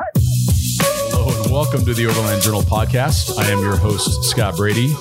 Hello 0.00 1.42
and 1.42 1.52
welcome 1.52 1.84
to 1.84 1.92
the 1.92 2.06
Overland 2.06 2.40
Journal 2.42 2.62
podcast. 2.62 3.38
I 3.38 3.50
am 3.50 3.58
your 3.60 3.76
host, 3.76 4.24
Scott 4.24 4.56
Brady, 4.56 4.94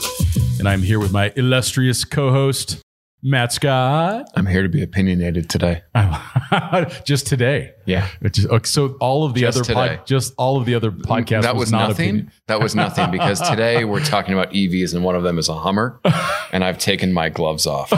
and 0.60 0.68
I'm 0.68 0.82
here 0.82 1.00
with 1.00 1.14
my 1.14 1.32
illustrious 1.38 2.04
co 2.04 2.32
host, 2.32 2.82
Matt 3.24 3.52
Scott. 3.52 4.28
I'm 4.36 4.46
here 4.46 4.62
to 4.64 4.70
be 4.70 4.84
opinionated 4.84 5.50
today. 5.50 5.82
just 7.04 7.26
today. 7.28 7.72
Yeah. 7.86 8.08
Which 8.20 8.38
is, 8.40 8.46
okay, 8.46 8.64
so 8.66 8.96
all 9.00 9.26
of 9.26 9.34
the 9.34 9.42
Just 9.42 9.58
other 9.58 9.66
today. 9.66 9.98
pod, 9.98 10.06
just 10.08 10.34
all 10.38 10.58
of 10.58 10.66
the 10.66 10.76
other 10.76 10.92
podcasts 10.92 11.42
that 11.42 11.56
was, 11.56 11.72
not 11.72 11.90
nothing. 11.90 12.06
opinion- 12.10 12.32
That 12.48 12.62
was 12.62 12.76
nothing 12.76 13.10
because 13.12 13.42
today 13.50 13.86
we're 13.86 14.04
talking 14.04 14.34
about 14.34 14.52
EVs 14.52 14.94
and 14.94 15.04
one 15.04 15.16
of 15.16 15.24
them 15.24 15.40
is 15.40 15.50
a 15.50 15.56
Hummer, 15.56 16.00
and 16.54 16.64
I've 16.64 16.78
taken 16.78 17.12
my 17.12 17.30
gloves 17.30 17.66
off. 17.66 17.92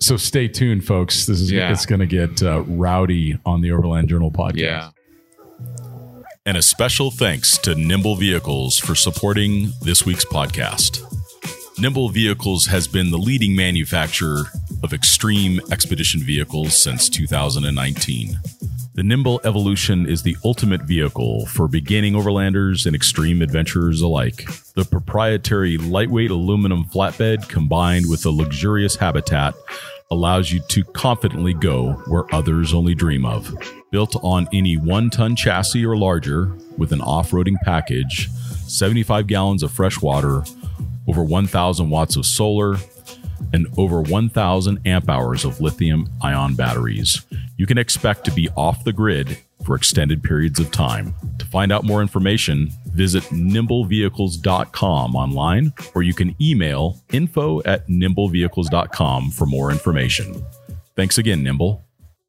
So 0.00 0.16
stay 0.16 0.48
tuned, 0.48 0.84
folks. 0.86 1.26
This 1.26 1.40
is 1.40 1.52
Yeah. 1.52 1.70
it's 1.70 1.84
going 1.86 2.00
to 2.00 2.06
get 2.06 2.42
uh, 2.42 2.62
rowdy 2.62 3.38
on 3.46 3.60
the 3.60 3.70
Overland 3.70 4.08
Journal 4.08 4.32
podcast. 4.32 4.56
Yeah. 4.56 4.90
And 6.44 6.56
a 6.56 6.62
special 6.62 7.10
thanks 7.12 7.56
to 7.58 7.74
Nimbl 7.74 8.18
Vehicles 8.18 8.76
for 8.78 8.96
supporting 8.96 9.70
this 9.82 10.04
week's 10.04 10.24
podcast. 10.24 11.00
Nimbl 11.78 12.12
Vehicles 12.12 12.66
has 12.66 12.86
been 12.86 13.10
the 13.10 13.18
leading 13.18 13.56
manufacturer 13.56 14.44
of 14.82 14.92
extreme 14.92 15.60
expedition 15.70 16.20
vehicles 16.20 16.76
since 16.80 17.08
2019. 17.08 18.38
The 18.94 19.02
Nimbl 19.02 19.44
Evolution 19.44 20.06
is 20.06 20.22
the 20.22 20.36
ultimate 20.44 20.82
vehicle 20.82 21.46
for 21.46 21.66
beginning 21.66 22.12
overlanders 22.12 22.84
and 22.84 22.94
extreme 22.94 23.40
adventurers 23.40 24.02
alike. 24.02 24.46
The 24.74 24.84
proprietary 24.84 25.78
lightweight 25.78 26.30
aluminum 26.30 26.84
flatbed 26.84 27.48
combined 27.48 28.08
with 28.08 28.26
a 28.26 28.30
luxurious 28.30 28.96
habitat 28.96 29.54
allows 30.10 30.52
you 30.52 30.60
to 30.68 30.84
confidently 30.84 31.54
go 31.54 31.92
where 32.06 32.32
others 32.34 32.74
only 32.74 32.94
dream 32.94 33.24
of. 33.24 33.50
Built 33.90 34.14
on 34.22 34.46
any 34.52 34.76
one 34.76 35.08
ton 35.08 35.36
chassis 35.36 35.86
or 35.86 35.96
larger 35.96 36.54
with 36.76 36.92
an 36.92 37.00
off 37.00 37.30
roading 37.30 37.56
package, 37.64 38.28
75 38.68 39.26
gallons 39.26 39.62
of 39.62 39.72
fresh 39.72 40.02
water, 40.02 40.44
over 41.08 41.22
1,000 41.22 41.90
watts 41.90 42.16
of 42.16 42.26
solar, 42.26 42.76
and 43.52 43.66
over 43.76 44.00
1,000 44.02 44.80
amp 44.86 45.08
hours 45.08 45.44
of 45.44 45.60
lithium 45.60 46.08
ion 46.22 46.54
batteries. 46.54 47.24
You 47.56 47.66
can 47.66 47.78
expect 47.78 48.24
to 48.24 48.30
be 48.30 48.48
off 48.50 48.84
the 48.84 48.92
grid 48.92 49.38
for 49.64 49.76
extended 49.76 50.22
periods 50.22 50.58
of 50.58 50.70
time. 50.70 51.14
To 51.38 51.46
find 51.46 51.70
out 51.70 51.84
more 51.84 52.02
information, 52.02 52.70
visit 52.86 53.22
nimblvehicles.com 53.24 55.16
online 55.16 55.72
or 55.94 56.02
you 56.02 56.14
can 56.14 56.34
email 56.40 57.00
info 57.12 57.62
at 57.62 57.86
nimblvehicles.com 57.88 59.30
for 59.30 59.46
more 59.46 59.70
information. 59.70 60.44
Thanks 60.96 61.18
again, 61.18 61.44
Nimbl. 61.44 61.80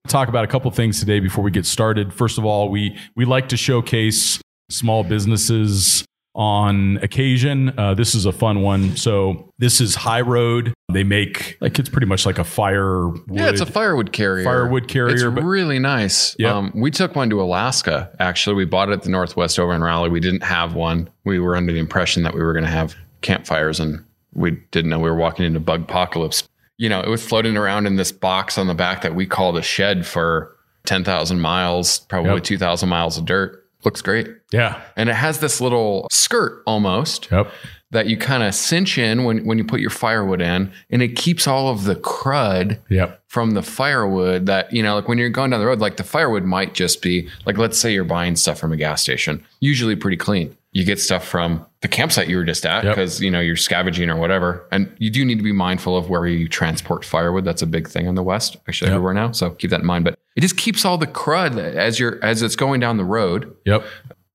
talk 0.08 0.28
about 0.28 0.44
a 0.44 0.48
couple 0.48 0.70
things 0.72 1.00
today 1.00 1.20
before 1.20 1.44
we 1.44 1.52
get 1.52 1.66
started. 1.66 2.14
First 2.14 2.38
of 2.38 2.46
all, 2.46 2.70
we 2.70 2.98
we 3.16 3.26
like 3.26 3.50
to 3.50 3.58
showcase 3.58 4.40
small 4.70 5.04
businesses 5.04 6.06
on 6.36 6.98
occasion. 7.04 7.78
Uh, 7.78 7.94
this 7.94 8.16
is 8.16 8.26
a 8.26 8.32
fun 8.32 8.62
one. 8.62 8.96
So 8.98 9.52
this 9.60 9.80
is 9.80 9.96
High 9.96 10.22
Road. 10.22 10.74
They 10.92 11.04
make 11.04 11.58
like 11.62 11.78
it's 11.80 11.90
pretty 11.90 12.08
much 12.08 12.26
like 12.26 12.40
a 12.40 12.44
firewood. 12.44 13.22
Yeah, 13.32 13.50
it's 13.50 13.62
a 13.62 13.66
firewood 13.66 14.12
carrier. 14.12 14.44
Firewood 14.44 14.88
carrier, 14.88 15.14
It's 15.14 15.24
but- 15.24 15.44
really 15.44 15.80
nice. 15.80 16.36
Yep. 16.40 16.52
Um, 16.54 16.72
we 16.76 16.92
took 16.92 17.16
one 17.16 17.30
to 17.30 17.42
Alaska. 17.42 18.10
Actually, 18.20 18.56
we 18.56 18.66
bought 18.66 18.90
it 18.90 18.94
at 18.94 19.04
the 19.04 19.10
Northwest 19.10 19.60
Overland 19.60 19.84
Rally. 19.84 20.10
We 20.10 20.20
didn't 20.20 20.44
have 20.44 20.74
one. 20.76 21.10
We 21.24 21.40
were 21.40 21.56
under 21.56 21.72
the 21.74 21.80
impression 21.80 22.24
that 22.24 22.34
we 22.34 22.42
were 22.42 22.54
going 22.54 22.66
to 22.66 22.72
have 22.72 22.96
campfires, 23.22 23.80
and 23.80 24.04
we 24.34 24.52
didn't 24.72 24.90
know 24.90 25.00
we 25.00 25.10
were 25.10 25.16
walking 25.16 25.46
into 25.46 25.60
bug 25.60 25.84
apocalypse. 25.84 26.48
You 26.78 26.90
know, 26.90 27.00
it 27.02 27.08
was 27.10 27.24
floating 27.26 27.56
around 27.56 27.86
in 27.86 27.96
this 27.96 28.12
box 28.12 28.58
on 28.58 28.68
the 28.68 28.74
back 28.74 29.04
that 29.04 29.16
we 29.16 29.26
called 29.26 29.58
a 29.58 29.62
shed 29.62 30.06
for 30.06 30.56
ten 30.86 31.04
thousand 31.04 31.40
miles, 31.40 32.00
probably 32.00 32.34
Yep. 32.34 32.44
two 32.44 32.58
thousand 32.58 32.90
miles 32.90 33.18
of 33.18 33.26
dirt. 33.26 33.63
Looks 33.86 34.02
great. 34.02 34.28
yeah. 34.52 34.82
And 34.96 35.10
it 35.10 35.16
has 35.16 35.40
this 35.40 35.60
little 35.62 36.08
skirt 36.12 36.64
almost 36.66 37.28
Yep. 37.32 37.52
that 37.92 38.08
you 38.08 38.18
kind 38.18 38.42
of 38.44 38.56
cinch 38.56 38.98
in 38.98 39.24
when, 39.24 39.46
when 39.46 39.58
you 39.58 39.64
put 39.64 39.80
your 39.82 39.90
firewood 39.90 40.42
in, 40.42 40.72
and 40.90 41.02
it 41.02 41.16
keeps 41.16 41.48
all 41.48 41.70
of 41.70 41.84
the 41.84 41.96
crud 41.96 42.80
Yep. 42.90 43.22
from 43.28 43.52
the 43.52 43.62
firewood 43.64 44.46
that, 44.46 44.72
you 44.74 44.82
know, 44.82 44.96
like 44.96 45.08
when 45.08 45.18
you're 45.18 45.30
going 45.30 45.52
down 45.52 45.60
the 45.60 45.66
road, 45.68 45.80
like 45.80 45.98
the 45.98 46.04
firewood 46.04 46.44
might 46.44 46.74
just 46.74 47.02
be 47.02 47.30
like, 47.46 47.58
let's 47.58 47.78
say 47.78 47.94
you're 47.94 48.04
buying 48.04 48.36
stuff 48.36 48.58
from 48.60 48.72
a 48.72 48.78
gas 48.78 49.02
station, 49.02 49.44
usually 49.60 49.96
pretty 49.96 50.18
clean. 50.18 50.56
You 50.74 50.84
get 50.84 51.00
stuff 51.00 51.26
from 51.28 51.66
the 51.82 51.88
campsite 51.88 52.28
you 52.28 52.36
were 52.38 52.44
just 52.44 52.66
at 52.66 52.84
Yep. 52.84 52.96
because, 52.96 53.22
you 53.22 53.30
know, 53.32 53.40
you're 53.40 53.56
scavenging 53.56 54.10
or 54.10 54.16
whatever. 54.18 54.68
And 54.72 54.92
you 54.98 55.10
do 55.12 55.24
need 55.24 55.38
to 55.38 55.44
be 55.44 55.52
mindful 55.54 55.96
of 55.96 56.10
where 56.10 56.26
you 56.26 56.48
transport 56.50 57.06
firewood. 57.06 57.46
That's 57.46 57.62
a 57.62 57.68
big 57.68 57.88
thing 57.88 58.08
in 58.08 58.16
the 58.16 58.24
West, 58.24 58.58
actually 58.68 58.90
Yep. 58.90 58.96
everywhere 58.96 59.14
now. 59.14 59.32
So 59.32 59.52
keep 59.52 59.70
that 59.70 59.82
in 59.82 59.86
mind. 59.86 60.04
But 60.06 60.18
it 60.36 60.42
just 60.42 60.58
keeps 60.58 60.84
all 60.84 60.98
the 60.98 61.08
crud 61.08 61.58
as 61.58 62.00
you're, 62.00 62.18
as 62.24 62.42
it's 62.42 62.56
going 62.56 62.80
down 62.80 62.98
the 62.98 63.06
road 63.06 63.54
Yep. 63.66 63.86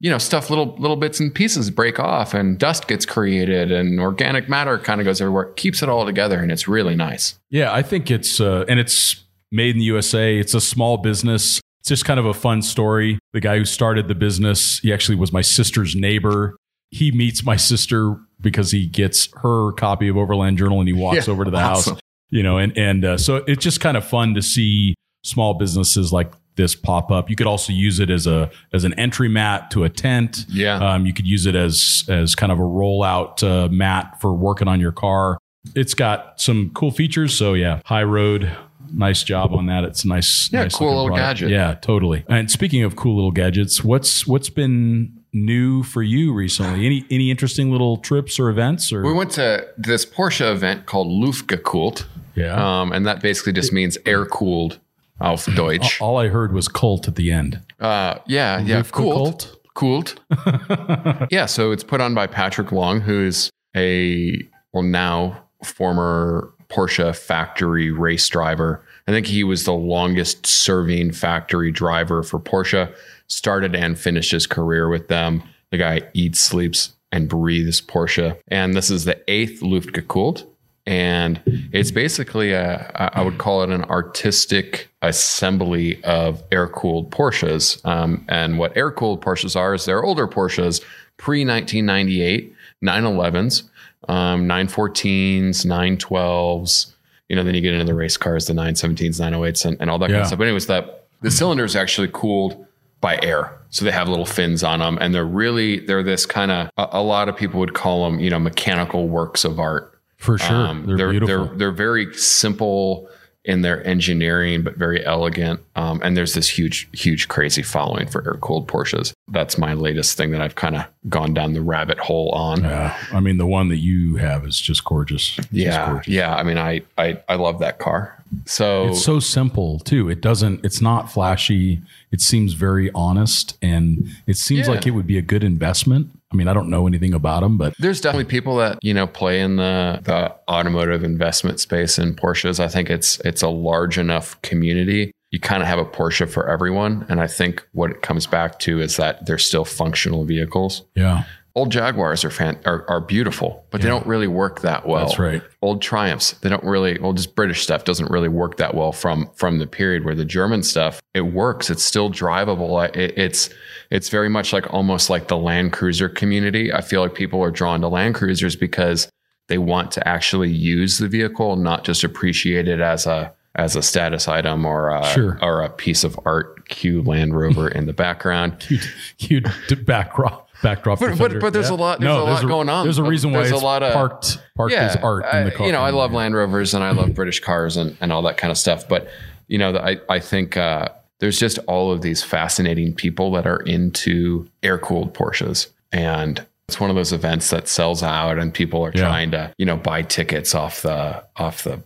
you 0.01 0.11
know, 0.11 0.19
stuff 0.19 0.49
little 0.49 0.77
little 0.79 0.95
bits 0.97 1.19
and 1.19 1.35
pieces 1.35 1.71
break 1.73 1.99
off 1.99 2.33
and 2.35 2.57
dust 2.57 2.87
gets 2.87 3.05
created 3.05 3.73
and 3.73 3.99
organic 3.99 4.49
matter 4.49 4.79
kind 4.79 5.01
of 5.01 5.05
goes 5.05 5.21
everywhere. 5.21 5.47
It 5.47 5.57
keeps 5.57 5.83
it 5.83 5.89
all 5.89 6.07
together 6.07 6.39
and 6.39 6.53
it's 6.53 6.69
really 6.69 6.95
nice. 6.95 7.37
Yeah, 7.51 7.73
I 7.73 7.83
think 7.83 8.09
it's 8.13 8.41
uh, 8.41 8.65
and 8.69 8.79
it's 8.79 9.25
made 9.51 9.71
in 9.75 9.79
the 9.79 9.85
USA. 9.87 10.39
It's 10.39 10.55
a 10.55 10.61
small 10.61 10.99
business. 10.99 11.61
It's 11.81 11.89
just 11.89 12.05
kind 12.05 12.19
of 12.21 12.27
a 12.27 12.35
fun 12.35 12.63
story. 12.63 13.19
The 13.33 13.41
guy 13.41 13.59
who 13.59 13.65
started 13.65 14.09
the 14.09 14.15
business, 14.15 14.79
he 14.81 14.93
actually 14.93 15.17
was 15.17 15.33
my 15.33 15.41
sister's 15.43 15.95
neighbor. 15.95 16.57
He 16.91 17.11
meets 17.13 17.45
my 17.45 17.57
sister 17.57 18.17
because 18.41 18.71
he 18.71 18.87
gets 18.87 19.29
her 19.43 19.73
copy 19.73 20.09
of 20.09 20.17
Overland 20.17 20.59
Journal 20.59 20.81
and 20.81 20.89
he 20.89 20.95
walks 20.95 21.27
Yeah, 21.27 21.33
over 21.33 21.45
to 21.45 21.51
the 21.51 21.59
awesome. 21.59 21.95
house. 21.95 22.01
You 22.31 22.43
know, 22.43 22.59
and 22.59 22.77
and 22.77 23.05
uh, 23.05 23.17
so 23.19 23.37
it's 23.47 23.63
just 23.65 23.81
kind 23.81 23.97
of 23.97 24.07
fun 24.07 24.35
to 24.35 24.43
see 24.43 24.95
small 25.25 25.55
businesses 25.55 26.13
like 26.13 26.33
this 26.57 26.75
pop 26.75 27.11
up. 27.11 27.31
You 27.31 27.37
could 27.37 27.47
also 27.47 27.73
use 27.73 28.01
it 28.01 28.11
as 28.11 28.27
a 28.27 28.51
as 28.75 28.85
an 28.85 28.93
entry 28.95 29.29
mat 29.29 29.71
to 29.71 29.85
a 29.85 29.89
tent. 29.89 30.45
Yeah. 30.49 30.75
Um, 30.77 31.07
you 31.07 31.15
could 31.15 31.27
use 31.27 31.47
it 31.47 31.55
as 31.55 32.05
as 32.09 32.35
kind 32.35 32.53
of 32.53 32.59
a 32.59 32.63
rollout 32.63 33.43
uh, 33.43 33.69
mat 33.71 34.21
for 34.21 34.35
working 34.35 34.69
on 34.69 34.79
your 34.81 34.93
car. 34.93 35.39
It's 35.75 35.95
got 35.95 36.39
some 36.41 36.71
cool 36.75 36.91
features. 36.91 37.35
So 37.37 37.55
yeah, 37.55 37.81
high 37.87 38.03
road. 38.05 38.55
Nice 38.93 39.23
job 39.23 39.53
on 39.53 39.67
that. 39.67 39.85
It's 39.85 40.05
a 40.05 40.09
nice, 40.09 40.51
Yeah, 40.53 40.63
nice 40.65 40.75
cool 40.75 40.89
little 40.89 41.07
product. 41.09 41.41
gadget. 41.41 41.51
Yeah, 41.51 41.75
totally. 41.75 42.25
And 42.29 42.51
speaking 42.51 42.83
of 42.83 42.97
cool 42.97 43.15
little 43.17 43.31
gadgets, 43.31 43.83
what's 43.85 44.27
what's 44.27 44.51
been 44.51 45.15
new 45.33 45.83
for 45.83 46.03
you 46.03 46.33
recently? 46.33 46.87
Any 46.87 47.05
any 47.11 47.31
interesting 47.31 47.71
little 47.71 47.97
trips 47.99 48.39
or 48.39 48.49
events? 48.49 48.93
Or 48.93 49.03
We 49.03 49.13
went 49.13 49.31
to 49.33 49.67
this 49.77 50.05
Porsche 50.07 50.51
event 50.51 50.87
called 50.87 51.09
Luftgekühlt. 51.09 52.05
yeah, 52.35 52.81
Um, 52.81 52.93
and 52.93 53.07
that 53.07 53.21
basically 53.23 53.53
just 53.53 53.73
means 53.73 53.99
air 54.07 54.25
cooled 54.25 54.79
auf 55.21 55.47
Deutsch. 55.55 56.01
all 56.01 56.17
I 56.17 56.29
heard 56.29 56.53
was 56.53 56.69
cult 56.69 57.09
at 57.09 57.17
the 57.17 57.31
end. 57.33 57.61
Uh, 57.81 58.15
yeah, 58.27 58.61
yeah, 58.61 58.83
cooled. 58.83 59.55
Cooled. 59.75 60.21
yeah, 61.31 61.47
so 61.47 61.71
it's 61.73 61.85
put 61.85 62.01
on 62.01 62.15
by 62.15 62.27
Patrick 62.27 62.73
Long, 62.73 63.01
who's 63.01 63.51
a 63.77 64.37
well 64.73 64.83
now 64.83 65.45
former 65.65 66.53
Porsche 66.71 67.17
factory 67.17 67.91
race 67.91 68.29
driver. 68.29 68.83
I 69.07 69.13
think 69.13 69.27
he 69.27 69.45
was 69.45 69.65
the 69.65 69.73
longest 69.73 70.47
serving 70.47 71.13
factory 71.13 71.73
driver 71.73 72.23
for 72.23 72.39
Porsche. 72.39 72.95
Started 73.27 73.75
and 73.75 73.99
finished 73.99 74.33
his 74.33 74.47
career 74.47 74.89
with 74.89 75.09
them. 75.09 75.43
The 75.71 75.79
guy 75.79 76.03
eats, 76.15 76.41
sleeps, 76.41 76.95
and 77.13 77.29
breathes 77.29 77.81
Porsche. 77.81 78.39
And 78.49 78.75
this 78.75 78.91
is 78.91 79.05
the 79.05 79.23
eighth 79.31 79.61
Luftgekühlt. 79.61 80.47
And 80.87 81.43
it's 81.71 81.91
basically 81.91 82.53
a, 82.53 82.91
I 83.15 83.21
would 83.21 83.37
call 83.37 83.63
it 83.63 83.69
an 83.69 83.85
artistic 83.85 84.89
assembly 85.03 86.03
of 86.03 86.43
air 86.51 86.67
cooled 86.67 87.11
Porsches. 87.11 87.85
Um, 87.85 88.25
and 88.29 88.59
what 88.59 88.75
air 88.75 88.91
cooled 88.91 89.23
Porsches 89.23 89.55
are 89.55 89.75
is 89.75 89.85
they're 89.85 90.03
older 90.03 90.27
Porsches 90.27 90.83
pre 91.19 91.45
1998, 91.45 92.55
911s, 92.83 93.65
um, 94.09 94.47
914s, 94.47 95.67
912s. 95.67 96.95
You 97.29 97.37
know, 97.37 97.45
then 97.45 97.55
you 97.55 97.61
get 97.61 97.75
into 97.75 97.85
the 97.85 97.95
race 97.95 98.17
cars, 98.17 98.47
the 98.47 98.55
917s, 98.55 99.21
908s, 99.21 99.67
and, 99.67 99.77
and 99.81 99.91
all 99.91 99.99
that 99.99 100.09
kind 100.09 100.21
of 100.21 100.27
stuff. 100.29 100.39
But, 100.39 100.47
anyways, 100.47 100.67
that 100.67 101.07
the 101.21 101.31
cylinder 101.31 101.65
is 101.65 101.77
actually 101.77 102.09
cooled 102.13 102.65
by 103.01 103.19
air. 103.23 103.61
So 103.71 103.85
they 103.85 103.91
have 103.91 104.09
little 104.09 104.25
fins 104.25 104.65
on 104.65 104.79
them, 104.81 104.99
and 105.01 105.15
they're 105.15 105.27
really, 105.27 105.81
they're 105.81 106.03
this 106.03 106.25
kind 106.25 106.51
of, 106.51 106.71
a, 106.79 106.89
a 106.93 107.03
lot 107.03 107.29
of 107.29 107.37
people 107.37 107.61
would 107.61 107.75
call 107.75 108.11
them, 108.11 108.19
you 108.19 108.31
know, 108.31 108.39
mechanical 108.39 109.09
works 109.09 109.45
of 109.45 109.61
art. 109.61 109.95
For 110.17 110.39
sure. 110.39 110.57
Um, 110.57 110.87
they're, 110.87 110.97
they're, 110.97 111.11
beautiful. 111.11 111.47
they're 111.47 111.57
they're 111.57 111.73
very 111.73 112.13
simple 112.15 113.09
in 113.45 113.63
their 113.63 113.87
engineering, 113.87 114.63
but 114.63 114.77
very 114.77 115.05
elegant. 115.07 115.61
Um, 115.77 116.01
and 116.05 116.17
there's 116.17 116.35
this 116.35 116.49
huge, 116.49 116.89
huge, 116.93 117.29
crazy 117.29 117.63
following 117.63 118.07
for 118.07 118.23
air 118.27 118.39
cooled 118.41 118.69
Porsches. 118.69 119.13
That's 119.29 119.57
my 119.57 119.73
latest 119.73 120.17
thing 120.19 120.33
that 120.33 120.41
I've 120.43 120.55
kind 120.57 120.77
of 120.77 120.85
gone 121.09 121.33
down 121.33 121.55
the 121.55 121.63
rabbit 121.63 121.99
hole 121.99 122.31
on. 122.33 122.63
yeah. 122.63 122.97
I 123.13 123.21
mean, 123.21 123.39
the 123.39 123.47
one 123.47 123.69
that 123.69 123.79
you 123.79 124.17
have 124.17 124.45
is 124.45 124.61
just 124.61 124.85
gorgeous. 124.85 125.29
It's 125.39 125.49
just 125.49 125.53
Yeah, 125.53 125.87
gorgeous. 125.87 126.13
yeah. 126.13 126.35
I 126.35 126.43
mean, 126.43 126.59
I 126.59 126.83
I 126.99 127.21
I 127.29 127.37
love 127.37 127.61
that 127.61 127.79
car. 127.79 128.15
So, 128.45 128.89
It's 128.89 129.03
so 129.03 129.21
simple 129.21 129.79
too. 129.79 130.11
It 130.11 130.21
doesn't. 130.21 130.63
It's 130.63 130.83
not 130.83 131.11
flashy. 131.11 131.81
It 132.13 132.21
seems 132.21 132.53
very 132.53 132.91
honest, 132.95 133.57
and 133.63 134.11
it 134.27 134.37
seems 134.37 134.67
Yeah. 134.67 134.75
like 134.75 134.87
it 134.87 134.91
would 134.91 135.07
be 135.07 135.17
a 135.17 135.23
good 135.23 135.43
investment. 135.43 136.11
I 136.31 136.37
mean, 136.37 136.47
I 136.49 136.53
don't 136.53 136.69
know 136.69 136.87
anything 136.87 137.15
about 137.15 137.41
them, 137.41 137.57
but 137.57 137.75
There's 137.79 138.01
definitely 138.01 138.27
people 138.27 138.57
that 138.57 138.79
you 138.83 138.93
know 138.93 139.07
play 139.07 139.41
in 139.41 139.57
the 139.57 140.01
the 140.03 140.35
automotive 140.51 141.03
investment 141.03 141.61
space 141.61 141.99
in 141.99 142.15
Porsches. 142.15 142.61
I 142.61 142.69
think 142.69 142.91
it's 142.91 143.19
it's 143.21 143.43
a 143.43 143.49
large 143.49 143.99
enough 143.99 144.41
community. 144.43 145.13
You 145.31 145.41
kind 145.41 145.63
of 145.63 145.69
have 145.69 145.79
a 145.79 145.85
Porsche 145.85 146.29
for 146.29 146.49
everyone, 146.49 147.05
and 147.09 147.21
I 147.21 147.27
think 147.27 147.67
what 147.73 147.91
it 147.91 148.03
comes 148.03 148.27
back 148.27 148.59
to 148.61 148.81
is 148.81 148.97
that 148.97 149.27
they're 149.27 149.39
still 149.39 149.65
functional 149.65 150.25
vehicles. 150.25 150.85
yeah, 150.95 151.25
Old 151.59 151.73
Jaguars 151.73 152.25
are 152.25 152.31
fan, 152.31 152.57
are, 152.65 152.89
are 152.89 153.01
beautiful, 153.01 153.65
but 153.71 153.83
they 153.83 153.89
don't 153.89 154.07
really 154.07 154.29
work 154.29 154.61
that 154.61 154.87
well. 154.87 155.07
That's 155.07 155.19
right. 155.19 155.43
Old 155.61 155.83
Triumphs, 155.83 156.33
they 156.35 156.49
don't 156.49 156.63
really. 156.63 156.99
Well, 157.01 157.13
just 157.13 157.35
British 157.35 157.63
stuff 157.63 157.83
doesn't 157.83 158.13
really 158.13 158.29
work 158.29 158.59
that 158.59 158.75
well 158.77 158.93
from 158.93 159.29
from 159.35 159.59
the 159.59 159.67
period 159.67 160.05
where 160.05 160.15
the 160.15 160.25
German 160.25 160.63
stuff 160.63 161.01
it 161.15 161.23
works. 161.23 161.69
It's 161.69 161.85
still 161.85 162.11
drivable. 162.11 162.89
It, 162.95 163.19
it's 163.19 163.51
it's 163.91 164.09
very 164.09 164.29
much 164.29 164.53
like 164.53 164.73
almost 164.73 165.11
like 165.11 165.27
the 165.27 165.37
Land 165.37 165.73
Cruiser 165.73 166.09
community. 166.09 166.73
I 166.73 166.81
feel 166.81 167.01
like 167.01 167.17
people 167.17 167.43
are 167.43 167.51
drawn 167.51 167.81
to 167.81 167.89
Land 167.89 168.15
Cruisers 168.15 168.55
because 168.55 169.11
they 169.49 169.59
want 169.59 169.91
to 169.93 170.07
actually 170.07 170.51
use 170.53 170.99
the 170.99 171.09
vehicle, 171.09 171.57
not 171.57 171.83
just 171.85 172.05
appreciate 172.05 172.69
it 172.69 172.79
as 172.79 173.05
a 173.05 173.35
as 173.57 173.75
a 173.75 173.83
status 173.83 174.29
item 174.29 174.65
or 174.65 174.91
a, 174.91 175.05
Sure. 175.07 175.37
or 175.43 175.63
a 175.63 175.69
piece 175.71 176.05
of 176.05 176.17
art. 176.25 176.55
Cue 176.69 177.03
Land 177.03 177.35
Rover 177.35 177.67
in 177.69 177.87
the 177.87 177.93
background. 177.95 178.59
cute, 178.61 178.87
cute 179.17 179.87
backdrop. 179.87 180.48
Backdrop, 180.63 180.99
But- 181.01 181.19
but- 181.19 181.41
but 181.41 181.53
there's 181.53 181.69
a 181.71 181.75
lot- 181.75 182.01
there's 182.01 182.13
a 182.13 182.19
lot 182.19 182.47
going 182.47 182.69
on. 182.69 182.85
There's 182.85 182.99
a 182.99 183.03
reason 183.05 183.33
why 183.33 183.39
There's 183.41 183.53
a 183.53 183.55
it's 183.57 183.63
lot 183.65 183.83
of- 183.83 183.93
parked 183.93 184.39
parked 184.57 184.75
as 184.75 184.97
art 184.97 185.25
in 185.33 185.45
the 185.47 185.51
car. 185.53 185.67
You 185.67 185.73
know, 185.73 185.83
I 185.83 185.91
love 185.91 186.13
Land 186.13 186.35
Rovers 186.35 186.75
and 186.75 186.83
I 186.83 186.91
love 186.91 187.15
British 187.15 187.41
cars 187.41 187.77
and, 187.77 187.97
and 188.01 188.13
all 188.13 188.23
that 188.23 188.37
kind 188.37 188.51
of 188.51 188.59
stuff. 188.59 188.89
But 188.89 189.09
you 189.47 189.59
know, 189.59 189.77
I 189.77 189.99
I 190.09 190.19
think 190.19 190.57
uh, 190.57 190.89
there's 191.21 191.39
just 191.39 191.59
all 191.67 191.91
of 191.93 192.03
these 192.03 192.23
fascinating 192.23 192.95
people 192.95 193.31
that 193.33 193.47
are 193.47 193.61
into 193.61 194.49
air 194.63 194.79
cooled 194.79 195.15
Porsches, 195.15 195.69
and 195.93 196.45
it's 196.69 196.79
one 196.81 196.91
of 196.91 196.97
those 196.97 197.13
events 197.13 197.51
that 197.51 197.67
sells 197.69 198.03
out, 198.03 198.39
and 198.39 198.53
people 198.53 198.85
are 198.85 198.93
Yeah. 198.95 199.03
trying 199.03 199.31
to 199.33 199.53
you 199.59 199.65
know 199.67 199.77
buy 199.77 200.03
tickets 200.03 200.55
off 200.55 200.83
the 200.83 201.23
off 201.37 201.63
the 201.65 201.83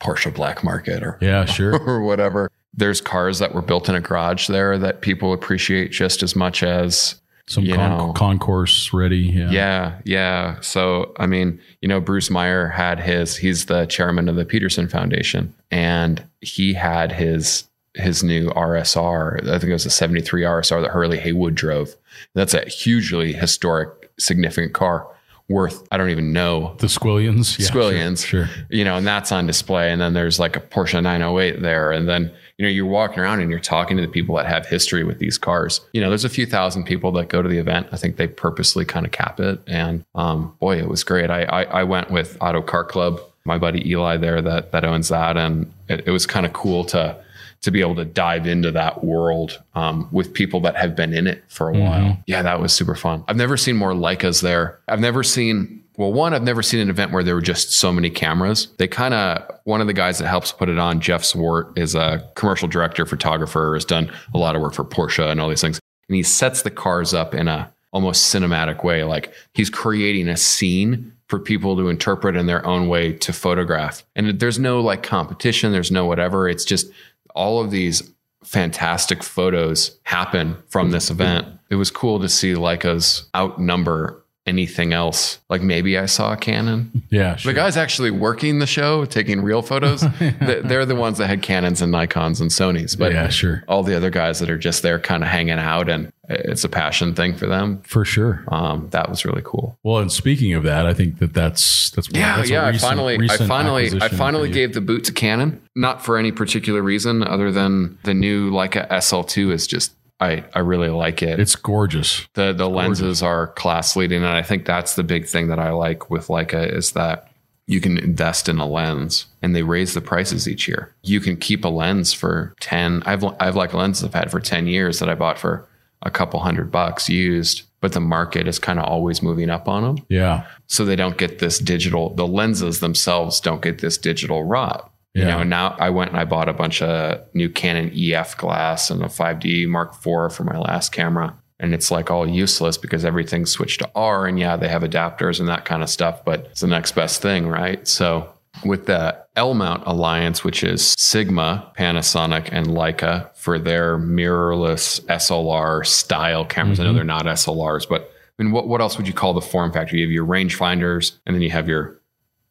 Porsche 0.00 0.32
black 0.34 0.62
market 0.64 1.02
or 1.02 1.16
Yeah, 1.20 1.44
sure. 1.44 1.76
or 1.86 2.02
whatever. 2.02 2.50
There's 2.74 3.00
cars 3.00 3.38
that 3.40 3.54
were 3.54 3.62
built 3.62 3.88
in 3.88 3.94
a 3.94 4.00
garage 4.00 4.48
there 4.48 4.78
that 4.78 5.00
people 5.02 5.32
appreciate 5.32 5.92
just 5.92 6.22
as 6.22 6.34
much 6.34 6.62
as 6.62 7.20
Some 7.46 7.66
con- 7.66 7.76
know. 7.76 8.12
concourse 8.12 8.92
ready. 8.92 9.18
Yeah. 9.18 9.50
yeah, 9.50 9.98
yeah. 10.04 10.60
So, 10.60 11.12
I 11.18 11.26
mean, 11.26 11.60
you 11.80 11.88
know, 11.88 12.00
Bruce 12.00 12.30
Meyer 12.30 12.68
had 12.68 13.00
his, 13.00 13.36
he's 13.36 13.66
the 13.66 13.86
chairman 13.86 14.28
of 14.28 14.36
the 14.36 14.44
Peterson 14.44 14.88
Foundation, 14.88 15.52
and 15.70 16.24
he 16.40 16.72
had 16.72 17.12
his, 17.12 17.64
his 17.94 18.22
new 18.22 18.48
RSR. 18.50 19.48
I 19.48 19.58
think 19.58 19.70
it 19.70 19.72
was 19.72 19.86
a 19.86 19.90
73 19.90 20.42
RSR 20.42 20.82
that 20.82 20.90
Hurley 20.92 21.18
Haywood 21.18 21.54
drove. 21.54 21.94
That's 22.34 22.54
a 22.54 22.64
hugely 22.68 23.32
historic, 23.32 24.10
significant 24.18 24.72
car 24.72 25.06
worth, 25.48 25.86
I 25.90 25.96
don't 25.98 26.10
even 26.10 26.32
know, 26.32 26.74
The 26.78 26.86
Squillions. 26.86 27.58
Yeah, 27.58 27.66
Squillions. 27.66 28.24
Sure. 28.24 28.46
sure. 28.46 28.64
you 28.70 28.84
know, 28.84 28.96
and 28.96 29.06
that's 29.06 29.32
on 29.32 29.46
display. 29.46 29.92
And 29.92 30.00
then 30.00 30.14
there's 30.14 30.38
like 30.38 30.56
a 30.56 30.60
Porsche 30.60 31.02
908 31.02 31.60
there. 31.60 31.92
And 31.92 32.08
then, 32.08 32.32
you 32.62 32.68
know, 32.68 32.70
you're 32.70 32.86
walking 32.86 33.18
around 33.18 33.40
and 33.40 33.50
you're 33.50 33.58
talking 33.58 33.96
to 33.96 34.06
the 34.06 34.08
people 34.08 34.36
that 34.36 34.46
have 34.46 34.64
history 34.66 35.02
with 35.02 35.18
these 35.18 35.36
cars. 35.36 35.80
You 35.92 36.00
know, 36.00 36.10
there's 36.10 36.24
a 36.24 36.28
few 36.28 36.46
thousand 36.46 36.84
people 36.84 37.10
that 37.10 37.28
go 37.28 37.42
to 37.42 37.48
the 37.48 37.58
event. 37.58 37.88
I 37.90 37.96
think 37.96 38.18
they 38.18 38.28
purposely 38.28 38.84
kind 38.84 39.04
of 39.04 39.10
cap 39.10 39.40
it. 39.40 39.58
And 39.66 40.04
um, 40.14 40.56
boy, 40.60 40.78
it 40.78 40.86
was 40.86 41.02
great. 41.02 41.28
I, 41.28 41.42
I, 41.42 41.62
I 41.64 41.82
went 41.82 42.12
with 42.12 42.36
Auto 42.40 42.62
Car 42.62 42.84
Club, 42.84 43.20
my 43.44 43.58
buddy 43.58 43.90
Eli 43.90 44.16
there 44.16 44.40
that, 44.42 44.70
that 44.70 44.84
owns 44.84 45.08
that. 45.08 45.36
And 45.36 45.72
it, 45.88 46.06
it 46.06 46.12
was 46.12 46.24
kind 46.24 46.46
of 46.46 46.52
cool 46.52 46.84
to, 46.84 47.20
to 47.62 47.70
be 47.72 47.80
able 47.80 47.96
to 47.96 48.04
dive 48.04 48.46
into 48.46 48.70
that 48.70 49.02
world 49.02 49.60
um, 49.74 50.08
with 50.12 50.32
people 50.32 50.60
that 50.60 50.76
have 50.76 50.94
been 50.94 51.12
in 51.12 51.26
it 51.26 51.42
for 51.48 51.68
a 51.68 51.76
while. 51.76 52.16
Yeah, 52.28 52.42
that 52.42 52.60
was 52.60 52.72
super 52.72 52.94
fun. 52.94 53.24
I've 53.26 53.36
never 53.36 53.56
seen 53.56 53.74
more 53.74 53.90
Leicas 53.90 54.40
there. 54.40 54.78
I've 54.86 55.00
never 55.00 55.24
seen 55.24 55.81
well, 55.96 56.12
one, 56.12 56.32
I've 56.32 56.42
never 56.42 56.62
seen 56.62 56.80
an 56.80 56.88
event 56.88 57.12
where 57.12 57.22
there 57.22 57.34
were 57.34 57.42
just 57.42 57.72
so 57.72 57.92
many 57.92 58.08
cameras. 58.08 58.68
They 58.78 58.88
kind 58.88 59.12
of, 59.12 59.50
one 59.64 59.80
of 59.80 59.86
the 59.86 59.92
guys 59.92 60.18
that 60.18 60.28
helps 60.28 60.50
put 60.50 60.68
it 60.68 60.78
on, 60.78 61.00
Jeff 61.00 61.22
Zwart, 61.22 61.76
is 61.78 61.94
a 61.94 62.26
commercial 62.34 62.66
director, 62.68 63.04
photographer, 63.04 63.74
has 63.74 63.84
done 63.84 64.10
a 64.34 64.38
lot 64.38 64.56
of 64.56 64.62
work 64.62 64.74
for 64.74 64.84
Porsche 64.84 65.30
and 65.30 65.40
all 65.40 65.48
these 65.48 65.60
things. 65.60 65.78
And 66.08 66.16
he 66.16 66.22
sets 66.22 66.62
the 66.62 66.70
cars 66.70 67.12
up 67.12 67.34
in 67.34 67.46
a 67.46 67.72
almost 67.92 68.34
cinematic 68.34 68.84
way. 68.84 69.04
Like 69.04 69.34
he's 69.54 69.70
creating 69.70 70.28
a 70.28 70.36
scene 70.36 71.12
for 71.28 71.38
people 71.38 71.76
to 71.76 71.88
interpret 71.88 72.36
in 72.36 72.46
their 72.46 72.64
own 72.66 72.88
way 72.88 73.12
to 73.12 73.32
photograph. 73.32 74.02
And 74.16 74.40
there's 74.40 74.58
no 74.58 74.80
like 74.80 75.02
competition, 75.02 75.72
there's 75.72 75.90
no 75.90 76.06
whatever. 76.06 76.48
It's 76.48 76.64
just 76.64 76.90
all 77.34 77.62
of 77.62 77.70
these 77.70 78.10
fantastic 78.42 79.22
photos 79.22 79.98
happen 80.04 80.56
from 80.68 80.90
this 80.90 81.10
event. 81.10 81.46
It 81.70 81.76
was 81.76 81.90
cool 81.90 82.20
to 82.20 82.28
see 82.28 82.54
Leica's 82.54 83.28
outnumber 83.34 84.21
anything 84.46 84.92
else. 84.92 85.38
Like 85.48 85.62
maybe 85.62 85.96
I 85.96 86.06
saw 86.06 86.32
a 86.32 86.36
Canon. 86.36 87.02
Yeah. 87.10 87.36
Sure. 87.36 87.52
The 87.52 87.56
guys 87.56 87.76
actually 87.76 88.10
working 88.10 88.58
the 88.58 88.66
show, 88.66 89.04
taking 89.04 89.40
real 89.42 89.62
photos, 89.62 90.00
th- 90.18 90.34
they're 90.64 90.84
the 90.86 90.96
ones 90.96 91.18
that 91.18 91.28
had 91.28 91.42
Canons 91.42 91.80
and 91.80 91.92
Nikons 91.94 92.40
and 92.40 92.50
Sonys. 92.50 92.98
But 92.98 93.12
yeah, 93.12 93.28
sure. 93.28 93.62
all 93.68 93.82
the 93.82 93.96
other 93.96 94.10
guys 94.10 94.40
that 94.40 94.50
are 94.50 94.58
just 94.58 94.82
there 94.82 94.98
kind 94.98 95.22
of 95.22 95.28
hanging 95.28 95.58
out 95.58 95.88
and 95.88 96.12
it's 96.28 96.64
a 96.64 96.68
passion 96.68 97.14
thing 97.14 97.34
for 97.36 97.46
them. 97.46 97.82
For 97.82 98.04
sure. 98.04 98.44
Um, 98.48 98.88
that 98.90 99.08
was 99.08 99.24
really 99.24 99.42
cool. 99.44 99.78
Well, 99.82 99.98
and 99.98 100.10
speaking 100.10 100.54
of 100.54 100.62
that, 100.64 100.86
I 100.86 100.94
think 100.94 101.18
that 101.18 101.34
that's 101.34 101.90
that's 101.90 102.08
Yeah, 102.10 102.36
that's 102.38 102.50
yeah. 102.50 102.68
recent- 102.68 102.84
I 102.84 102.88
finally, 102.96 103.28
I 103.30 103.36
finally, 103.36 104.00
I 104.00 104.08
finally 104.08 104.48
gave 104.50 104.72
the 104.72 104.80
boot 104.80 105.04
to 105.04 105.12
Canon, 105.12 105.60
not 105.76 106.04
for 106.04 106.16
any 106.18 106.32
particular 106.32 106.82
reason 106.82 107.22
other 107.22 107.52
than 107.52 107.98
the 108.04 108.14
new 108.14 108.50
Leica 108.50 108.88
SL2 108.88 109.52
is 109.52 109.66
just, 109.66 109.92
I, 110.22 110.44
I 110.54 110.60
really 110.60 110.88
like 110.88 111.22
it. 111.22 111.40
It's 111.40 111.56
gorgeous. 111.56 112.26
the 112.34 112.52
the 112.52 112.68
lenses 112.68 113.22
are 113.22 113.48
class 113.48 113.96
leading, 113.96 114.18
and 114.18 114.26
I 114.32 114.42
think 114.42 114.64
that's 114.64 114.94
the 114.94 115.02
big 115.02 115.26
thing 115.26 115.48
that 115.48 115.58
I 115.58 115.70
like 115.70 116.10
with 116.10 116.28
Leica 116.28 116.72
is 116.72 116.92
that 116.92 117.28
you 117.66 117.80
can 117.80 117.96
invest 117.98 118.48
in 118.48 118.58
a 118.58 118.66
lens, 118.66 119.26
and 119.42 119.54
they 119.54 119.62
raise 119.62 119.94
the 119.94 120.00
prices 120.00 120.48
each 120.48 120.66
year. 120.68 120.94
You 121.02 121.20
can 121.20 121.36
keep 121.36 121.64
a 121.64 121.68
lens 121.68 122.12
for 122.12 122.54
ten. 122.60 123.02
I've 123.06 123.24
I've 123.40 123.56
like 123.56 123.74
lenses 123.74 124.04
I've 124.04 124.14
had 124.14 124.30
for 124.30 124.40
ten 124.40 124.66
years 124.66 124.98
that 125.00 125.08
I 125.08 125.14
bought 125.14 125.38
for 125.38 125.66
a 126.02 126.10
couple 126.10 126.40
hundred 126.40 126.70
bucks 126.72 127.08
used, 127.08 127.62
but 127.80 127.92
the 127.92 128.00
market 128.00 128.48
is 128.48 128.58
kind 128.58 128.78
of 128.78 128.84
always 128.84 129.22
moving 129.22 129.50
up 129.50 129.68
on 129.68 129.82
them 129.82 130.04
Yeah. 130.08 130.46
so 130.66 130.84
they 130.84 130.96
don't 130.96 131.16
get 131.16 131.38
this 131.38 131.58
digital 131.60 132.14
the 132.14 132.26
lenses 132.26 132.80
themselves 132.80 133.40
don't 133.40 133.62
get 133.62 133.78
this 133.80 133.98
digital 133.98 134.42
rot 134.44 134.91
you 135.14 135.22
Yeah. 135.22 135.36
know 135.36 135.42
now 135.42 135.76
i 135.78 135.90
went 135.90 136.10
and 136.10 136.18
i 136.18 136.24
bought 136.24 136.48
a 136.48 136.52
bunch 136.52 136.82
of 136.82 137.20
new 137.34 137.48
canon 137.48 137.92
ef 137.94 138.36
glass 138.36 138.90
and 138.90 139.02
a 139.02 139.08
5d 139.08 139.68
mark 139.68 139.94
iv 139.94 140.32
for 140.32 140.44
my 140.44 140.58
last 140.58 140.92
camera 140.92 141.34
and 141.60 141.74
it's 141.74 141.90
like 141.90 142.10
all 142.10 142.28
useless 142.28 142.76
because 142.76 143.04
everything's 143.04 143.50
switched 143.50 143.80
to 143.80 143.90
r 143.94 144.26
and 144.26 144.38
yeah 144.38 144.56
they 144.56 144.68
have 144.68 144.82
adapters 144.82 145.38
and 145.40 145.48
that 145.48 145.64
kind 145.64 145.82
of 145.82 145.90
stuff 145.90 146.24
but 146.24 146.46
it's 146.46 146.60
the 146.60 146.66
next 146.66 146.92
best 146.92 147.22
thing 147.22 147.46
right 147.46 147.86
so 147.86 148.32
with 148.64 148.86
the 148.86 149.18
L 149.36 149.54
Mount 149.54 149.82
Alliance, 149.86 150.44
which 150.44 150.62
is 150.62 150.94
Sigma, 150.98 151.72
Panasonic, 151.76 152.48
and 152.52 152.66
Leica 152.66 153.34
for 153.34 153.58
their 153.58 153.98
mirrorless 153.98 155.00
SLR 155.06 155.86
style 155.86 156.44
cameras. 156.44 156.78
I 156.78 156.84
know 156.84 156.90
mm-hmm. 156.90 156.96
they're 156.96 157.04
not 157.04 157.24
SLRs, 157.24 157.88
but 157.88 158.12
I 158.38 158.42
mean, 158.42 158.52
what, 158.52 158.68
what 158.68 158.80
else 158.80 158.96
would 158.96 159.06
you 159.06 159.14
call 159.14 159.32
the 159.32 159.40
form 159.40 159.72
factor? 159.72 159.96
You 159.96 160.04
have 160.04 160.12
your 160.12 160.26
rangefinders, 160.26 161.18
and 161.26 161.34
then 161.34 161.42
you 161.42 161.50
have 161.50 161.68
your 161.68 162.00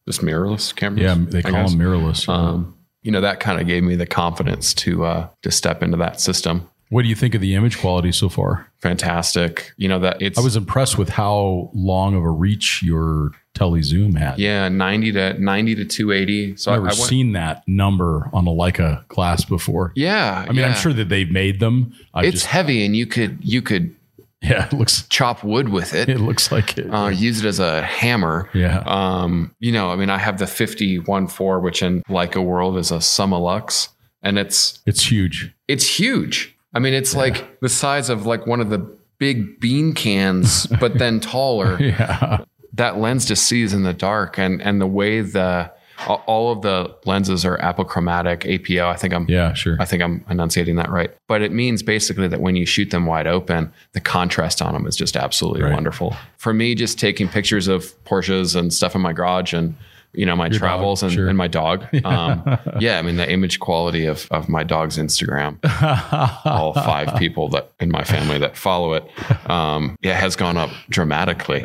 just 0.08 0.22
mirrorless 0.22 0.76
cameras. 0.76 1.04
Yeah. 1.04 1.16
They 1.18 1.40
I 1.40 1.42
call 1.42 1.52
guess. 1.54 1.72
them 1.72 1.80
mirrorless. 1.80 2.28
Um, 2.30 2.78
you 3.04 3.12
know, 3.12 3.22
that 3.22 3.40
kind 3.40 3.60
of 3.60 3.68
gave 3.68 3.84
me 3.84 3.96
the 3.96 4.06
confidence 4.06 4.74
to 4.76 5.06
uh, 5.06 5.28
to 5.42 5.52
step 5.52 5.82
into 5.84 5.98
that 5.98 6.22
system. 6.22 6.68
what 6.90 7.04
do 7.04 7.08
you 7.08 7.16
think 7.16 7.34
of 7.34 7.42
the 7.42 7.56
image 7.56 7.80
quality 7.80 8.12
so 8.12 8.30
far? 8.30 8.68
Fantastic. 8.80 9.72
You 9.78 9.88
know 9.88 10.00
that 10.00 10.22
it's 10.22 10.38
I 10.38 10.42
was 10.42 10.56
impressed 10.56 10.98
with 10.98 11.10
how 11.10 11.72
long 11.74 12.16
of 12.16 12.24
a 12.24 12.30
reach 12.30 12.84
your 12.84 13.32
tele 13.54 13.82
zoom 13.82 14.16
had. 14.16 14.40
yeah 14.40 14.70
ninety 14.70 15.12
to 15.12 15.34
ninety 15.42 15.76
to 15.76 15.86
two 15.86 16.12
eighty. 16.12 16.56
So 16.56 16.72
I, 16.72 16.76
I've 16.76 16.82
I 16.82 16.84
never 16.86 16.96
went, 17.00 17.10
seen 17.10 17.32
that 17.34 17.64
number 17.68 18.30
on 18.34 18.48
a 18.48 18.52
Leica 18.52 19.08
glass 19.08 19.46
before. 19.46 19.92
yeah. 19.96 20.46
I 20.48 20.52
mean, 20.52 20.64
I'm 20.66 20.76
sure 20.76 20.94
that 20.94 21.10
they've 21.10 21.30
made 21.32 21.60
them. 21.60 21.94
I 22.14 22.26
it's 22.26 22.32
just, 22.34 22.46
heavy, 22.48 22.86
and 22.86 22.96
you 22.96 23.06
could 23.06 23.40
you 23.42 23.62
could 23.62 23.96
yeah, 24.42 24.66
it 24.66 24.74
looks, 24.74 25.08
chop 25.10 25.44
wood 25.44 25.70
with 25.70 25.94
it. 25.94 26.10
it 26.10 26.20
looks 26.20 26.52
like 26.52 26.78
it. 26.78 26.88
uh, 26.94 27.08
use 27.08 27.44
it 27.44 27.48
as 27.48 27.60
a 27.60 27.82
hammer. 27.84 28.50
yeah. 28.54 28.84
Um, 28.86 29.56
you 29.60 29.72
know, 29.72 29.92
I 29.92 29.96
mean, 29.96 30.10
I 30.10 30.18
have 30.18 30.40
the 30.40 30.48
fifty 30.48 30.98
one 31.00 31.28
four, 31.28 31.60
which 31.60 31.82
in 31.82 32.02
Leica 32.04 32.44
world 32.44 32.78
is 32.78 32.92
a 32.92 32.96
Summilux, 32.98 33.90
and 34.22 34.38
it's 34.40 34.82
it's 34.86 35.06
huge. 35.12 35.54
it's 35.68 36.00
huge. 36.00 36.56
I 36.74 36.80
mean, 36.80 36.94
it's 36.94 37.14
like 37.16 37.60
the 37.60 37.70
size 37.70 38.10
of 38.10 38.26
like 38.26 38.48
one 38.48 38.62
of 38.62 38.70
the 38.70 38.80
big 39.18 39.60
bean 39.60 39.94
cans, 39.94 40.66
but 40.80 40.98
then 40.98 41.20
taller. 41.20 41.78
Yeah. 41.82 42.46
That 42.74 42.98
lens 43.00 43.26
just 43.26 43.48
sees 43.48 43.74
in 43.74 43.84
the 43.84 43.94
dark, 43.94 44.40
and 44.40 44.62
and 44.62 44.80
the 44.80 44.88
way 44.88 45.20
the 45.20 45.72
all 46.08 46.52
of 46.52 46.62
the 46.62 46.96
lenses 47.06 47.46
are 47.46 47.58
apochromatic 47.58 48.46
APO. 48.46 48.88
I 48.88 48.96
think 48.96 49.14
I'm 49.14 49.26
Yeah, 49.30 49.54
sure. 49.54 49.78
I 49.80 49.86
think 49.86 50.02
I'm 50.04 50.24
enunciating 50.30 50.76
that 50.78 50.90
right. 50.90 51.12
But 51.28 51.42
it 51.42 51.52
means 51.52 51.84
basically 51.84 52.28
that 52.28 52.42
when 52.42 52.56
you 52.56 52.66
shoot 52.66 52.90
them 52.92 53.06
wide 53.06 53.28
open, 53.28 53.72
the 53.94 54.00
contrast 54.02 54.62
on 54.62 54.74
them 54.74 54.86
is 54.88 54.96
just 54.96 55.16
absolutely 55.16 55.64
Right. 55.64 55.74
wonderful. 55.74 56.16
For 56.38 56.54
me, 56.54 56.76
just 56.76 57.00
taking 57.00 57.28
pictures 57.28 57.68
of 57.68 57.94
Porsches 58.06 58.56
and 58.56 58.74
stuff 58.74 58.96
in 58.96 59.02
my 59.02 59.14
garage 59.14 59.54
and 59.54 59.76
you 60.14 60.26
know 60.26 60.36
my 60.36 60.46
Your 60.46 60.52
dog, 60.52 60.60
travels 60.60 61.04
and, 61.04 61.12
sure. 61.12 61.28
and 61.30 61.38
my 61.38 61.48
dog. 61.48 61.86
Um, 62.06 62.44
yeah, 62.80 63.00
I 63.00 63.02
mean 63.02 63.16
the 63.18 63.30
image 63.30 63.60
quality 63.60 64.06
of 64.06 64.28
of 64.32 64.50
my 64.50 64.64
dog's 64.64 64.98
Instagram, 64.98 65.58
all 66.46 66.74
five 66.74 67.18
people 67.18 67.50
that 67.50 67.72
in 67.80 67.90
my 67.92 68.04
family 68.04 68.38
that 68.40 68.58
follow 68.58 68.94
it, 68.94 69.06
um, 69.50 69.96
yeah, 70.02 70.20
has 70.20 70.36
gone 70.36 70.58
up 70.58 70.70
dramatically. 70.90 71.64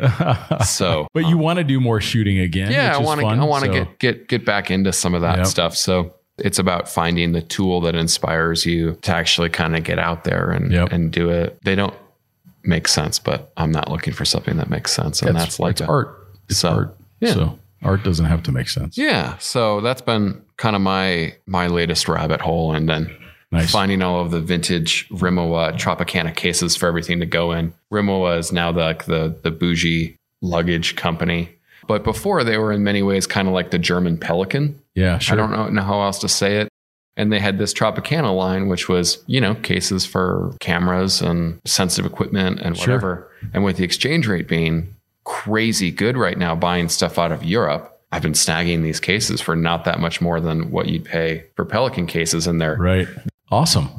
So, 0.65 1.07
but 1.13 1.25
you 1.27 1.37
want 1.37 1.57
to 1.57 1.63
do 1.63 1.79
more 1.79 1.99
shooting 2.01 2.39
again? 2.39 2.71
yeah, 2.71 2.95
I 2.95 2.99
want 3.01 3.19
to 3.21 3.27
I 3.27 3.43
want 3.43 3.65
to 3.65 3.71
so- 3.71 3.73
get 3.85 3.99
get 3.99 4.27
get 4.27 4.45
back 4.45 4.71
into 4.71 4.93
some 4.93 5.13
of 5.13 5.21
that 5.21 5.37
Yep. 5.39 5.47
stuff. 5.47 5.75
So 5.75 6.13
it's 6.37 6.59
about 6.59 6.87
finding 6.87 7.31
the 7.31 7.41
tool 7.41 7.81
that 7.81 7.95
inspires 7.95 8.65
you 8.65 8.93
to 9.01 9.13
actually 9.15 9.49
kind 9.49 9.75
of 9.75 9.83
get 9.83 9.97
out 9.99 10.23
there 10.23 10.51
and 10.51 10.71
Yep. 10.71 10.91
and 10.91 11.11
do 11.11 11.29
it. 11.29 11.57
They 11.63 11.75
don't 11.75 11.93
make 12.63 12.87
sense, 12.87 13.17
but 13.19 13.51
I'm 13.57 13.71
not 13.71 13.89
looking 13.89 14.13
for 14.13 14.23
something 14.25 14.57
that 14.57 14.69
makes 14.69 14.91
sense, 14.91 15.21
and 15.21 15.35
that's, 15.35 15.59
like 15.59 15.71
it's 15.71 15.81
a- 15.81 15.87
art. 15.87 16.27
It's 16.49 16.59
So, 16.59 16.69
art. 16.69 16.95
yeah. 17.21 17.33
So 17.33 17.59
art 17.83 18.03
doesn't 18.03 18.25
have 18.25 18.43
to 18.43 18.51
make 18.51 18.69
sense. 18.69 18.97
Yeah, 18.97 19.37
so 19.37 19.81
that's 19.81 20.01
been 20.01 20.41
kind 20.57 20.75
of 20.75 20.81
my 20.81 21.35
my 21.45 21.67
latest 21.67 22.07
rabbit 22.07 22.41
hole, 22.41 22.73
and 22.73 22.87
then 22.89 23.15
Nice. 23.51 23.71
finding 23.71 24.01
all 24.01 24.19
of 24.21 24.31
the 24.31 24.41
vintage 24.41 25.07
Rimowa 25.09 25.73
Tropicana 25.77 26.35
cases 26.35 26.75
for 26.75 26.87
everything 26.87 27.19
to 27.21 27.25
go 27.25 27.53
in. 27.53 27.73
Rimowa 27.93 28.37
is 28.39 28.51
now 28.51 28.71
the 28.71 28.81
like 28.81 29.05
the 29.05 29.35
the 29.43 29.51
bougie 29.51 30.15
luggage 30.41 30.95
company, 30.95 31.49
but 31.87 32.03
before 32.03 32.43
they 32.43 32.57
were 32.57 32.71
in 32.73 32.83
many 32.83 33.01
ways 33.03 33.25
kind 33.25 33.47
of 33.47 33.53
like 33.53 33.71
the 33.71 33.79
German 33.79 34.17
Pelican. 34.17 34.79
Yeah, 34.95 35.17
sure. 35.19 35.33
I 35.33 35.37
don't 35.37 35.51
know, 35.51 35.67
know 35.69 35.81
how 35.83 36.01
else 36.01 36.19
to 36.19 36.27
say 36.29 36.57
it. 36.57 36.67
And 37.15 37.31
they 37.33 37.39
had 37.39 37.57
this 37.57 37.73
Tropicana 37.73 38.35
line, 38.35 38.67
which 38.67 38.87
was, 38.87 39.23
you 39.25 39.41
know, 39.41 39.55
cases 39.55 40.05
for 40.05 40.53
cameras 40.59 41.19
and 41.19 41.59
sensitive 41.65 42.05
equipment 42.11 42.59
and 42.59 42.77
Sure. 42.77 42.93
whatever. 42.93 43.31
And 43.55 43.63
with 43.63 43.77
the 43.77 43.83
exchange 43.83 44.27
rate 44.27 44.47
being 44.47 44.93
crazy 45.27 45.91
good 45.91 46.15
right 46.15 46.37
now, 46.37 46.55
buying 46.55 46.87
stuff 46.87 47.19
out 47.19 47.33
of 47.33 47.43
Europe, 47.43 47.93
I've 48.13 48.21
been 48.21 48.31
snagging 48.31 48.81
these 48.81 49.01
cases 49.01 49.41
for 49.41 49.55
not 49.57 49.83
that 49.83 49.99
much 49.99 50.21
more 50.21 50.39
than 50.39 50.71
what 50.71 50.87
you'd 50.87 51.03
pay 51.03 51.43
for 51.55 51.65
Pelican 51.65 52.07
cases. 52.07 52.47
in 52.47 52.57
they're, 52.59 52.77
Right. 52.77 53.07
Awesome. 53.51 53.89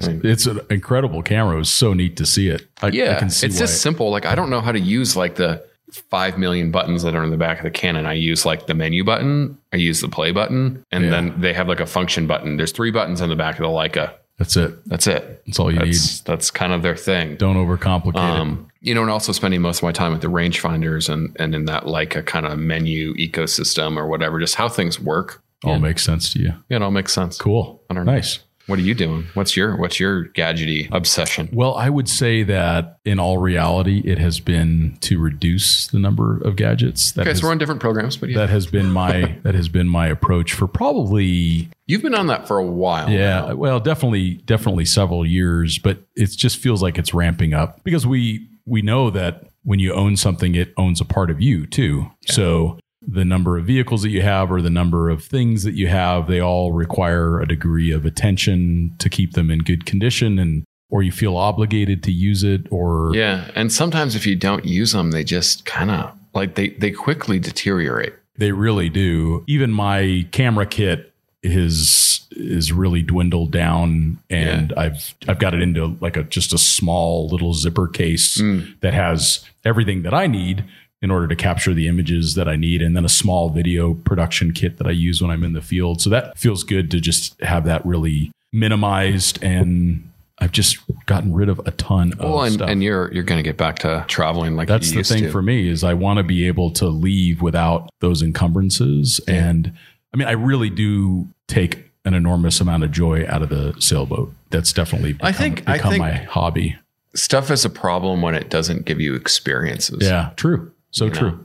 I 0.00 0.06
mean- 0.08 0.20
It's 0.22 0.46
an 0.46 0.60
incredible 0.70 1.22
camera. 1.22 1.56
It 1.56 1.58
was 1.58 1.68
so 1.70 1.92
neat 1.94 2.16
to 2.18 2.24
see 2.26 2.48
it. 2.48 2.68
I, 2.80 2.88
yeah, 2.88 3.16
I 3.16 3.18
can 3.18 3.30
see 3.30 3.48
it's 3.48 3.58
just 3.58 3.82
simple. 3.82 4.10
Like, 4.10 4.24
I 4.24 4.36
don't 4.36 4.48
know 4.50 4.60
how 4.60 4.70
to 4.70 4.78
use 4.78 5.16
like 5.16 5.34
the 5.34 5.60
5 5.92 6.38
million 6.38 6.70
buttons 6.70 7.02
that 7.02 7.16
are 7.16 7.24
in 7.24 7.30
the 7.30 7.36
back 7.36 7.58
of 7.58 7.64
the 7.64 7.70
Canon. 7.72 8.06
I 8.06 8.12
use 8.12 8.46
like 8.46 8.68
the 8.68 8.74
menu 8.74 9.02
button, 9.02 9.58
I 9.72 9.76
use 9.78 10.00
the 10.00 10.08
play 10.08 10.30
button, 10.30 10.84
and 10.92 11.04
Yeah. 11.04 11.10
then 11.10 11.40
they 11.40 11.52
have 11.54 11.66
like 11.66 11.80
a 11.80 11.86
function 11.86 12.28
button. 12.28 12.56
There's 12.56 12.70
three 12.72 12.92
buttons 12.92 13.20
on 13.20 13.28
the 13.28 13.36
back 13.36 13.56
of 13.58 13.62
the 13.62 13.68
Leica. 13.68 14.12
That's 14.38 14.56
it. 14.56 14.84
That's 14.88 15.06
it. 15.06 15.42
That's 15.46 15.58
all 15.58 15.72
you 15.72 15.80
That's 15.80 16.20
that's 16.20 16.50
kind 16.50 16.72
of 16.72 16.82
their 16.82 16.96
thing. 16.96 17.36
Don't 17.36 17.56
overcomplicate 17.56 18.14
it. 18.14 18.16
Um, 18.16 18.70
you 18.80 18.94
know, 18.94 19.02
and 19.02 19.10
also 19.10 19.32
spending 19.32 19.60
most 19.60 19.78
of 19.78 19.82
my 19.82 19.92
time 19.92 20.12
with 20.12 20.22
the 20.22 20.28
rangefinders 20.28 21.08
and 21.08 21.36
and 21.40 21.54
in 21.54 21.64
that 21.64 21.86
like 21.86 22.14
a 22.14 22.22
kind 22.22 22.46
of 22.46 22.58
menu 22.58 23.14
ecosystem 23.14 23.96
or 23.96 24.06
whatever, 24.06 24.38
just 24.38 24.54
how 24.54 24.68
things 24.68 25.00
work. 25.00 25.42
All 25.64 25.80
makes 25.80 26.04
sense 26.04 26.32
to 26.34 26.38
you. 26.38 26.52
yeah, 26.68 26.76
it 26.76 26.82
all 26.82 26.92
makes 26.92 27.12
sense. 27.12 27.36
Cool. 27.36 27.82
I 27.90 27.94
don't 27.94 28.06
know. 28.06 28.12
Nice. 28.12 28.38
What 28.68 28.78
are 28.78 28.82
you 28.82 28.94
doing? 28.94 29.26
What's 29.34 29.56
your 29.56 29.76
what's 29.76 29.98
your 29.98 30.26
gadgety 30.28 30.88
obsession? 30.92 31.48
Well, 31.52 31.74
I 31.74 31.88
would 31.90 32.08
say 32.08 32.42
that 32.44 32.98
in 33.04 33.18
all 33.18 33.38
reality, 33.38 34.02
it 34.04 34.18
has 34.18 34.40
been 34.40 34.96
to 35.00 35.18
reduce 35.18 35.86
the 35.88 35.98
number 35.98 36.38
of 36.42 36.54
gadgets. 36.56 37.12
That 37.12 37.22
Okay, 37.22 37.30
has, 37.30 37.40
so 37.40 37.46
we're 37.46 37.52
on 37.52 37.58
different 37.58 37.80
programs, 37.80 38.16
but 38.18 38.28
yeah, 38.28 38.38
that 38.38 38.50
has 38.50 38.66
been 38.66 38.90
my 38.90 39.38
that 39.42 39.54
has 39.54 39.68
been 39.68 39.88
my 39.88 40.06
approach 40.06 40.52
for 40.52 40.66
probably 40.68 41.70
you've 41.86 42.02
been 42.02 42.14
on 42.14 42.26
that 42.26 42.46
for 42.46 42.58
a 42.58 42.64
while. 42.66 43.08
yeah 43.10 43.40
now. 43.46 43.54
well 43.54 43.80
definitely 43.80 44.34
definitely 44.44 44.84
several 44.84 45.24
years 45.24 45.78
but 45.78 45.98
it 46.14 46.26
just 46.30 46.58
feels 46.58 46.82
like 46.82 46.98
it's 46.98 47.14
ramping 47.14 47.54
up 47.54 47.82
because 47.84 48.06
we 48.06 48.46
we 48.66 48.82
know 48.82 49.08
that 49.10 49.44
when 49.64 49.78
you 49.78 49.94
own 49.94 50.16
something 50.16 50.54
it 50.54 50.72
owns 50.76 51.00
a 51.00 51.04
part 51.04 51.30
of 51.30 51.40
you 51.40 51.66
too 51.66 52.10
so 52.28 52.78
the 53.10 53.24
number 53.24 53.56
of 53.56 53.64
vehicles 53.64 54.02
that 54.02 54.10
you 54.10 54.20
have 54.20 54.52
or 54.52 54.60
the 54.60 54.68
number 54.68 55.08
of 55.08 55.24
things 55.24 55.62
that 55.62 55.72
you 55.72 55.88
have 55.88 56.26
they 56.26 56.40
all 56.40 56.72
require 56.72 57.40
a 57.40 57.48
degree 57.48 57.90
of 57.90 58.04
attention 58.04 58.94
to 58.98 59.08
keep 59.08 59.32
them 59.32 59.50
in 59.50 59.60
good 59.60 59.86
condition 59.86 60.38
and 60.38 60.64
or 60.90 61.02
you 61.02 61.12
feel 61.12 61.36
obligated 61.36 62.02
to 62.02 62.12
use 62.12 62.42
it 62.42 62.66
or 62.70 63.14
yeah. 63.14 63.50
And 63.54 63.72
sometimes 63.72 64.14
if 64.14 64.26
you 64.26 64.36
don't 64.36 64.64
use 64.64 64.92
them, 64.92 65.10
they 65.10 65.24
just 65.24 65.64
kind 65.64 65.90
of 65.90 66.16
like 66.34 66.54
they 66.54 66.70
they 66.70 66.90
quickly 66.90 67.38
deteriorate. 67.38 68.14
They 68.36 68.52
really 68.52 68.88
do. 68.88 69.44
Even 69.46 69.72
my 69.72 70.26
camera 70.30 70.66
kit 70.66 71.12
is 71.42 72.26
is 72.32 72.72
really 72.72 73.02
dwindled 73.02 73.50
down 73.50 74.18
and 74.28 74.72
I've 74.74 75.14
I've 75.26 75.38
got 75.38 75.54
it 75.54 75.62
into 75.62 75.96
like 76.00 76.16
a 76.16 76.24
just 76.24 76.52
a 76.52 76.58
small 76.58 77.28
little 77.28 77.54
zipper 77.54 77.88
case 77.88 78.38
mm. 78.38 78.78
that 78.80 78.94
has 78.94 79.44
everything 79.64 80.02
that 80.02 80.14
I 80.14 80.26
need 80.26 80.64
in 81.00 81.10
order 81.10 81.28
to 81.28 81.36
capture 81.36 81.72
the 81.74 81.86
images 81.88 82.34
that 82.34 82.48
I 82.48 82.56
need 82.56 82.82
and 82.82 82.96
then 82.96 83.04
a 83.04 83.08
small 83.08 83.50
video 83.50 83.94
production 83.94 84.52
kit 84.52 84.78
that 84.78 84.86
I 84.86 84.90
use 84.90 85.22
when 85.22 85.30
I'm 85.30 85.44
in 85.44 85.52
the 85.52 85.60
field. 85.62 86.00
So 86.00 86.10
that 86.10 86.36
feels 86.36 86.64
good 86.64 86.90
to 86.90 87.00
just 87.00 87.40
have 87.40 87.64
that 87.66 87.84
really 87.86 88.32
minimized 88.52 89.42
and 89.42 90.04
I've 90.40 90.52
just 90.52 90.78
gotten 91.06 91.32
rid 91.34 91.48
of 91.48 91.58
a 91.66 91.70
ton 91.72 92.12
of 92.14 92.18
Well, 92.20 92.42
and, 92.42 92.54
stuff. 92.54 92.68
and 92.68 92.82
you're 92.82 93.12
you're 93.12 93.24
going 93.24 93.38
to 93.38 93.42
get 93.48 93.56
back 93.56 93.80
to 93.80 94.04
traveling 94.08 94.54
like 94.56 94.68
That's 94.68 94.86
you 94.88 94.92
the 94.92 94.98
used 94.98 95.10
thing 95.12 95.22
to. 95.24 95.30
for 95.30 95.42
me 95.42 95.68
is 95.68 95.82
I 95.82 95.94
want 95.94 96.18
to 96.18 96.22
be 96.22 96.46
able 96.46 96.70
to 96.72 96.86
leave 96.88 97.42
without 97.42 97.88
those 98.00 98.22
encumbrances. 98.22 99.20
And 99.26 99.72
I 100.14 100.16
mean, 100.16 100.28
I 100.28 100.32
really 100.32 100.70
do 100.70 101.26
take 101.48 101.90
an 102.04 102.14
enormous 102.14 102.60
amount 102.60 102.84
of 102.84 102.92
joy 102.92 103.26
out 103.28 103.42
of 103.42 103.48
the 103.48 103.74
sailboat. 103.80 104.32
That's 104.50 104.72
definitely 104.72 105.14
become, 105.14 105.28
I 105.28 105.32
think- 105.32 105.68
I 105.68 105.76
become 105.76 105.90
think- 105.90 106.00
my 106.02 106.12
hobby. 106.12 106.76
Stuff 107.14 107.50
is 107.50 107.64
a 107.64 107.70
problem 107.70 108.22
when 108.22 108.34
it 108.34 108.48
doesn't 108.50 108.84
give 108.84 109.00
you 109.00 109.14
experiences. 109.14 109.98
Yeah, 110.02 110.30
true. 110.36 110.70
So 110.90 111.06
You 111.06 111.10
know? 111.12 111.18
true. 111.18 111.44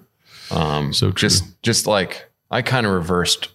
Um, 0.52 0.94
So 0.94 1.08
true. 1.12 1.30
just 1.30 1.62
just 1.64 1.88
like 1.88 2.30
I 2.52 2.62
kind 2.62 2.86
of 2.86 2.92
reversed 2.94 3.50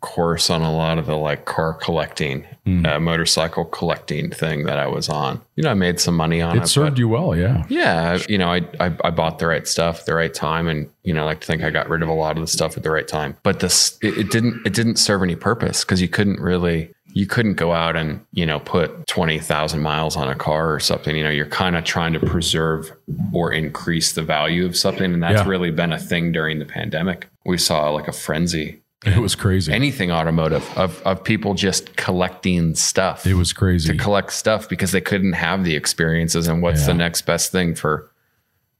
course 0.00 0.48
on 0.48 0.62
a 0.62 0.72
lot 0.74 0.96
of 0.98 1.04
the 1.04 1.16
like 1.16 1.44
car 1.44 1.74
collecting, 1.74 2.46
Hmm. 2.64 2.86
uh, 2.86 2.98
motorcycle 2.98 3.66
collecting 3.66 4.30
thing 4.30 4.64
that 4.64 4.78
I 4.78 4.86
was 4.86 5.10
on. 5.10 5.42
You 5.56 5.62
know, 5.64 5.70
I 5.70 5.74
made 5.74 6.00
some 6.00 6.16
money 6.16 6.40
on 6.40 6.56
it. 6.56 6.62
It 6.62 6.66
served 6.68 6.98
you 6.98 7.06
well. 7.08 7.36
Yeah. 7.36 7.64
yeah, 7.68 8.18
you 8.28 8.38
know, 8.38 8.48
I, 8.50 8.62
I 8.80 8.92
I 9.04 9.10
bought 9.10 9.38
the 9.38 9.46
right 9.46 9.68
stuff 9.68 10.00
at 10.00 10.06
the 10.06 10.14
right 10.14 10.32
time, 10.32 10.68
and 10.68 10.88
you 11.04 11.12
know, 11.12 11.22
I 11.22 11.26
like 11.26 11.40
to 11.42 11.46
think 11.46 11.62
I 11.62 11.68
got 11.70 11.88
rid 11.90 12.02
of 12.02 12.08
a 12.08 12.14
lot 12.14 12.36
of 12.38 12.40
the 12.42 12.46
stuff 12.46 12.76
at 12.78 12.82
the 12.82 12.90
right 12.90 13.06
time. 13.06 13.36
But 13.42 13.60
this 13.60 13.98
it, 14.02 14.16
it 14.16 14.30
didn't 14.30 14.66
it 14.66 14.72
didn't 14.72 14.96
serve 14.96 15.22
any 15.22 15.36
purpose 15.36 15.84
because 15.84 16.00
you 16.00 16.08
couldn't 16.08 16.40
really. 16.40 16.94
You 17.12 17.26
couldn't 17.26 17.54
go 17.54 17.72
out 17.72 17.96
and, 17.96 18.20
you 18.32 18.46
know, 18.46 18.60
put 18.60 19.06
20,000 19.06 19.80
miles 19.80 20.16
on 20.16 20.28
a 20.28 20.34
car 20.34 20.72
or 20.72 20.80
something. 20.80 21.16
You 21.16 21.24
know, 21.24 21.30
you're 21.30 21.46
kind 21.46 21.76
of 21.76 21.84
trying 21.84 22.12
to 22.12 22.20
preserve 22.20 22.90
or 23.32 23.52
increase 23.52 24.12
the 24.12 24.22
value 24.22 24.64
of 24.66 24.76
something. 24.76 25.12
And 25.12 25.22
that's 25.22 25.42
Yeah. 25.42 25.48
really 25.48 25.70
been 25.70 25.92
a 25.92 25.98
thing 25.98 26.32
during 26.32 26.58
the 26.58 26.64
pandemic. 26.64 27.26
We 27.44 27.58
saw 27.58 27.90
like 27.90 28.06
a 28.08 28.12
frenzy, 28.12 28.80
It 29.04 29.18
was 29.18 29.34
crazy. 29.34 29.72
anything 29.72 30.12
automotive, 30.12 30.64
of, 30.76 31.00
of 31.04 31.24
people 31.24 31.54
just 31.54 31.96
collecting 31.96 32.74
stuff 32.74 33.26
it 33.26 33.34
was 33.34 33.52
crazy. 33.52 33.92
to 33.92 33.98
collect 33.98 34.32
stuff 34.32 34.68
because 34.68 34.92
they 34.92 35.00
couldn't 35.00 35.32
have 35.32 35.64
the 35.64 35.74
experiences. 35.74 36.46
And 36.48 36.62
what's 36.62 36.86
the 36.86 36.94
next 36.94 37.22
best 37.22 37.50
thing 37.50 37.74
for 37.74 38.10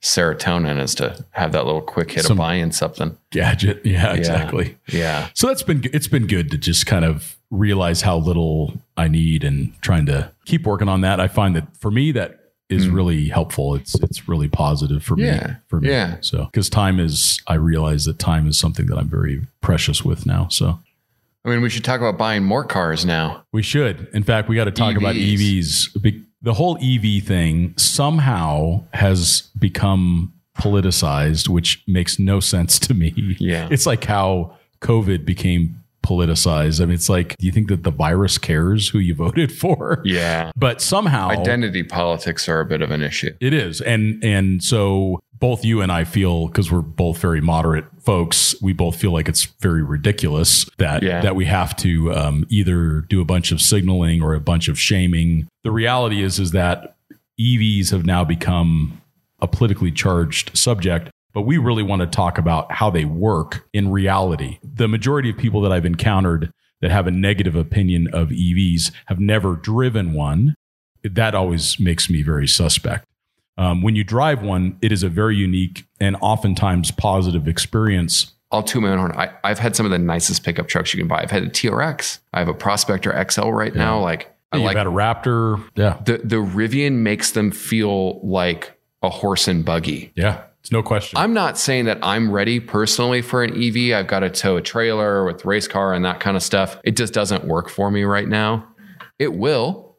serotonin 0.02 0.80
is 0.80 0.94
to 0.96 1.24
have 1.32 1.52
that 1.52 1.66
little 1.66 1.82
quick 1.82 2.10
hit 2.12 2.24
Some- 2.24 2.32
of 2.32 2.38
buying 2.38 2.72
something. 2.72 3.16
Gadget. 3.30 3.80
Yeah, 3.84 4.12
exactly. 4.14 4.76
Yeah. 4.88 5.28
So 5.34 5.46
that's 5.48 5.62
been 5.62 5.82
it's 5.92 6.08
been 6.08 6.26
good 6.26 6.50
to 6.52 6.58
just 6.58 6.86
kind 6.86 7.04
of 7.04 7.36
realize 7.50 8.02
how 8.02 8.16
little 8.16 8.74
I 8.96 9.08
need 9.08 9.44
and 9.44 9.72
trying 9.82 10.06
to 10.06 10.30
keep 10.44 10.66
working 10.66 10.88
on 10.88 11.00
that. 11.02 11.20
I 11.20 11.28
find 11.28 11.56
that 11.56 11.76
for 11.76 11.90
me 11.90 12.12
that 12.12 12.36
is 12.68 12.86
hmm. 12.86 12.94
really 12.94 13.28
helpful. 13.28 13.74
It's 13.74 13.94
it's 14.00 14.28
really 14.28 14.48
positive 14.48 15.02
for 15.02 15.16
me. 15.16 15.24
Yeah. 15.24 15.56
for 15.68 15.80
me. 15.80 15.88
Yeah. 15.88 16.18
So 16.20 16.46
because 16.46 16.70
time 16.70 17.00
is 17.00 17.40
I 17.46 17.54
realize 17.54 18.04
that 18.04 18.18
time 18.18 18.46
is 18.46 18.58
something 18.58 18.86
that 18.86 18.96
I'm 18.96 19.08
very 19.08 19.42
precious 19.60 20.04
with 20.04 20.26
now. 20.26 20.48
So 20.48 20.78
I 21.44 21.48
mean, 21.48 21.62
we 21.62 21.70
should 21.70 21.84
talk 21.84 22.00
about 22.00 22.18
buying 22.18 22.44
more 22.44 22.64
cars 22.64 23.04
now. 23.04 23.44
we 23.52 23.62
should. 23.62 24.08
In 24.12 24.22
fact, 24.22 24.48
we 24.48 24.56
got 24.56 24.64
to 24.64 24.70
talk 24.70 24.96
about 24.96 25.14
EVs. 25.14 25.96
EVs. 25.96 26.24
The 26.42 26.54
whole 26.54 26.78
EV 26.82 27.22
thing 27.22 27.74
somehow 27.76 28.82
has 28.92 29.42
become 29.58 30.32
politicized, 30.58 31.48
which 31.48 31.82
makes 31.86 32.18
no 32.18 32.40
sense 32.40 32.78
to 32.80 32.94
me. 32.94 33.36
Yeah. 33.38 33.68
It's 33.70 33.86
like 33.86 34.04
how 34.04 34.56
COVID 34.80 35.24
became 35.24 35.76
politicized. 36.10 36.80
I 36.80 36.86
mean, 36.86 36.94
it's 36.94 37.08
like, 37.08 37.36
do 37.38 37.46
you 37.46 37.52
think 37.52 37.68
that 37.68 37.82
the 37.84 37.90
virus 37.90 38.36
cares 38.38 38.88
who 38.88 38.98
you 38.98 39.14
voted 39.26 39.52
for? 39.52 40.02
Yeah. 40.04 40.50
But 40.56 40.80
somehow 40.80 41.28
Identity 41.30 41.82
politics 41.84 42.48
are 42.48 42.60
a 42.60 42.66
bit 42.66 42.82
of 42.82 42.90
an 42.90 43.02
issue. 43.02 43.34
it 43.40 43.54
is. 43.54 43.80
And 43.80 44.22
and 44.24 44.62
so 44.62 45.20
both 45.38 45.64
you 45.64 45.80
and 45.80 45.90
I 45.90 46.04
feel 46.04 46.48
because 46.48 46.70
we're 46.70 46.82
both 46.82 47.18
very 47.18 47.40
moderate 47.40 47.86
folks, 48.00 48.54
we 48.60 48.72
both 48.74 48.96
feel 48.96 49.10
like 49.12 49.26
it's 49.28 49.44
very 49.60 49.82
ridiculous 49.82 50.66
that 50.78 51.02
Yeah. 51.02 51.20
that 51.22 51.34
we 51.36 51.46
have 51.46 51.74
to 51.76 52.12
um, 52.12 52.44
either 52.50 53.00
do 53.08 53.20
a 53.20 53.24
bunch 53.24 53.50
of 53.52 53.60
signaling 53.60 54.20
or 54.22 54.34
a 54.34 54.40
bunch 54.40 54.68
of 54.68 54.78
shaming. 54.78 55.48
The 55.64 55.70
reality 55.70 56.22
is 56.22 56.38
is 56.38 56.50
that 56.50 56.96
EVs 57.40 57.90
have 57.90 58.04
now 58.04 58.22
become 58.24 59.00
a 59.40 59.46
politically 59.48 59.90
charged 59.90 60.56
subject. 60.56 61.08
But 61.32 61.42
we 61.42 61.58
really 61.58 61.82
want 61.82 62.00
to 62.00 62.06
talk 62.06 62.38
about 62.38 62.72
how 62.72 62.90
they 62.90 63.04
work 63.04 63.66
in 63.72 63.90
reality. 63.90 64.58
The 64.62 64.88
majority 64.88 65.30
of 65.30 65.36
people 65.36 65.60
that 65.62 65.72
I've 65.72 65.86
encountered 65.86 66.52
that 66.80 66.90
have 66.90 67.06
a 67.06 67.10
negative 67.10 67.54
opinion 67.54 68.08
of 68.12 68.28
EVs 68.28 68.90
have 69.06 69.20
never 69.20 69.54
driven 69.54 70.12
one. 70.12 70.54
That 71.02 71.34
always 71.34 71.78
makes 71.78 72.10
me 72.10 72.22
very 72.22 72.48
suspect. 72.48 73.06
Um, 73.56 73.82
when 73.82 73.94
you 73.94 74.04
drive 74.04 74.42
one, 74.42 74.78
it 74.80 74.90
is 74.90 75.02
a 75.02 75.08
very 75.08 75.36
unique 75.36 75.84
and 76.00 76.16
oftentimes 76.20 76.90
positive 76.90 77.46
experience 77.46 78.32
I'll 78.52 78.62
toot 78.62 78.82
my 78.82 78.90
own 78.90 78.98
horn. 78.98 79.12
I, 79.12 79.30
I've 79.44 79.58
had 79.58 79.76
some 79.76 79.86
of 79.86 79.92
the 79.92 79.98
nicest 79.98 80.42
pickup 80.44 80.66
trucks 80.66 80.92
you 80.92 80.98
can 80.98 81.06
buy. 81.06 81.22
I've 81.22 81.30
had 81.30 81.44
a 81.44 81.48
TRX. 81.48 82.18
I 82.32 82.40
have 82.40 82.48
a 82.48 82.54
Prospector 82.54 83.30
XL 83.30 83.50
right 83.50 83.74
now. 83.74 84.00
Like 84.00 84.34
I 84.50 84.56
You've 84.56 84.66
like 84.66 84.76
had 84.76 84.86
a 84.86 84.90
Raptor. 84.90 85.64
Yeah. 85.76 86.00
the 86.04 86.18
the 86.18 86.36
Rivian 86.36 86.94
makes 86.94 87.32
them 87.32 87.52
feel 87.52 88.20
like 88.26 88.76
a 89.02 89.10
horse 89.10 89.46
and 89.46 89.64
buggy. 89.64 90.12
Yeah. 90.16 90.42
It's 90.60 90.70
no 90.72 90.82
question. 90.82 91.18
I'm 91.18 91.32
not 91.32 91.56
saying 91.58 91.86
that 91.86 91.98
I'm 92.02 92.30
ready 92.30 92.60
personally 92.60 93.22
for 93.22 93.42
an 93.42 93.50
EV. 93.60 93.94
I've 93.98 94.06
got 94.06 94.20
to 94.20 94.30
tow 94.30 94.56
a 94.58 94.62
trailer 94.62 95.24
with 95.24 95.44
race 95.44 95.66
car 95.66 95.94
and 95.94 96.04
that 96.04 96.20
kind 96.20 96.36
of 96.36 96.42
stuff. 96.42 96.78
It 96.84 96.96
just 96.96 97.14
doesn't 97.14 97.44
work 97.44 97.68
for 97.70 97.90
me 97.90 98.04
right 98.04 98.28
now. 98.28 98.66
It 99.18 99.34
will, 99.34 99.96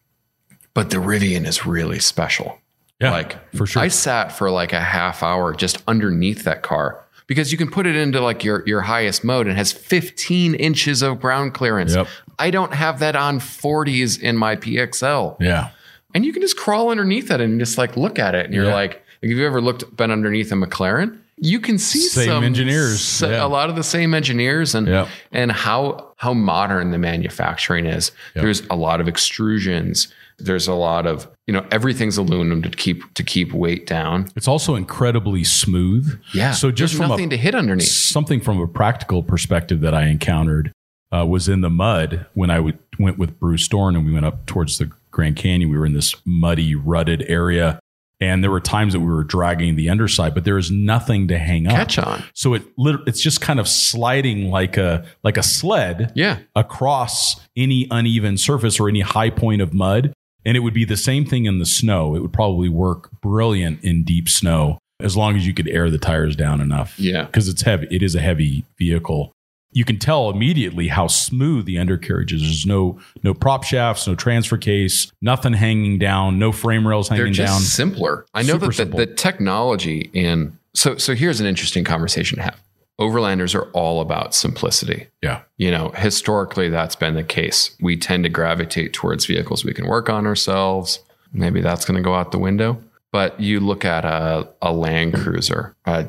but 0.73 0.89
the 0.91 0.97
Rivian 0.97 1.45
is 1.47 1.65
really 1.65 1.99
special. 1.99 2.59
yeah. 2.99 3.11
like 3.11 3.55
for 3.55 3.65
sure. 3.65 3.81
I 3.81 3.87
sat 3.87 4.31
for 4.31 4.51
like 4.51 4.71
a 4.73 4.79
half 4.79 5.23
hour 5.23 5.53
just 5.53 5.81
underneath 5.87 6.43
that 6.43 6.61
car 6.61 7.03
because 7.25 7.51
you 7.51 7.57
can 7.57 7.69
put 7.71 7.87
it 7.87 7.95
into 7.95 8.21
like 8.21 8.43
your 8.43 8.63
your 8.67 8.81
highest 8.81 9.23
mode 9.23 9.47
and 9.47 9.57
has 9.57 9.71
15 9.71 10.53
inches 10.55 11.01
of 11.01 11.19
ground 11.19 11.55
clearance. 11.55 11.95
Yep. 11.95 12.07
I 12.37 12.51
don't 12.51 12.73
have 12.73 12.99
that 12.99 13.15
on 13.15 13.39
40s 13.39 14.19
in 14.21 14.37
my 14.37 14.55
PXL. 14.55 15.37
yeah. 15.39 15.69
And 16.13 16.23
you 16.25 16.33
can 16.33 16.41
just 16.41 16.57
crawl 16.57 16.89
underneath 16.89 17.31
it 17.31 17.41
and 17.41 17.59
just 17.59 17.77
like 17.79 17.95
look 17.97 18.19
at 18.19 18.35
it 18.35 18.45
and 18.45 18.53
you're 18.53 18.65
Yeah. 18.65 18.73
like, 18.75 19.03
like, 19.21 19.29
have 19.29 19.37
you 19.39 19.45
ever 19.45 19.61
looked 19.61 19.95
been 19.95 20.11
underneath 20.11 20.51
a 20.51 20.55
McLaren? 20.55 21.17
You 21.43 21.59
can 21.59 21.79
see 21.79 21.99
Same 21.99 22.27
some 22.27 22.43
engineers, 22.43 23.21
yeah. 23.21 23.43
a 23.43 23.47
lot 23.47 23.69
of 23.71 23.75
the 23.75 23.83
same 23.83 24.13
engineers 24.13 24.75
and 24.75 24.87
Yep. 24.87 25.07
and 25.31 25.51
how 25.51 26.13
how 26.17 26.33
modern 26.35 26.91
the 26.91 26.99
manufacturing 26.99 27.87
is. 27.87 28.11
Yep. 28.35 28.43
There's 28.43 28.61
a 28.69 28.75
lot 28.75 29.01
of 29.01 29.07
extrusions. 29.07 30.07
There's 30.37 30.67
a 30.67 30.73
lot 30.73 31.07
of 31.07 31.27
you 31.47 31.53
know 31.53 31.65
everything's 31.71 32.17
aluminum 32.17 32.61
to 32.61 32.69
keep 32.69 33.11
to 33.15 33.23
keep 33.23 33.53
weight 33.53 33.87
down. 33.87 34.27
It's 34.35 34.47
also 34.47 34.75
incredibly 34.75 35.43
smooth. 35.43 36.19
Yeah. 36.33 36.51
So 36.51 36.69
just 36.69 36.93
There's 36.93 37.01
from 37.01 37.09
nothing 37.09 37.27
a, 37.27 37.29
to 37.29 37.37
hit 37.37 37.55
underneath. 37.55 37.87
something 37.87 38.39
from 38.39 38.59
a 38.59 38.67
practical 38.67 39.23
perspective 39.23 39.81
that 39.81 39.95
I 39.95 40.05
encountered 40.07 40.71
uh, 41.11 41.25
was 41.25 41.49
in 41.49 41.61
the 41.61 41.69
mud 41.71 42.27
when 42.35 42.51
I 42.51 42.59
would, 42.59 42.77
went 42.99 43.17
with 43.17 43.39
Bruce 43.39 43.67
Dorn 43.67 43.95
and 43.95 44.05
we 44.05 44.13
went 44.13 44.25
up 44.25 44.45
towards 44.45 44.77
the 44.77 44.91
Grand 45.09 45.35
Canyon. 45.37 45.69
We 45.71 45.77
were 45.77 45.85
in 45.87 45.93
this 45.93 46.15
muddy, 46.23 46.75
rutted 46.75 47.23
area. 47.27 47.79
And 48.21 48.43
there 48.43 48.51
were 48.51 48.61
times 48.61 48.93
that 48.93 48.99
we 48.99 49.07
were 49.07 49.23
dragging 49.23 49.75
the 49.75 49.89
underside, 49.89 50.35
but 50.35 50.43
there 50.45 50.59
is 50.59 50.69
nothing 50.69 51.27
to 51.29 51.39
hang 51.39 51.65
up. 51.65 51.73
Catch 51.73 51.97
on. 51.97 52.23
So 52.35 52.53
it 52.53 52.63
it's 53.07 53.19
just 53.21 53.41
kind 53.41 53.59
of 53.59 53.67
sliding 53.67 54.51
like 54.51 54.77
a 54.77 55.03
like 55.23 55.37
a 55.37 55.43
sled 55.43 56.11
Yeah. 56.15 56.37
across 56.55 57.41
any 57.57 57.87
uneven 57.91 58.37
surface 58.37 58.79
or 58.79 58.87
any 58.87 59.01
high 59.01 59.29
point 59.31 59.61
of 59.61 59.73
mud. 59.73 60.13
And 60.45 60.55
it 60.57 60.61
would 60.61 60.73
be 60.73 60.85
the 60.85 60.97
same 60.97 61.25
thing 61.25 61.45
in 61.45 61.59
the 61.59 61.65
snow. 61.65 62.15
It 62.15 62.21
would 62.21 62.33
probably 62.33 62.69
work 62.69 63.09
brilliant 63.21 63.83
in 63.83 64.03
deep 64.03 64.27
snow 64.29 64.77
as 64.99 65.17
long 65.17 65.35
as 65.35 65.45
you 65.47 65.53
could 65.53 65.67
air 65.67 65.89
the 65.89 65.97
tires 65.97 66.35
down 66.35 66.61
enough. 66.61 66.99
Yeah. 66.99 67.25
Because 67.25 67.47
it's 67.47 67.63
heavy. 67.63 67.87
It 67.91 68.01
is 68.03 68.15
a 68.15 68.21
heavy 68.21 68.65
vehicle. 68.77 69.31
You 69.73 69.85
can 69.85 69.99
tell 69.99 70.29
immediately 70.29 70.89
how 70.89 71.07
smooth 71.07 71.65
the 71.65 71.77
undercarriage 71.77 72.33
is. 72.33 72.41
There's 72.41 72.65
no 72.65 72.99
no 73.23 73.33
prop 73.33 73.63
shafts, 73.63 74.07
no 74.07 74.15
transfer 74.15 74.57
case, 74.57 75.11
nothing 75.21 75.53
hanging 75.53 75.97
down, 75.99 76.39
no 76.39 76.51
frame 76.51 76.87
rails 76.87 77.09
They're 77.09 77.19
hanging 77.19 77.33
just 77.33 77.53
down. 77.53 77.61
simpler. 77.61 78.25
I 78.33 78.43
know 78.43 78.53
Super 78.59 78.71
that 78.73 78.91
the, 78.91 79.05
the 79.05 79.07
technology 79.07 80.09
in 80.13 80.57
so 80.73 80.97
so 80.97 81.15
here's 81.15 81.39
an 81.39 81.45
interesting 81.45 81.83
conversation 81.83 82.37
to 82.37 82.43
have. 82.43 82.61
Overlanders 82.99 83.55
are 83.55 83.71
all 83.71 83.99
about 84.01 84.35
simplicity. 84.35 85.07
Yeah. 85.23 85.41
You 85.57 85.71
know, 85.71 85.89
historically 85.89 86.69
that's 86.69 86.95
been 86.95 87.15
the 87.15 87.23
case. 87.23 87.75
We 87.81 87.97
tend 87.97 88.25
to 88.25 88.29
gravitate 88.29 88.93
towards 88.93 89.25
vehicles 89.25 89.65
we 89.65 89.73
can 89.73 89.87
work 89.87 90.07
on 90.09 90.27
ourselves. 90.27 90.99
Maybe 91.33 91.61
that's 91.61 91.85
going 91.85 91.97
to 91.97 92.03
go 92.03 92.13
out 92.13 92.31
the 92.31 92.37
window. 92.37 92.79
But 93.11 93.39
you 93.39 93.59
look 93.59 93.85
at 93.85 94.05
a, 94.05 94.47
a 94.61 94.71
Land 94.71 95.15
Cruiser, 95.15 95.75
a 95.85 96.07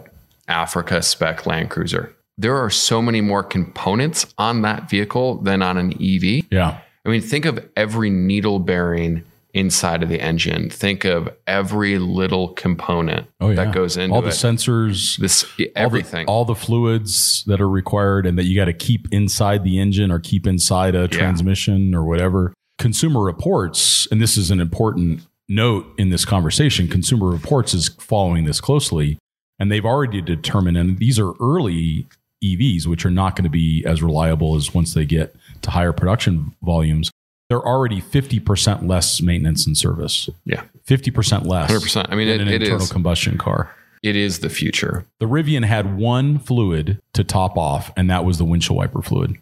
Africa 0.48 1.02
spec 1.02 1.46
Land 1.46 1.70
Cruiser. 1.70 2.14
There 2.42 2.56
are 2.56 2.70
so 2.70 3.00
many 3.00 3.20
more 3.20 3.42
components 3.42 4.26
on 4.36 4.62
that 4.62 4.90
vehicle 4.90 5.36
than 5.42 5.62
on 5.62 5.78
an 5.78 5.92
EV. 5.92 6.44
Yeah. 6.50 6.78
I 7.04 7.08
mean, 7.08 7.20
think 7.20 7.44
of 7.44 7.64
every 7.76 8.10
needle 8.10 8.58
bearing 8.58 9.22
inside 9.54 10.02
of 10.02 10.08
the 10.08 10.20
engine. 10.20 10.70
Think 10.70 11.04
of 11.04 11.28
every 11.46 11.98
little 11.98 12.48
component 12.48 13.26
Oh 13.40 13.50
yeah. 13.50 13.56
that 13.56 13.74
goes 13.74 13.96
into 13.96 14.14
all 14.14 14.22
the 14.22 14.28
it. 14.28 14.32
sensors, 14.32 15.18
this 15.18 15.44
all 15.44 15.50
the- 15.58 15.72
everything. 15.76 16.26
all 16.26 16.44
the, 16.44 16.54
fluids 16.54 17.44
that 17.46 17.60
are 17.60 17.68
required 17.68 18.24
and 18.26 18.38
that 18.38 18.44
you 18.44 18.56
got 18.56 18.64
to 18.64 18.72
keep 18.72 19.06
inside 19.12 19.62
the 19.62 19.78
engine 19.78 20.10
or 20.10 20.18
keep 20.18 20.46
inside 20.46 20.94
a 20.94 21.06
transmission 21.06 21.94
or 21.94 22.02
whatever. 22.04 22.52
Consumer 22.78 23.22
Reports, 23.22 24.08
and 24.10 24.20
this 24.20 24.36
is 24.36 24.50
an 24.50 24.58
important 24.60 25.20
note 25.48 25.86
in 25.98 26.08
this 26.10 26.24
conversation, 26.24 26.88
Consumer 26.88 27.28
Reports 27.28 27.74
is 27.74 27.88
following 28.00 28.44
this 28.46 28.60
closely, 28.60 29.18
and 29.58 29.70
they've 29.70 29.84
already 29.84 30.20
determined, 30.22 30.76
and 30.78 30.98
these 30.98 31.18
are 31.20 31.34
early 31.40 32.06
EVs, 32.42 32.86
which 32.86 33.06
are 33.06 33.10
not 33.10 33.36
going 33.36 33.44
to 33.44 33.50
be 33.50 33.84
as 33.86 34.02
reliable 34.02 34.56
as 34.56 34.74
once 34.74 34.94
they 34.94 35.04
get 35.04 35.34
to 35.62 35.70
higher 35.70 35.92
production 35.92 36.54
volumes. 36.62 37.10
They're 37.48 37.60
already 37.66 38.00
50% 38.00 38.88
less 38.88 39.20
maintenance 39.20 39.66
and 39.66 39.76
service. 39.76 40.28
yeah, 40.44 40.64
50% 40.86 41.46
less 41.46 41.70
100%. 41.70 42.06
I 42.08 42.14
mean, 42.14 42.28
than 42.28 42.40
it, 42.40 42.42
an 42.42 42.48
it 42.48 42.62
internal 42.62 42.82
is 42.82 42.92
combustion 42.92 43.38
car. 43.38 43.74
it 44.02 44.16
is 44.16 44.38
the 44.40 44.48
future. 44.48 45.04
The 45.18 45.26
Rivian 45.26 45.64
had 45.64 45.96
one 45.96 46.38
fluid 46.38 47.00
to 47.12 47.24
top 47.24 47.56
off, 47.58 47.92
and 47.96 48.08
that 48.10 48.24
was 48.24 48.38
the 48.38 48.44
windshield 48.44 48.76
wiper 48.78 49.02
fluid. 49.02 49.36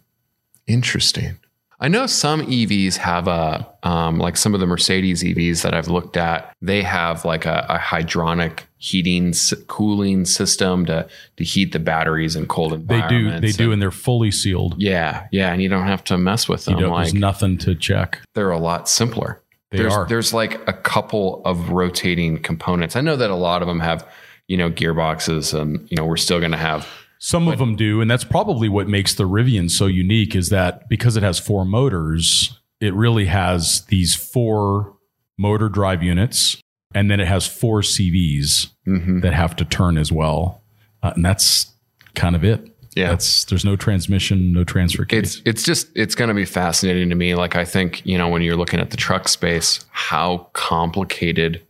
Interesting. 0.67 1.37
I 1.81 1.87
know 1.87 2.05
some 2.05 2.45
EVs 2.45 2.97
have 2.97 3.27
a 3.27 3.67
um, 3.83 4.19
like 4.19 4.37
some 4.37 4.53
of 4.53 4.59
the 4.59 4.67
Mercedes 4.67 5.23
EVs 5.23 5.63
that 5.63 5.73
I've 5.73 5.87
looked 5.87 6.15
at. 6.15 6.55
They 6.61 6.83
have 6.83 7.25
like 7.25 7.45
a, 7.47 7.65
a 7.67 7.77
hydronic 7.79 8.59
heating 8.77 9.29
s- 9.29 9.53
cooling 9.67 10.25
system 10.25 10.85
to 10.85 11.07
to 11.37 11.43
heat 11.43 11.71
the 11.71 11.79
batteries 11.79 12.35
in 12.35 12.45
cold 12.45 12.73
environments. 12.73 13.41
They 13.41 13.47
do, 13.47 13.47
they 13.47 13.57
do, 13.57 13.63
and- 13.65 13.73
and 13.73 13.81
they're 13.81 13.91
fully 13.91 14.29
sealed. 14.31 14.75
yeah, 14.77 15.27
yeah, 15.31 15.51
and 15.51 15.61
you 15.61 15.69
don't 15.69 15.87
have 15.87 16.03
to 16.05 16.17
mess 16.17 16.47
with 16.47 16.65
them. 16.65 16.79
like 16.79 17.05
there's 17.05 17.13
nothing 17.15 17.57
to 17.59 17.73
check. 17.73 18.19
they're 18.35 18.51
a 18.51 18.59
lot 18.59 18.87
simpler. 18.87 19.41
They 19.71 19.77
there's, 19.79 19.93
are. 19.93 20.05
There's 20.05 20.33
like 20.33 20.61
a 20.69 20.73
couple 20.73 21.41
of 21.45 21.69
rotating 21.71 22.41
components. 22.41 22.95
I 22.95 23.01
know 23.01 23.15
that 23.15 23.29
a 23.31 23.35
lot 23.35 23.61
of 23.61 23.67
them 23.69 23.79
have, 23.79 24.07
you 24.47 24.57
know, 24.57 24.69
gearboxes, 24.69 25.59
and 25.59 25.87
you 25.89 25.95
know, 25.97 26.05
we're 26.05 26.17
still 26.17 26.39
going 26.39 26.51
to 26.51 26.57
have. 26.57 26.85
Some 27.23 27.47
of 27.47 27.59
them 27.59 27.75
do, 27.75 28.01
and 28.01 28.09
that's 28.09 28.23
probably 28.23 28.67
what 28.67 28.87
makes 28.87 29.13
the 29.13 29.27
Rivian 29.27 29.69
so 29.69 29.85
unique. 29.85 30.35
Is 30.35 30.49
that 30.49 30.89
because 30.89 31.15
it 31.15 31.21
has 31.21 31.37
four 31.37 31.65
motors, 31.65 32.59
it 32.79 32.95
really 32.95 33.25
has 33.25 33.85
these 33.89 34.15
four 34.15 34.95
motor 35.37 35.69
drive 35.69 36.01
units, 36.01 36.57
and 36.95 37.11
then 37.11 37.19
it 37.19 37.27
has 37.27 37.45
four 37.45 37.81
CVs 37.83 38.69
Mhm. 38.87 39.21
that 39.21 39.33
have 39.33 39.55
to 39.57 39.65
turn 39.65 39.99
as 39.99 40.11
well, 40.11 40.63
uh, 41.03 41.11
and 41.15 41.23
that's 41.23 41.67
kind 42.15 42.35
of 42.35 42.43
it. 42.43 42.67
Yeah. 42.95 43.09
That's 43.09 43.45
there's 43.45 43.63
no 43.63 43.75
transmission, 43.75 44.51
no 44.51 44.63
transfer 44.63 45.05
case. 45.05 45.35
It's 45.37 45.41
it's 45.45 45.63
just 45.63 45.89
it's 45.95 46.15
going 46.15 46.27
to 46.29 46.33
be 46.33 46.43
fascinating 46.45 47.07
to 47.09 47.15
me. 47.15 47.35
Like 47.35 47.55
I 47.55 47.65
think 47.65 48.03
you 48.03 48.17
know 48.17 48.29
when 48.29 48.41
you're 48.41 48.57
looking 48.57 48.79
at 48.79 48.89
the 48.89 48.97
truck 48.97 49.27
space, 49.27 49.85
how 49.91 50.49
complicated. 50.53 51.61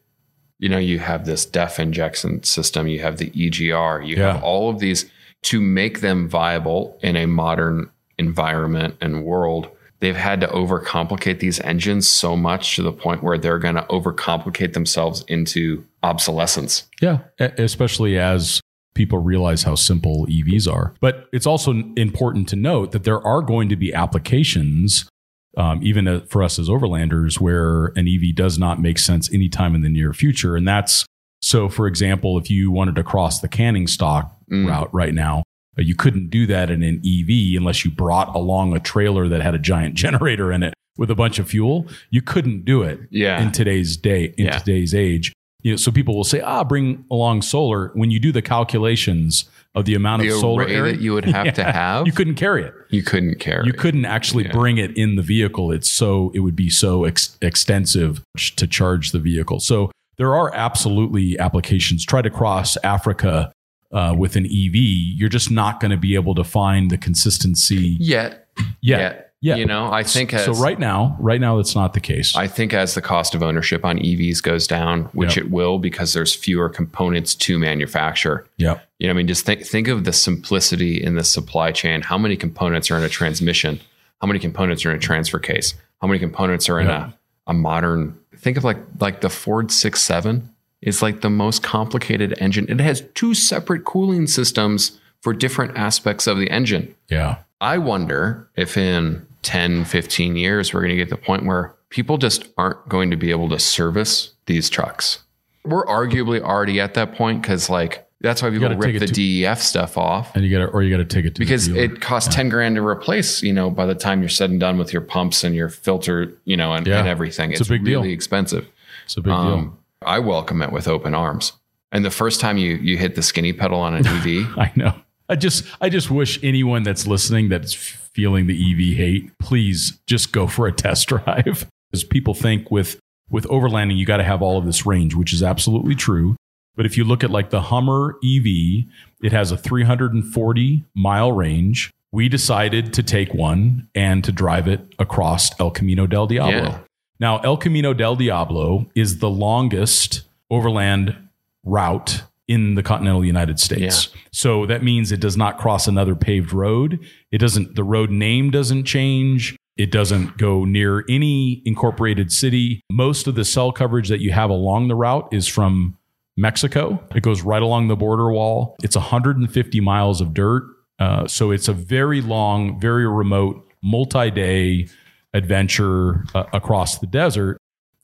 You 0.59 0.69
know, 0.69 0.77
you 0.77 0.99
have 0.99 1.25
this 1.25 1.45
DEF 1.45 1.77
injection 1.79 2.41
system, 2.43 2.87
you 2.87 2.99
have 2.99 3.17
the 3.17 3.31
EGR, 3.35 4.01
you 4.01 4.15
Yeah. 4.15 4.33
have 4.33 4.43
all 4.43 4.69
of 4.69 4.79
these 4.79 5.05
to 5.43 5.59
make 5.61 6.01
them 6.01 6.29
viable 6.29 6.97
in 7.01 7.15
a 7.15 7.25
modern 7.25 7.89
environment 8.17 8.95
and 9.01 9.23
world. 9.23 9.69
They've 9.99 10.15
had 10.15 10.41
to 10.41 10.47
overcomplicate 10.47 11.39
these 11.39 11.59
engines 11.59 12.07
so 12.07 12.35
much 12.35 12.75
to 12.75 12.81
the 12.81 12.91
point 12.91 13.23
where 13.23 13.37
they're 13.37 13.59
going 13.59 13.75
to 13.75 13.83
overcomplicate 13.83 14.73
themselves 14.73 15.23
into 15.27 15.85
obsolescence. 16.01 16.89
Yeah, 17.01 17.19
especially 17.39 18.17
as 18.17 18.61
people 18.93 19.19
realize 19.19 19.63
how 19.63 19.75
simple 19.75 20.25
EVs 20.27 20.71
are. 20.71 20.93
But 20.99 21.27
it's 21.31 21.45
also 21.45 21.71
important 21.95 22.49
to 22.49 22.55
note 22.55 22.91
that 22.91 23.03
there 23.03 23.25
are 23.25 23.41
going 23.41 23.69
to 23.69 23.75
be 23.75 23.93
applications, 23.93 25.07
um, 25.55 25.79
even 25.83 26.07
uh, 26.07 26.21
for 26.27 26.43
us 26.43 26.59
as 26.59 26.67
overlanders, 26.67 27.39
where 27.39 27.87
an 27.95 28.07
EV 28.07 28.35
does 28.35 28.57
not 28.57 28.81
make 28.81 28.97
sense 28.97 29.31
anytime 29.33 29.75
in 29.75 29.81
the 29.81 29.89
near 29.89 30.13
future. 30.13 30.55
And 30.55 30.67
that's 30.67 31.05
so, 31.41 31.67
for 31.69 31.87
example, 31.87 32.37
if 32.37 32.49
you 32.49 32.71
wanted 32.71 32.95
to 32.95 33.03
cross 33.03 33.39
the 33.41 33.47
canning 33.47 33.87
stock 33.87 34.35
Mm. 34.51 34.67
route 34.67 34.93
right 34.93 35.13
now, 35.13 35.43
uh, 35.79 35.81
you 35.81 35.95
couldn't 35.95 36.29
do 36.29 36.45
that 36.47 36.69
in 36.69 36.83
an 36.83 37.01
EV 37.05 37.55
unless 37.55 37.85
you 37.85 37.91
brought 37.91 38.35
along 38.35 38.75
a 38.75 38.79
trailer 38.81 39.27
that 39.29 39.41
had 39.41 39.55
a 39.55 39.59
giant 39.59 39.95
generator 40.03 40.51
in 40.51 40.61
it 40.63 40.73
with 40.97 41.09
a 41.09 41.15
bunch 41.15 41.39
of 41.39 41.47
fuel. 41.49 41.87
You 42.09 42.21
couldn't 42.21 42.65
do 42.65 42.83
it 42.83 42.99
Yeah. 43.09 43.41
in 43.41 43.51
today's 43.53 43.95
day, 43.95 44.33
in 44.37 44.45
Yeah. 44.47 44.57
today's 44.57 44.93
age. 44.93 45.31
You 45.63 45.71
know, 45.71 45.77
so 45.77 45.91
people 45.91 46.15
will 46.17 46.23
say, 46.25 46.41
"Ah, 46.41 46.63
bring 46.63 47.05
along 47.11 47.43
solar." 47.43 47.91
When 47.93 48.09
you 48.11 48.19
do 48.19 48.31
the 48.31 48.41
calculations 48.41 49.45
of 49.75 49.85
the 49.85 49.93
amount 49.93 50.21
The 50.23 50.29
of 50.29 50.39
solar 50.39 50.63
array 50.63 50.75
area 50.75 50.93
that 50.93 51.01
you 51.01 51.13
would 51.13 51.23
have 51.25 51.53
to 51.53 51.63
have? 51.71 52.05
you 52.07 52.11
couldn't 52.11 52.35
carry 52.35 52.63
it. 52.63 52.73
You 52.89 53.03
couldn't 53.03 53.39
carry. 53.39 53.65
You 53.67 53.71
couldn't 53.73 54.03
actually 54.05 54.45
Yeah. 54.45 54.51
bring 54.51 54.77
it 54.79 54.97
in 54.97 55.15
the 55.15 55.21
vehicle. 55.21 55.71
It's 55.71 55.87
so 55.89 56.31
it 56.35 56.39
would 56.39 56.55
be 56.55 56.69
so 56.69 57.05
ex- 57.05 57.37
extensive 57.41 58.21
to 58.57 58.67
charge 58.67 59.11
the 59.11 59.19
vehicle. 59.19 59.59
So 59.61 59.91
there 60.21 60.35
are 60.35 60.53
absolutely 60.53 61.37
applications. 61.39 62.05
Try 62.05 62.21
to 62.21 62.29
cross 62.29 62.77
Africa 62.83 63.51
uh, 63.91 64.13
with 64.15 64.35
an 64.35 64.45
EV. 64.45 64.75
You're 64.75 65.29
just 65.29 65.49
not 65.49 65.79
going 65.79 65.89
to 65.89 65.97
be 65.97 66.13
able 66.13 66.35
to 66.35 66.43
find 66.43 66.91
the 66.91 66.97
consistency 66.99 67.97
yet. 67.99 68.47
yet. 68.81 68.99
Yet. 68.99 69.27
Yeah. 69.43 69.55
You 69.55 69.65
know, 69.65 69.91
I 69.91 70.03
think 70.03 70.35
as, 70.35 70.45
so 70.45 70.53
right 70.53 70.77
now, 70.77 71.17
right 71.19 71.41
now, 71.41 71.57
that's 71.57 71.73
not 71.73 71.93
the 71.95 71.99
case. 71.99 72.35
I 72.35 72.45
think 72.45 72.75
as 72.75 72.93
the 72.93 73.01
cost 73.01 73.33
of 73.33 73.41
ownership 73.41 73.83
on 73.83 73.97
EVs 73.97 74.43
goes 74.43 74.67
down, 74.67 75.05
which 75.13 75.35
Yep. 75.35 75.45
it 75.45 75.51
will 75.51 75.79
because 75.79 76.13
there's 76.13 76.35
fewer 76.35 76.69
components 76.69 77.33
to 77.35 77.57
manufacture. 77.57 78.45
yeah. 78.57 78.77
You 78.99 79.07
know, 79.07 79.13
I 79.13 79.17
mean, 79.17 79.27
just 79.27 79.43
think 79.43 79.65
think 79.65 79.87
of 79.87 80.03
the 80.03 80.13
simplicity 80.13 81.03
in 81.03 81.15
the 81.15 81.23
supply 81.23 81.71
chain. 81.71 82.01
How 82.01 82.19
many 82.19 82.37
components 82.37 82.91
are 82.91 82.97
in 82.97 83.03
a 83.03 83.09
transmission? 83.09 83.79
How 84.21 84.27
many 84.27 84.37
components 84.39 84.85
are 84.85 84.91
in 84.91 84.97
a 84.97 84.99
transfer 84.99 85.39
case? 85.39 85.73
How 86.03 86.07
many 86.07 86.19
components 86.19 86.69
are 86.69 86.79
in 86.79 86.85
Yeah. 86.85 87.09
a, 87.47 87.51
a 87.51 87.53
modern? 87.55 88.15
Think 88.41 88.57
of 88.57 88.63
like 88.63 88.77
like 88.99 89.21
the 89.21 89.29
Ford 89.29 89.71
Six 89.71 90.01
Seven 90.01 90.49
is 90.81 91.01
like 91.01 91.21
the 91.21 91.29
most 91.29 91.61
complicated 91.61 92.33
engine. 92.39 92.65
It 92.69 92.79
has 92.79 93.03
two 93.13 93.33
separate 93.33 93.85
cooling 93.85 94.27
systems 94.27 94.99
for 95.21 95.33
different 95.33 95.77
aspects 95.77 96.27
of 96.27 96.37
the 96.37 96.49
engine. 96.49 96.95
Yeah. 97.07 97.37
I 97.59 97.77
wonder 97.77 98.49
if 98.55 98.75
in 98.75 99.25
10, 99.43 99.85
15 99.85 100.35
years, 100.35 100.73
we're 100.73 100.81
going 100.81 100.91
to 100.91 100.95
get 100.95 101.09
to 101.09 101.15
the 101.15 101.21
point 101.21 101.45
where 101.45 101.75
people 101.89 102.17
just 102.17 102.47
aren't 102.57 102.89
going 102.89 103.11
to 103.11 103.17
be 103.17 103.31
able 103.31 103.49
to 103.49 103.59
service 103.59 104.31
these 104.47 104.69
trucks. 104.69 105.19
We're 105.63 105.85
arguably 105.85 106.41
already 106.41 106.79
at 106.79 106.95
that 106.95 107.13
point 107.13 107.43
because, 107.43 107.69
like, 107.69 108.07
that's 108.21 108.41
why 108.41 108.49
people 108.49 108.69
rip 108.75 108.99
the 108.99 109.07
to- 109.07 109.41
DEF 109.43 109.61
stuff 109.61 109.97
off 109.97 110.35
And 110.35 110.45
you 110.45 110.51
got 110.51 110.65
to, 110.65 110.71
or 110.71 110.83
you 110.83 110.89
got 110.89 110.97
to 110.97 111.05
take 111.15 111.25
it 111.25 111.35
to 111.35 111.39
the 111.39 111.45
because 111.45 111.67
it 111.67 112.01
costs 112.01 112.33
10 112.33 112.49
grand 112.49 112.75
to 112.75 112.85
replace, 112.85 113.41
you 113.43 113.51
know, 113.53 113.69
by 113.69 113.85
the 113.85 113.95
time 113.95 114.21
you're 114.21 114.29
said 114.29 114.49
and 114.49 114.59
done 114.59 114.77
with 114.77 114.93
your 114.93 115.01
pumps 115.01 115.43
and 115.43 115.55
your 115.55 115.69
filter, 115.69 116.31
you 116.45 116.55
know, 116.57 116.73
and, 116.73 116.85
Yeah. 116.87 116.99
and 116.99 117.07
everything. 117.07 117.51
It's 117.51 117.61
a 117.61 117.65
big 117.65 117.83
deal. 117.83 118.01
really 118.01 118.13
expensive. 118.13 118.67
it's 119.05 119.17
a 119.17 119.21
big 119.21 119.31
deal. 119.31 119.35
Um, 119.35 119.77
I 120.03 120.19
welcome 120.19 120.61
it 120.61 120.71
with 120.71 120.87
open 120.87 121.13
arms. 121.13 121.53
And 121.91 122.05
the 122.05 122.11
first 122.11 122.39
time 122.39 122.57
you 122.57 122.75
you 122.77 122.97
hit 122.97 123.15
the 123.15 123.21
skinny 123.23 123.51
pedal 123.53 123.79
on 123.79 123.93
an 123.95 124.07
EV, 124.07 124.47
I 124.57 124.71
know. 124.75 124.93
I 125.27 125.35
just, 125.35 125.63
I 125.79 125.89
just 125.89 126.09
wish 126.11 126.39
anyone 126.43 126.83
that's 126.83 127.07
listening 127.07 127.49
that's 127.49 127.73
feeling 127.73 128.47
the 128.47 128.53
EV 128.53 128.97
hate, 128.97 129.37
please 129.39 129.99
just 130.05 130.31
go 130.33 130.45
for 130.47 130.67
a 130.67 130.71
test 130.73 131.07
drive. 131.09 131.65
Because 131.89 132.03
people 132.03 132.33
think 132.33 132.69
with 132.71 132.99
with 133.29 133.45
overlanding, 133.45 133.97
you 133.97 134.05
got 134.05 134.17
to 134.17 134.23
have 134.25 134.41
all 134.41 134.57
of 134.57 134.65
this 134.65 134.85
range, 134.85 135.15
which 135.15 135.31
is 135.33 135.41
absolutely 135.41 135.95
true. 135.95 136.35
But 136.75 136.85
if 136.85 136.97
you 136.97 137.03
look 137.03 137.23
at 137.23 137.31
like 137.31 137.49
the 137.49 137.61
Hummer 137.61 138.15
EV, 138.23 138.85
it 139.21 139.31
has 139.31 139.51
a 139.51 139.57
340 139.57 140.83
mile 140.95 141.31
range. 141.31 141.91
We 142.11 142.27
decided 142.27 142.93
to 142.93 143.03
take 143.03 143.33
one 143.33 143.87
and 143.95 144.23
to 144.23 144.31
drive 144.31 144.67
it 144.67 144.81
across 144.99 145.57
El 145.59 145.71
Camino 145.71 146.07
del 146.07 146.27
Diablo. 146.27 146.69
Yeah. 146.69 146.79
Now, 147.19 147.37
El 147.39 147.57
Camino 147.57 147.93
del 147.93 148.15
Diablo 148.15 148.87
is 148.95 149.19
the 149.19 149.29
longest 149.29 150.23
overland 150.49 151.15
route 151.63 152.23
in 152.47 152.75
the 152.75 152.83
continental 152.83 153.23
United 153.23 153.59
States. 153.59 154.09
So 154.33 154.65
that 154.65 154.83
means 154.83 155.11
it 155.11 155.21
does 155.21 155.37
not 155.37 155.57
cross 155.57 155.87
another 155.87 156.15
paved 156.15 156.51
road. 156.51 156.99
It 157.31 157.37
doesn't, 157.37 157.75
the 157.75 157.83
road 157.83 158.09
name 158.09 158.49
doesn't 158.49 158.83
change. 158.83 159.55
It 159.77 159.89
doesn't 159.91 160.37
go 160.37 160.65
near 160.65 161.05
any 161.07 161.61
incorporated 161.65 162.31
city. 162.31 162.81
Most 162.91 163.27
of 163.27 163.35
the 163.35 163.45
cell 163.45 163.71
coverage 163.71 164.09
that 164.09 164.19
you 164.19 164.31
have 164.33 164.49
along 164.49 164.89
the 164.89 164.95
route 164.95 165.29
is 165.31 165.47
from 165.47 165.97
Mexico. 166.37 167.03
It 167.15 167.23
goes 167.23 167.41
right 167.41 167.61
along 167.61 167.87
the 167.87 167.95
border 167.95 168.31
wall. 168.31 168.75
It's 168.83 168.95
150 168.95 169.79
miles 169.81 170.21
of 170.21 170.33
dirt. 170.33 170.63
Uh, 170.99 171.27
so 171.27 171.51
it's 171.51 171.67
a 171.67 171.73
very 171.73 172.21
long, 172.21 172.79
very 172.79 173.07
remote, 173.07 173.67
multi 173.83 174.29
day 174.31 174.87
adventure 175.33 176.25
uh, 176.35 176.43
across 176.53 176.99
the 176.99 177.07
desert. 177.07 177.57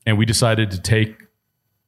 And 0.06 0.18
we 0.18 0.24
decided 0.24 0.70
to 0.72 0.80
take 0.80 1.22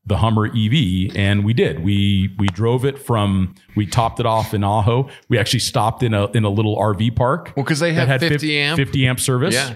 the 0.07 0.19
Hummer 0.19 0.47
EV, 0.47 1.15
and 1.15 1.45
we 1.45 1.53
did. 1.53 1.85
We 1.85 2.35
we 2.39 2.49
drove 2.49 2.85
it 2.85 2.99
from. 2.99 3.55
We 3.77 3.87
topped 3.87 4.19
it 4.21 4.27
off 4.27 4.55
in 4.55 4.65
Ajo. 4.65 5.09
We 5.29 5.39
actually 5.39 5.61
stopped 5.61 6.03
in 6.03 6.15
a 6.15 6.27
in 6.33 6.45
a 6.45 6.51
little 6.51 6.77
RV 6.77 7.17
park. 7.17 7.53
well, 7.57 7.65
because 7.65 7.81
they 7.81 7.93
have 7.95 8.09
had 8.09 8.21
50 8.21 8.59
amp. 8.59 8.77
50 8.77 9.07
amp 9.07 9.21
service. 9.21 9.55
Yeah. 9.55 9.75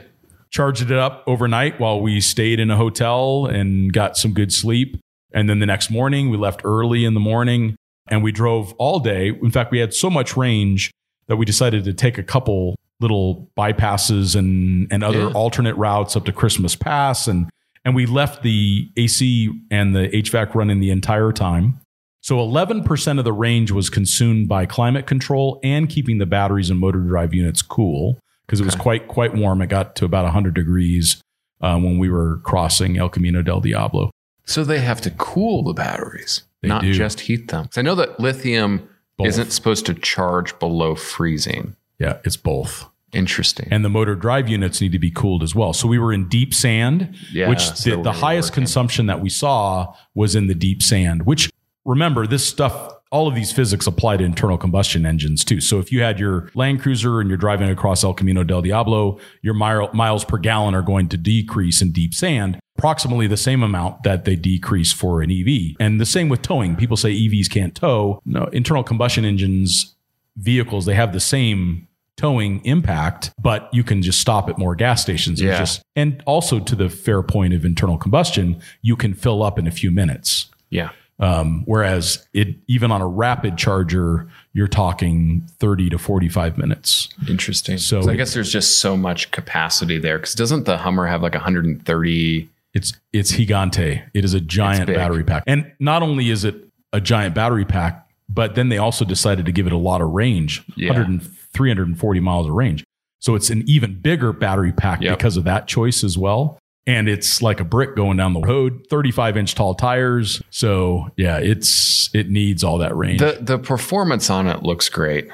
Charged 0.50 0.90
it 0.90 0.98
up 0.98 1.24
overnight 1.26 1.80
while 1.80 2.00
we 2.00 2.20
stayed 2.20 2.60
in 2.60 2.70
a 2.70 2.76
hotel 2.76 3.46
and 3.46 3.92
got 3.92 4.16
some 4.16 4.32
good 4.32 4.52
sleep. 4.52 5.00
And 5.34 5.48
then 5.50 5.58
the 5.58 5.66
next 5.66 5.90
morning, 5.90 6.30
we 6.30 6.36
left 6.38 6.62
early 6.64 7.04
in 7.04 7.12
the 7.12 7.20
morning 7.20 7.76
and 8.08 8.22
we 8.22 8.32
drove 8.32 8.72
all 8.74 9.00
day. 9.00 9.28
In 9.28 9.50
fact, 9.50 9.70
we 9.72 9.78
had 9.80 9.92
so 9.92 10.08
much 10.08 10.36
range 10.36 10.90
that 11.26 11.36
we 11.36 11.44
decided 11.44 11.84
to 11.84 11.92
take 11.92 12.16
a 12.18 12.22
couple 12.22 12.76
little 13.00 13.50
bypasses 13.58 14.36
and, 14.36 14.86
and 14.92 15.02
other 15.02 15.22
Yeah. 15.24 15.32
alternate 15.32 15.74
routes 15.74 16.16
up 16.16 16.24
to 16.26 16.32
Christmas 16.32 16.76
Pass. 16.76 17.26
And, 17.26 17.50
and 17.84 17.94
we 17.94 18.06
left 18.06 18.42
the 18.42 18.88
AC 18.96 19.50
and 19.70 19.94
the 19.94 20.08
HVAC 20.08 20.54
running 20.54 20.80
the 20.80 20.90
entire 20.90 21.32
time. 21.32 21.80
So 22.22 22.36
11% 22.38 23.18
of 23.18 23.24
the 23.24 23.32
range 23.32 23.70
was 23.72 23.90
consumed 23.90 24.48
by 24.48 24.64
climate 24.66 25.06
control 25.06 25.58
and 25.62 25.88
keeping 25.90 26.18
the 26.18 26.26
batteries 26.26 26.70
and 26.70 26.78
motor 26.78 27.00
drive 27.00 27.34
units 27.34 27.60
cool 27.60 28.18
because 28.46 28.60
it 28.60 28.64
was 28.64 28.74
quite 28.76 29.08
quite 29.08 29.34
warm. 29.34 29.60
It 29.60 29.66
got 29.66 29.96
to 29.96 30.04
about 30.06 30.24
100 30.24 30.54
degrees 30.54 31.20
uh, 31.60 31.76
when 31.78 31.98
we 31.98 32.08
were 32.08 32.38
crossing 32.38 32.96
El 32.96 33.08
Camino 33.10 33.42
del 33.42 33.60
Diablo. 33.60 34.10
So 34.46 34.64
they 34.64 34.80
have 34.80 35.00
to 35.02 35.10
cool 35.10 35.62
the 35.62 35.72
batteries, 35.72 36.42
They 36.62 36.68
not 36.68 36.82
do. 36.82 36.92
just 36.92 37.20
heat 37.20 37.48
them. 37.48 37.64
'Cause 37.66 37.78
I 37.78 37.82
know 37.82 37.94
that 37.94 38.20
lithium 38.20 38.88
Both. 39.16 39.28
isn't 39.28 39.52
supposed 39.52 39.86
to 39.86 39.94
charge 39.94 40.58
below 40.58 40.94
freezing. 40.94 41.76
Yeah, 41.98 42.18
it's 42.24 42.36
both. 42.36 42.86
Interesting. 43.12 43.68
And 43.70 43.84
the 43.84 43.88
motor 43.88 44.16
drive 44.16 44.48
units 44.48 44.80
need 44.80 44.90
to 44.92 44.98
be 44.98 45.10
cooled 45.10 45.42
as 45.44 45.54
well. 45.54 45.72
So 45.72 45.86
we 45.86 45.98
were 46.00 46.12
in 46.12 46.28
deep 46.28 46.52
sand, 46.52 47.14
Yeah, 47.32 47.48
which 47.48 47.60
so 47.60 47.90
the, 47.90 47.96
the 47.96 48.02
we're 48.10 48.12
highest 48.16 48.50
working. 48.50 48.62
consumption 48.62 49.06
that 49.06 49.20
we 49.20 49.28
saw 49.30 49.94
was 50.14 50.34
in 50.34 50.48
the 50.48 50.54
deep 50.54 50.82
sand, 50.82 51.24
which 51.24 51.48
remember 51.84 52.26
this 52.26 52.44
stuff 52.44 52.92
all 53.14 53.28
of 53.28 53.34
these 53.36 53.52
physics 53.52 53.86
apply 53.86 54.16
to 54.16 54.24
internal 54.24 54.58
combustion 54.58 55.06
engines 55.06 55.44
too. 55.44 55.60
So 55.60 55.78
if 55.78 55.92
you 55.92 56.02
had 56.02 56.18
your 56.18 56.50
Land 56.54 56.82
Cruiser 56.82 57.20
and 57.20 57.30
you're 57.30 57.36
driving 57.38 57.70
across 57.70 58.02
El 58.02 58.12
Camino 58.12 58.42
del 58.42 58.60
Diablo, 58.60 59.20
your 59.40 59.54
mile, 59.54 59.88
miles 59.92 60.24
per 60.24 60.36
gallon 60.36 60.74
are 60.74 60.82
going 60.82 61.08
to 61.10 61.16
decrease 61.16 61.80
in 61.80 61.92
deep 61.92 62.12
sand 62.12 62.58
approximately 62.76 63.28
the 63.28 63.36
same 63.36 63.62
amount 63.62 64.02
that 64.02 64.24
they 64.24 64.34
decrease 64.34 64.92
for 64.92 65.22
an 65.22 65.30
EV. 65.30 65.76
And 65.78 66.00
the 66.00 66.04
same 66.06 66.28
with 66.28 66.42
towing. 66.42 66.74
People 66.74 66.96
say 66.96 67.12
EVs 67.12 67.48
can't 67.48 67.72
tow. 67.72 68.20
No, 68.26 68.46
internal 68.46 68.82
combustion 68.82 69.24
engines 69.24 69.94
vehicles, 70.36 70.84
they 70.84 70.94
have 70.94 71.12
the 71.12 71.20
same 71.20 71.86
towing 72.16 72.64
impact, 72.64 73.30
but 73.40 73.68
you 73.72 73.84
can 73.84 74.02
just 74.02 74.18
stop 74.20 74.48
at 74.48 74.58
more 74.58 74.74
gas 74.74 75.00
stations. 75.02 75.40
and 75.40 75.50
Yeah. 75.50 75.58
just 75.60 75.82
and 75.94 76.20
also 76.26 76.58
to 76.58 76.74
the 76.74 76.88
fair 76.88 77.22
point 77.22 77.54
of 77.54 77.64
internal 77.64 77.96
combustion, 77.96 78.60
you 78.82 78.96
can 78.96 79.14
fill 79.14 79.42
up 79.44 79.56
in 79.56 79.68
a 79.68 79.70
few 79.70 79.92
minutes. 79.92 80.46
yeah. 80.68 80.88
Um, 81.24 81.62
whereas 81.66 82.26
it 82.34 82.56
even 82.66 82.92
on 82.92 83.00
a 83.00 83.06
rapid 83.06 83.56
charger, 83.56 84.28
you're 84.52 84.68
talking 84.68 85.42
30 85.58 85.90
to 85.90 85.98
45 85.98 86.58
minutes. 86.58 87.08
Interesting. 87.28 87.78
So 87.78 88.08
I 88.08 88.12
it- 88.12 88.16
guess 88.16 88.34
there's 88.34 88.52
just 88.52 88.80
so 88.80 88.96
much 88.96 89.30
capacity 89.30 89.98
there. 89.98 90.18
Because 90.18 90.34
doesn't 90.34 90.64
the 90.64 90.76
Hummer 90.76 91.06
have 91.06 91.22
like 91.22 91.34
130? 91.34 92.48
It's 92.74 92.92
it's 93.12 93.32
gigante. 93.32 94.02
It 94.14 94.24
is 94.24 94.34
a 94.34 94.40
giant 94.40 94.86
battery 94.88 95.24
pack. 95.24 95.44
And 95.46 95.70
not 95.78 96.02
only 96.02 96.30
is 96.30 96.44
it 96.44 96.56
a 96.92 97.00
giant 97.00 97.34
battery 97.34 97.64
pack, 97.64 98.06
but 98.28 98.54
then 98.54 98.68
they 98.68 98.78
also 98.78 99.04
decided 99.04 99.46
to 99.46 99.52
give 99.52 99.66
it 99.66 99.72
a 99.72 99.76
lot 99.78 100.00
of 100.00 100.10
range, 100.10 100.62
Yeah. 100.76 100.88
100 100.90 101.08
and 101.08 101.22
340 101.52 102.20
miles 102.20 102.46
of 102.46 102.52
range. 102.52 102.84
So 103.20 103.34
it's 103.36 103.48
an 103.48 103.62
even 103.66 103.94
bigger 104.00 104.32
battery 104.32 104.72
pack 104.72 105.00
Yep. 105.00 105.16
because 105.18 105.36
of 105.36 105.44
that 105.44 105.66
choice 105.68 106.02
as 106.04 106.18
well. 106.18 106.58
And 106.86 107.08
it's 107.08 107.40
like 107.40 107.60
a 107.60 107.64
brick 107.64 107.96
going 107.96 108.18
down 108.18 108.34
the 108.34 108.40
road, 108.40 108.86
35 108.90 109.36
inch 109.38 109.54
tall 109.54 109.74
tires. 109.74 110.42
So 110.50 111.08
yeah, 111.16 111.38
it's 111.38 112.10
it 112.14 112.28
needs 112.28 112.62
all 112.62 112.78
that 112.78 112.94
range. 112.94 113.20
The 113.20 113.38
the 113.40 113.58
performance 113.58 114.28
on 114.28 114.46
it 114.46 114.62
looks 114.62 114.88
great. 114.88 115.28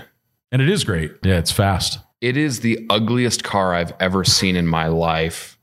and 0.52 0.62
it 0.62 0.68
is 0.68 0.84
great. 0.84 1.12
Yeah, 1.24 1.38
it's 1.38 1.50
fast. 1.52 1.98
It 2.20 2.36
is 2.36 2.60
the 2.60 2.86
ugliest 2.90 3.42
car 3.44 3.74
I've 3.74 3.92
ever 3.98 4.22
seen 4.24 4.54
in 4.54 4.66
my 4.66 4.86
life. 4.88 5.58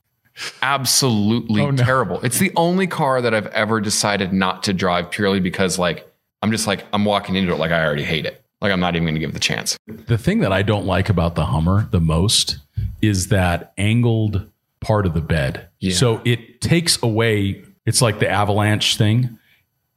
Absolutely 0.61 1.61
Oh, 1.61 1.71
no. 1.71 1.83
terrible. 1.83 2.19
It's 2.21 2.39
the 2.39 2.51
only 2.55 2.87
car 2.87 3.21
that 3.21 3.33
I've 3.33 3.47
ever 3.47 3.79
decided 3.81 4.33
not 4.33 4.63
to 4.63 4.73
drive 4.73 5.09
purely 5.11 5.39
because 5.39 5.79
like 5.79 6.11
I'm 6.41 6.51
just 6.51 6.67
like 6.67 6.85
I'm 6.93 7.05
walking 7.05 7.35
into 7.35 7.53
it 7.53 7.57
like 7.57 7.71
I 7.71 7.83
already 7.85 8.03
hate 8.03 8.25
it. 8.25 8.43
Like 8.61 8.71
I'm 8.71 8.79
not 8.79 8.95
even 8.95 9.05
going 9.05 9.15
to 9.15 9.19
give 9.19 9.29
it 9.29 9.33
the 9.33 9.39
chance. 9.39 9.77
The 9.87 10.17
thing 10.17 10.39
that 10.39 10.51
I 10.51 10.63
don't 10.63 10.85
like 10.85 11.09
about 11.09 11.35
the 11.35 11.45
Hummer 11.45 11.87
the 11.91 12.01
most 12.01 12.57
is 13.01 13.27
that 13.29 13.73
angled 13.77 14.49
part 14.79 15.05
of 15.05 15.13
the 15.13 15.21
bed. 15.21 15.67
Yeah. 15.79 15.93
So 15.93 16.21
it 16.25 16.61
takes 16.61 17.01
away, 17.01 17.63
it's 17.85 18.01
like 18.01 18.19
the 18.19 18.29
avalanche 18.29 18.97
thing. 18.97 19.37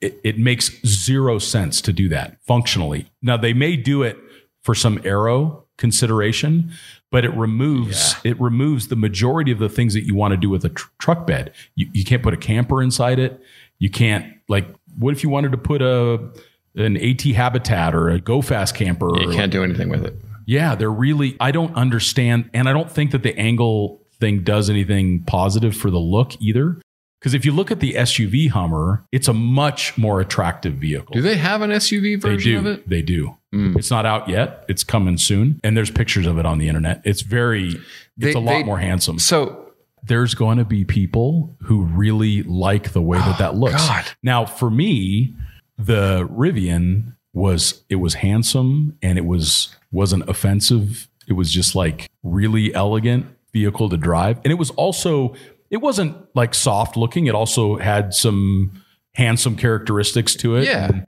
It, 0.00 0.18
it 0.24 0.38
makes 0.38 0.70
zero 0.86 1.38
sense 1.38 1.80
to 1.82 1.92
do 1.92 2.08
that 2.08 2.38
functionally. 2.46 3.10
Now, 3.20 3.36
they 3.36 3.52
may 3.52 3.76
do 3.76 4.02
it 4.02 4.16
for 4.62 4.74
some 4.74 5.00
arrow 5.04 5.66
consideration, 5.76 6.72
but 7.10 7.24
it 7.24 7.34
removes 7.34 8.14
it 8.24 8.40
removes 8.40 8.88
the 8.88 8.96
majority 8.96 9.50
of 9.52 9.58
the 9.58 9.68
things 9.68 9.94
that 9.94 10.02
you 10.06 10.14
want 10.14 10.32
to 10.32 10.36
do 10.38 10.48
with 10.48 10.64
a 10.64 10.68
tr- 10.70 10.88
truck 10.98 11.26
bed. 11.26 11.52
You, 11.74 11.88
you 11.92 12.04
can't 12.04 12.22
put 12.22 12.32
a 12.32 12.36
camper 12.38 12.82
inside 12.82 13.18
it. 13.18 13.40
You 13.78 13.90
can't 13.90 14.26
like 14.48 14.66
what 14.98 15.12
if 15.12 15.22
you 15.22 15.28
wanted 15.28 15.52
to 15.52 15.58
put 15.58 15.82
a 15.82 16.30
an 16.76 16.96
AT 16.96 17.22
Habitat 17.22 17.94
or 17.94 18.08
a 18.08 18.20
Go 18.20 18.40
Fast 18.42 18.74
camper? 18.74 19.10
You 19.20 19.32
can't 19.32 19.50
do 19.52 19.62
anything 19.64 19.88
with 19.88 20.04
it. 20.04 20.14
yeah, 20.46 20.74
they're 20.76 20.90
really, 20.90 21.36
I 21.40 21.50
don't 21.50 21.74
understand. 21.74 22.48
And 22.54 22.68
I 22.68 22.72
don't 22.72 22.90
think 22.90 23.10
that 23.10 23.22
the 23.22 23.36
angle 23.38 23.99
thing 24.20 24.42
does 24.42 24.70
anything 24.70 25.22
positive 25.24 25.74
for 25.76 25.90
the 25.90 25.98
look 25.98 26.40
either. 26.40 26.80
Because 27.20 27.34
if 27.34 27.44
you 27.44 27.52
look 27.52 27.70
at 27.70 27.80
the 27.80 27.94
SUV 27.94 28.48
Hummer, 28.48 29.04
it's 29.12 29.28
a 29.28 29.34
much 29.34 29.98
more 29.98 30.20
attractive 30.22 30.74
vehicle. 30.74 31.12
Do 31.12 31.20
they 31.20 31.36
have 31.36 31.60
an 31.60 31.70
SUV 31.70 32.18
version 32.20 32.56
of 32.56 32.66
it? 32.66 32.88
They 32.88 33.02
do. 33.02 33.36
Mm. 33.54 33.76
It's 33.76 33.90
not 33.90 34.06
out 34.06 34.28
yet. 34.28 34.64
It's 34.68 34.82
coming 34.84 35.18
soon. 35.18 35.60
And 35.62 35.76
there's 35.76 35.90
pictures 35.90 36.26
of 36.26 36.38
it 36.38 36.46
on 36.46 36.58
the 36.58 36.68
internet. 36.68 37.02
It's 37.04 37.20
very, 37.20 37.74
They- 38.16 38.28
it's 38.28 38.36
a 38.36 38.40
lot 38.40 38.52
they- 38.52 38.62
more 38.64 38.78
handsome. 38.78 39.18
So 39.18 39.66
There's 40.02 40.32
going 40.34 40.56
to 40.56 40.64
be 40.64 40.82
people 40.86 41.54
who 41.64 41.82
really 41.82 42.42
like 42.44 42.92
the 42.94 43.02
way 43.02 43.18
that 43.18 43.36
that 43.38 43.54
looks. 43.56 43.86
God. 43.86 44.06
Now, 44.22 44.46
for 44.46 44.70
me, 44.70 45.34
the 45.76 46.26
Rivian 46.28 47.16
was, 47.34 47.82
it 47.90 47.96
was 47.96 48.14
handsome 48.14 48.96
and 49.02 49.18
it 49.18 49.26
was, 49.26 49.76
wasn't 49.92 50.26
offensive. 50.26 51.06
It 51.28 51.34
was 51.34 51.52
just 51.52 51.74
like 51.74 52.08
really 52.22 52.72
elegant 52.74 53.26
vehicle 53.52 53.88
to 53.88 53.96
drive. 53.96 54.38
And 54.44 54.50
it 54.52 54.56
was 54.56 54.70
also, 54.70 55.34
it 55.70 55.78
wasn't 55.78 56.16
like 56.34 56.54
soft 56.54 56.96
looking. 56.96 57.26
It 57.26 57.34
also 57.34 57.76
had 57.76 58.14
some 58.14 58.82
handsome 59.14 59.56
characteristics 59.56 60.34
to 60.36 60.56
it. 60.56 60.64
Yeah. 60.64 60.86
And, 60.86 61.06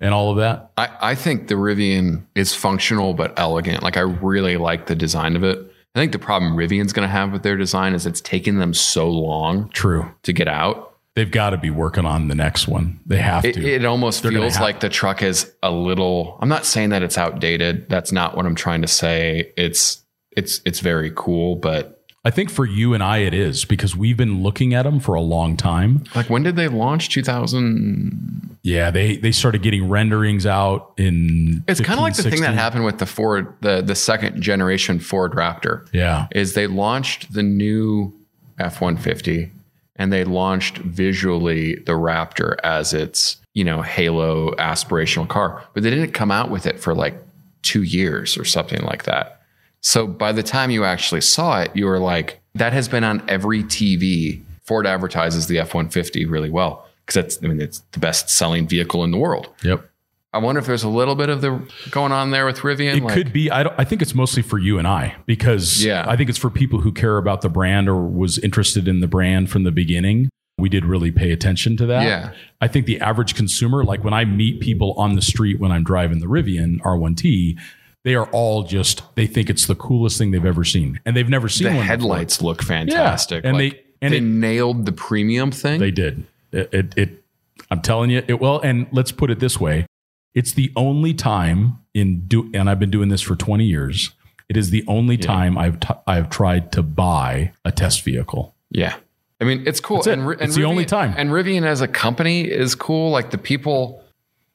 and 0.00 0.14
all 0.14 0.30
of 0.30 0.38
that. 0.38 0.72
I, 0.78 0.88
I 1.00 1.14
think 1.14 1.48
the 1.48 1.54
Rivian 1.56 2.24
is 2.34 2.54
functional 2.54 3.12
but 3.14 3.38
elegant. 3.38 3.82
Like 3.82 3.96
I 3.96 4.00
really 4.00 4.56
like 4.56 4.86
the 4.86 4.94
design 4.94 5.36
of 5.36 5.44
it. 5.44 5.58
I 5.94 5.98
think 5.98 6.12
the 6.12 6.18
problem 6.18 6.54
Rivian's 6.54 6.92
going 6.92 7.06
to 7.06 7.12
have 7.12 7.32
with 7.32 7.42
their 7.42 7.56
design 7.56 7.94
is 7.94 8.06
it's 8.06 8.20
taking 8.20 8.58
them 8.58 8.72
so 8.72 9.10
long 9.10 9.68
True. 9.70 10.10
to 10.22 10.32
get 10.32 10.48
out. 10.48 10.86
They've 11.16 11.30
got 11.30 11.50
to 11.50 11.58
be 11.58 11.70
working 11.70 12.06
on 12.06 12.28
the 12.28 12.36
next 12.36 12.68
one. 12.68 13.00
They 13.04 13.18
have 13.18 13.44
It, 13.44 13.54
to. 13.56 13.66
it 13.68 13.84
almost 13.84 14.22
They're 14.22 14.30
feels 14.30 14.60
like 14.60 14.78
the 14.78 14.88
truck 14.88 15.22
is 15.22 15.52
a 15.62 15.70
little. 15.72 16.38
I'm 16.40 16.48
not 16.48 16.64
saying 16.64 16.90
that 16.90 17.02
it's 17.02 17.18
outdated. 17.18 17.88
That's 17.88 18.12
not 18.12 18.36
what 18.36 18.46
I'm 18.46 18.54
trying 18.54 18.82
to 18.82 18.88
say. 18.88 19.52
It's 19.56 20.04
it's 20.32 20.60
it's 20.64 20.80
very 20.80 21.12
cool, 21.14 21.56
but 21.56 21.96
I 22.24 22.30
think 22.30 22.50
for 22.50 22.66
you 22.66 22.92
and 22.92 23.02
I, 23.02 23.18
it 23.18 23.32
is 23.32 23.64
because 23.64 23.96
we've 23.96 24.16
been 24.16 24.42
looking 24.42 24.74
at 24.74 24.82
them 24.82 25.00
for 25.00 25.14
a 25.14 25.20
long 25.22 25.56
time. 25.56 26.04
like 26.14 26.28
when 26.28 26.42
did 26.42 26.56
they 26.56 26.68
launch? 26.68 27.08
2000. 27.08 28.58
Yeah, 28.62 28.90
they 28.90 29.16
they 29.16 29.32
started 29.32 29.62
getting 29.62 29.88
renderings 29.88 30.44
out 30.44 30.92
in. 30.98 31.64
It's 31.66 31.80
kind 31.80 31.98
of 31.98 32.04
15, 32.04 32.12
like 32.12 32.16
the 32.16 32.30
thing 32.30 32.42
that 32.42 32.54
happened 32.54 32.84
with 32.84 32.98
the 32.98 33.06
Ford, 33.06 33.52
the 33.62 33.80
the 33.80 33.94
second 33.94 34.42
generation 34.42 34.98
Ford 34.98 35.32
Raptor. 35.32 35.88
Yeah, 35.92 36.26
is 36.32 36.52
they 36.52 36.66
launched 36.66 37.32
the 37.32 37.42
new 37.42 38.12
F 38.58 38.80
150 38.82 39.50
and 39.96 40.12
they 40.12 40.24
launched 40.24 40.78
visually 40.78 41.76
the 41.76 41.92
Raptor 41.92 42.56
as 42.62 42.92
its, 42.94 43.36
you 43.54 43.64
know, 43.64 43.82
halo 43.82 44.52
aspirational 44.52 45.28
car, 45.28 45.64
but 45.74 45.82
they 45.82 45.90
didn't 45.90 46.12
come 46.12 46.30
out 46.30 46.50
with 46.50 46.66
it 46.66 46.78
for 46.80 46.94
like 46.94 47.14
two 47.62 47.82
years 47.82 48.36
or 48.38 48.44
something 48.44 48.82
like 48.82 49.04
that. 49.04 49.39
So 49.82 50.06
by 50.06 50.32
the 50.32 50.42
time 50.42 50.70
you 50.70 50.84
actually 50.84 51.22
saw 51.22 51.60
it, 51.60 51.74
you 51.74 51.86
were 51.86 51.98
like, 51.98 52.40
that 52.54 52.72
has 52.72 52.88
been 52.88 53.04
on 53.04 53.22
every 53.28 53.62
TV. 53.62 54.42
Ford 54.64 54.86
advertises 54.86 55.46
the 55.46 55.58
F 55.58 55.74
150 55.74 56.26
really 56.26 56.50
well 56.50 56.86
because 57.04 57.14
that's, 57.14 57.44
I 57.44 57.48
mean, 57.48 57.60
it's 57.60 57.80
the 57.92 57.98
best 57.98 58.28
selling 58.30 58.68
vehicle 58.68 59.02
in 59.04 59.10
the 59.10 59.18
world. 59.18 59.48
yep. 59.62 59.86
I 60.32 60.38
wonder 60.38 60.60
if 60.60 60.66
there's 60.66 60.84
a 60.84 60.88
little 60.88 61.16
bit 61.16 61.28
of 61.28 61.40
the 61.40 61.60
going 61.90 62.12
on 62.12 62.30
there 62.30 62.46
with 62.46 62.58
Rivian. 62.58 62.98
It 62.98 63.02
like, 63.02 63.14
could 63.14 63.32
be. 63.32 63.50
I 63.50 63.64
don't. 63.64 63.74
I 63.76 63.82
think 63.82 64.00
it's 64.00 64.14
mostly 64.14 64.42
for 64.42 64.58
you 64.58 64.78
and 64.78 64.86
I 64.86 65.16
because 65.26 65.84
Yeah. 65.84 66.04
I 66.06 66.16
think 66.16 66.28
it's 66.30 66.38
for 66.38 66.50
people 66.50 66.80
who 66.80 66.92
care 66.92 67.16
about 67.16 67.40
the 67.40 67.48
brand 67.48 67.88
or 67.88 68.00
was 68.06 68.38
interested 68.38 68.86
in 68.86 69.00
the 69.00 69.08
brand 69.08 69.50
from 69.50 69.64
the 69.64 69.72
beginning. 69.72 70.28
We 70.56 70.68
did 70.68 70.84
really 70.84 71.10
pay 71.10 71.32
attention 71.32 71.76
to 71.78 71.86
that. 71.86 72.04
Yeah. 72.04 72.32
I 72.60 72.68
think 72.68 72.86
the 72.86 73.00
average 73.00 73.34
consumer, 73.34 73.82
like 73.82 74.04
when 74.04 74.14
I 74.14 74.24
meet 74.24 74.60
people 74.60 74.92
on 74.92 75.16
the 75.16 75.22
street 75.22 75.58
when 75.58 75.72
I'm 75.72 75.82
driving 75.82 76.20
the 76.20 76.26
Rivian 76.26 76.80
R1T, 76.82 77.58
they 78.04 78.14
are 78.14 78.26
all 78.30 78.62
just 78.62 79.02
they 79.14 79.26
think 79.26 79.50
it's 79.50 79.66
the 79.66 79.74
coolest 79.74 80.18
thing 80.18 80.30
they've 80.30 80.44
ever 80.44 80.64
seen, 80.64 81.00
and 81.04 81.16
they've 81.16 81.28
never 81.28 81.48
seen 81.48 81.64
the 81.64 81.70
one. 81.70 81.76
before. 81.78 81.86
headlights 81.86 82.40
look 82.42 82.62
fantastic. 82.62 83.44
yeah. 83.44 83.48
and 83.50 83.58
Like, 83.58 83.72
they- 83.72 83.80
and 84.02 84.12
they 84.14 84.18
it- 84.18 84.22
nailed 84.22 84.86
the 84.86 84.92
premium 84.92 85.50
thing. 85.50 85.78
They 85.78 85.90
did. 85.90 86.24
It, 86.52 86.72
it, 86.72 86.94
it 86.98 87.24
I'm 87.70 87.82
telling 87.82 88.08
you, 88.10 88.22
it 88.26 88.40
well, 88.40 88.58
and 88.60 88.86
let's 88.92 89.12
put 89.12 89.30
it 89.30 89.38
this 89.40 89.60
way. 89.60 89.86
It's 90.34 90.52
the 90.54 90.72
only 90.76 91.12
time 91.12 91.78
in 91.92 92.20
do, 92.26 92.50
and 92.54 92.70
I've 92.70 92.78
been 92.78 92.90
doing 92.90 93.08
this 93.10 93.20
for 93.20 93.36
20 93.36 93.64
years. 93.66 94.10
It 94.48 94.56
is 94.56 94.70
the 94.70 94.82
only 94.88 95.16
time 95.18 95.58
I've 95.58 95.78
t- 95.80 95.94
I've 96.06 96.30
tried 96.30 96.72
to 96.72 96.82
buy 96.82 97.52
a 97.64 97.70
test 97.70 98.02
vehicle. 98.02 98.54
yeah, 98.70 98.96
I 99.40 99.44
mean 99.44 99.62
it's 99.66 99.80
cool. 99.80 100.00
It. 100.00 100.06
And, 100.06 100.22
and 100.28 100.40
It's 100.40 100.56
the 100.56 100.64
only 100.64 100.86
time. 100.86 101.14
And 101.16 101.30
Rivian 101.30 101.64
as 101.66 101.80
a 101.82 101.88
company 101.88 102.42
is 102.50 102.74
cool. 102.74 103.10
Like 103.10 103.30
the 103.30 103.38
people, 103.38 104.02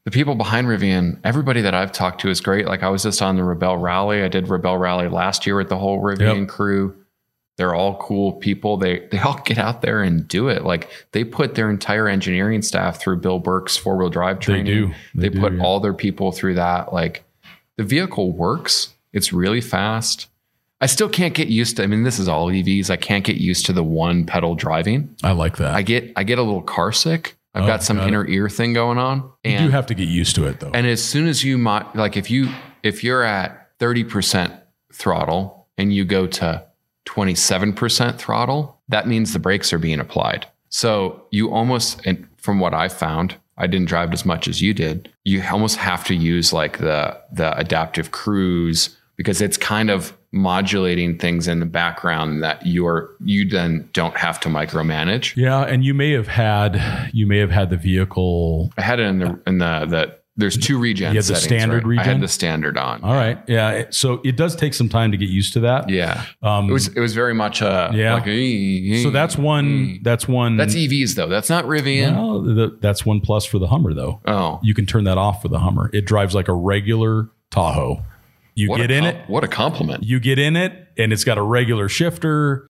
the 0.06 0.12
people 0.12 0.36
behind 0.36 0.68
Rivian, 0.68 1.20
everybody 1.24 1.62
that 1.62 1.74
I've 1.74 1.92
talked 1.92 2.22
to 2.22 2.30
is 2.30 2.40
great. 2.40 2.66
Like 2.68 2.84
I 2.84 2.90
was 2.90 3.04
just 3.04 3.22
on 3.22 3.36
the 3.36 3.42
Rebelle 3.42 3.82
Rally. 3.82 4.24
I 4.24 4.28
did 4.28 4.46
Rebelle 4.46 4.80
Rally 4.80 5.08
last 5.10 5.46
year 5.46 5.58
with 5.58 5.70
the 5.70 5.78
whole 5.78 6.02
Rivian 6.02 6.42
Yep. 6.42 6.48
crew. 6.50 6.96
They're 7.58 7.74
all 7.74 7.98
cool 7.98 8.34
people. 8.34 8.78
They 8.78 9.00
they 9.12 9.20
all 9.20 9.40
get 9.46 9.58
out 9.58 9.82
there 9.82 10.02
and 10.04 10.28
do 10.28 10.48
it. 10.50 10.64
Like 10.64 10.90
they 11.14 11.24
put 11.24 11.56
their 11.56 11.70
entire 11.70 12.08
engineering 12.08 12.62
staff 12.62 13.00
through 13.00 13.18
Bill 13.18 13.40
Burke's 13.40 13.78
four 13.78 13.96
wheel 13.98 14.10
drive 14.10 14.40
training. 14.40 14.66
They 14.66 14.72
do. 14.74 14.88
They, 15.16 15.30
They 15.30 15.36
do, 15.36 15.40
put 15.40 15.54
yeah. 15.54 15.64
all 15.64 15.80
their 15.80 15.94
people 15.94 16.32
through 16.32 16.56
that. 16.56 16.94
Like 16.94 17.24
the 17.78 17.84
vehicle 17.84 18.32
works. 18.32 18.94
It's 19.14 19.32
really 19.32 19.62
fast. 19.62 20.28
I 20.82 20.88
still 20.88 21.08
can't 21.08 21.34
get 21.34 21.48
used 21.48 21.78
to. 21.78 21.84
I 21.84 21.88
mean, 21.88 22.04
this 22.04 22.20
is 22.20 22.28
all 22.28 22.48
EVs. 22.50 22.90
I 22.90 22.98
can't 22.98 23.24
get 23.24 23.38
used 23.38 23.66
to 23.68 23.74
the 23.74 23.84
one 23.84 24.26
pedal 24.26 24.56
driving. 24.56 25.16
I 25.24 25.32
like 25.32 25.56
that. 25.58 25.74
I 25.74 25.82
get 25.82 26.12
I 26.18 26.24
get 26.24 26.38
a 26.38 26.44
little 26.44 26.62
car 26.62 26.92
sick. 26.92 27.38
I've 27.56 27.64
Oh, 27.64 27.68
got 27.68 27.82
some 27.84 27.98
got 27.98 28.04
it. 28.06 28.08
inner 28.10 28.28
ear 28.28 28.50
thing 28.50 28.74
going 28.74 28.98
on, 28.98 29.32
And, 29.44 29.62
you 29.64 29.68
do 29.68 29.72
have 29.72 29.86
to 29.88 29.94
get 29.96 30.08
used 30.10 30.36
to 30.36 30.46
it 30.46 30.60
though. 30.60 30.72
and 30.74 30.86
as 30.86 31.02
soon 31.04 31.26
as 31.28 31.44
you 31.44 31.58
mo- 31.58 31.88
like 31.96 32.18
if 32.18 32.30
you 32.30 32.50
if 32.84 33.04
you're 33.04 33.24
at 33.24 33.70
thirty 33.80 34.04
percent 34.04 34.54
throttle 34.94 35.68
and 35.78 35.94
you 35.94 36.06
go 36.06 36.28
to 36.28 36.64
twenty 37.06 37.36
seven 37.36 37.74
percent 37.74 38.18
throttle, 38.20 38.82
that 38.90 39.08
means 39.08 39.34
the 39.34 39.40
brakes 39.40 39.72
are 39.74 39.80
being 39.80 40.00
applied. 40.00 40.46
So 40.70 41.24
you 41.32 41.52
almost 41.52 42.02
and 42.06 42.28
from 42.38 42.60
what 42.60 42.74
I 42.74 42.90
found, 42.90 43.36
I 43.58 43.68
didn't 43.68 43.88
drive 43.88 44.12
as 44.14 44.26
much 44.26 44.48
as 44.48 44.62
you 44.62 44.74
did. 44.74 45.10
You 45.24 45.44
almost 45.50 45.78
have 45.78 46.04
to 46.06 46.16
use 46.16 46.52
like 46.54 46.80
the 46.80 47.18
the 47.32 47.58
adaptive 47.58 48.12
cruise 48.12 48.98
because 49.16 49.42
it's 49.42 49.58
kind 49.58 49.90
of 49.90 50.14
modulating 50.36 51.18
things 51.18 51.48
in 51.48 51.60
the 51.62 51.66
background 51.66 52.44
that 52.44 52.66
you're 52.66 53.10
you 53.24 53.48
then 53.50 53.90
don't 53.94 54.18
have 54.18 54.40
to 54.42 54.50
micromanage. 54.50 55.36
yeah, 55.36 55.62
and 55.62 55.84
you 55.86 55.94
may 55.94 56.12
have 56.12 56.28
had 56.28 57.10
you 57.14 57.26
may 57.26 57.38
have 57.40 57.52
had 57.52 57.70
the 57.70 57.78
vehicle. 57.78 58.72
I 58.78 58.82
had 58.82 59.00
it 59.00 59.04
in 59.04 59.20
the 59.20 59.40
in 59.48 59.58
the 59.60 59.86
the 59.90 60.16
there's 60.38 60.58
two 60.58 60.78
regen. 60.78 61.14
You 61.14 61.20
had 61.20 61.24
the 61.24 61.36
settings, 61.36 61.44
standard 61.46 61.88
right? 61.88 61.98
I 61.98 62.02
regen? 62.02 62.14
had 62.16 62.22
the 62.22 62.28
standard 62.28 62.78
on. 62.78 63.02
All 63.06 63.14
right, 63.14 63.40
yeah. 63.48 63.86
So 63.92 64.20
it 64.26 64.36
does 64.36 64.54
take 64.54 64.74
some 64.74 64.90
time 64.90 65.12
to 65.12 65.18
get 65.18 65.30
used 65.30 65.54
to 65.54 65.62
that. 65.62 65.88
Yeah, 65.90 66.26
Um, 66.44 66.70
it 66.70 66.74
was 66.74 66.90
it 66.90 67.00
was 67.00 67.14
very 67.16 67.34
much 67.34 67.62
a 67.62 67.90
Yeah. 67.94 68.16
Like, 68.16 68.28
"Ee, 68.28 69.02
so 69.02 69.12
that's 69.12 69.38
one. 69.38 69.66
ee." 69.66 70.00
That's 70.04 70.28
one. 70.28 70.58
That's 70.58 70.76
EVs 70.76 71.16
though. 71.16 71.30
That's 71.30 71.50
not 71.50 71.64
Rivian. 71.64 72.14
well, 72.18 72.42
the, 72.42 72.78
that's 72.82 73.06
one 73.06 73.22
plus 73.22 73.46
for 73.46 73.60
the 73.60 73.68
Hummer 73.68 73.94
though. 73.94 74.20
Oh, 74.28 74.60
you 74.62 74.74
can 74.74 74.86
turn 74.86 75.06
that 75.06 75.18
off 75.18 75.42
for 75.42 75.48
the 75.48 75.60
Hummer. 75.60 75.90
It 75.94 76.06
drives 76.06 76.36
like 76.36 76.50
a 76.50 76.54
regular 76.54 77.30
Tahoe. 77.52 78.04
You 78.56 78.70
what 78.70 78.78
get 78.78 78.90
in 78.92 79.04
com- 79.04 79.16
it, 79.16 79.30
What 79.30 79.44
a 79.44 79.48
compliment. 79.48 80.04
you 80.04 80.20
get 80.20 80.40
in 80.40 80.56
it, 80.56 80.88
and 80.98 81.12
it's 81.14 81.24
got 81.24 81.38
a 81.38 81.42
regular 81.42 81.90
shifter. 81.90 82.68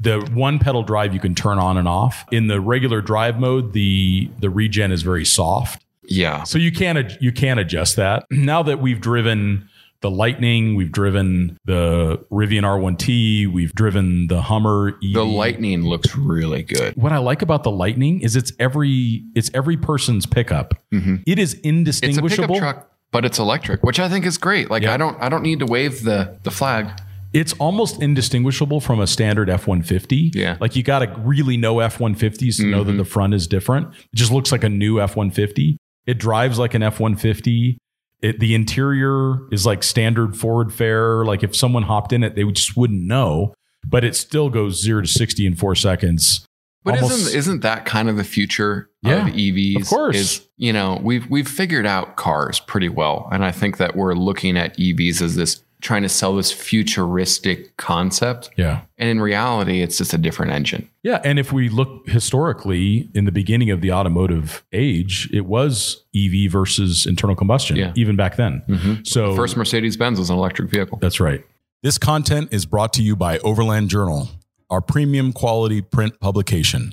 The 0.00 0.20
one 0.34 0.58
pedal 0.58 0.82
drive 0.82 1.14
you 1.14 1.20
can 1.20 1.34
turn 1.34 1.58
on 1.58 1.76
and 1.78 1.86
off. 1.88 2.24
In 2.30 2.48
the 2.48 2.60
regular 2.60 3.00
drive 3.00 3.38
mode, 3.38 3.72
the 3.72 4.30
the 4.40 4.50
regen 4.50 4.92
is 4.92 5.02
very 5.02 5.24
soft, 5.24 5.84
Yeah, 6.04 6.42
so 6.44 6.58
you 6.58 6.70
can't 6.72 6.98
ad- 6.98 7.18
you 7.20 7.32
can't 7.32 7.58
adjust 7.60 7.96
that. 7.96 8.24
Now 8.30 8.62
that 8.62 8.80
we've 8.80 9.00
driven 9.00 9.68
the 10.02 10.10
Lightning, 10.10 10.74
we've 10.74 10.92
driven 10.92 11.58
the 11.64 12.18
Rivian 12.30 12.62
R1T, 12.62 13.50
we've 13.50 13.74
driven 13.74 14.26
the 14.26 14.42
Hummer. 14.42 14.88
EV. 15.02 15.14
the 15.14 15.24
Lightning 15.24 15.82
looks 15.84 16.14
really 16.14 16.62
good. 16.62 16.94
What 16.96 17.12
I 17.12 17.18
like 17.18 17.40
about 17.40 17.62
the 17.62 17.70
Lightning 17.70 18.20
is 18.20 18.36
it's 18.36 18.52
every 18.58 19.24
it's 19.34 19.50
every 19.54 19.76
person's 19.78 20.26
pickup. 20.26 20.74
Mm-hmm. 20.92 21.16
It 21.26 21.38
is 21.38 21.54
It's 21.54 21.64
a 21.64 21.68
indistinguishable. 21.68 22.54
pickup 22.56 22.74
truck, 22.76 22.90
but 23.12 23.24
it's 23.24 23.38
electric, 23.38 23.82
which 23.82 24.00
I 24.00 24.08
think 24.08 24.26
is 24.26 24.38
great. 24.38 24.70
Like 24.70 24.82
Yeah. 24.82 24.94
I 24.94 24.96
don't 24.96 25.20
I 25.20 25.28
don't 25.28 25.42
need 25.42 25.60
to 25.60 25.66
wave 25.66 26.02
the 26.02 26.38
the 26.42 26.50
flag. 26.50 27.00
It's 27.32 27.52
almost 27.54 28.00
indistinguishable 28.00 28.80
from 28.80 29.00
a 29.00 29.06
standard 29.06 29.50
F 29.50 29.66
150. 29.66 30.32
Yeah. 30.34 30.54
Mm-hmm. 30.54 30.62
Like 30.62 30.76
you 30.76 30.82
got 30.82 31.00
to 31.00 31.14
really 31.18 31.56
know 31.56 31.80
F 31.80 31.98
150s 31.98 32.56
to 32.56 32.66
know 32.66 32.82
that 32.84 32.92
the 32.92 33.04
front 33.04 33.34
is 33.34 33.46
different. 33.46 33.94
It 33.94 34.16
just 34.16 34.32
looks 34.32 34.52
like 34.52 34.64
a 34.64 34.68
new 34.68 35.00
F 35.00 35.16
150. 35.16 35.76
It 36.06 36.18
drives 36.18 36.58
like 36.58 36.72
an 36.74 36.82
F 36.82 36.98
150. 36.98 37.78
It, 38.22 38.40
the 38.40 38.54
interior 38.54 39.46
is 39.52 39.66
like 39.66 39.82
standard 39.82 40.36
Ford 40.36 40.72
fare. 40.72 41.24
Like 41.26 41.42
if 41.42 41.54
someone 41.54 41.82
hopped 41.82 42.12
in 42.12 42.24
it, 42.24 42.36
they 42.36 42.44
just 42.44 42.76
wouldn't 42.76 43.02
know. 43.02 43.54
But 43.86 44.02
it 44.02 44.16
still 44.16 44.48
goes 44.48 44.82
zero 44.82 45.02
to 45.02 45.06
60 45.06 45.46
in 45.46 45.54
four 45.56 45.74
seconds. 45.74 46.46
But 46.86 46.94
Almost- 47.02 47.18
isn't 47.26 47.38
isn't 47.38 47.60
that 47.62 47.84
kind 47.84 48.08
of 48.08 48.16
the 48.16 48.24
future 48.24 48.88
Yeah, 49.02 49.26
of 49.26 49.34
EVs? 49.34 49.76
of 49.82 49.86
course. 49.88 50.16
Is 50.16 50.46
you 50.56 50.72
know 50.72 50.98
we've 51.02 51.28
we've 51.28 51.48
figured 51.48 51.84
out 51.84 52.16
cars 52.16 52.60
pretty 52.60 52.88
well, 52.88 53.28
and 53.32 53.44
I 53.44 53.50
think 53.52 53.76
that 53.76 53.94
we're 53.96 54.14
looking 54.14 54.56
at 54.56 54.78
EVs 54.78 55.20
as 55.20 55.34
this 55.36 55.62
trying 55.82 56.02
to 56.02 56.08
sell 56.08 56.34
this 56.34 56.50
futuristic 56.50 57.76
concept, 57.76 58.48
Yeah. 58.56 58.80
and 58.98 59.10
in 59.10 59.20
reality, 59.20 59.82
it's 59.82 59.98
just 59.98 60.14
a 60.14 60.18
different 60.18 60.52
engine. 60.52 60.88
Yeah. 61.02 61.20
And 61.22 61.38
if 61.38 61.52
we 61.52 61.68
look 61.68 62.08
historically 62.08 63.10
in 63.14 63.24
the 63.26 63.30
beginning 63.32 63.70
of 63.70 63.82
the 63.82 63.92
automotive 63.92 64.64
age, 64.72 65.28
it 65.32 65.44
was 65.46 66.02
EV 66.14 66.50
versus 66.50 67.04
internal 67.06 67.36
combustion, 67.36 67.76
Yeah. 67.76 67.92
even 67.94 68.16
back 68.16 68.36
then. 68.36 68.62
Mm-hmm. 68.68 68.94
So 69.04 69.36
First 69.36 69.56
Mercedes 69.56 69.96
Benz 69.96 70.18
was 70.18 70.30
an 70.30 70.36
electric 70.36 70.70
vehicle. 70.70 70.98
that's 71.00 71.20
right. 71.20 71.44
This 71.82 71.98
content 71.98 72.48
is 72.52 72.64
brought 72.66 72.92
to 72.94 73.02
you 73.02 73.14
by 73.14 73.38
Overland 73.40 73.90
Journal, 73.90 74.30
our 74.70 74.80
premium 74.80 75.32
quality 75.32 75.80
print 75.80 76.18
publication. 76.20 76.92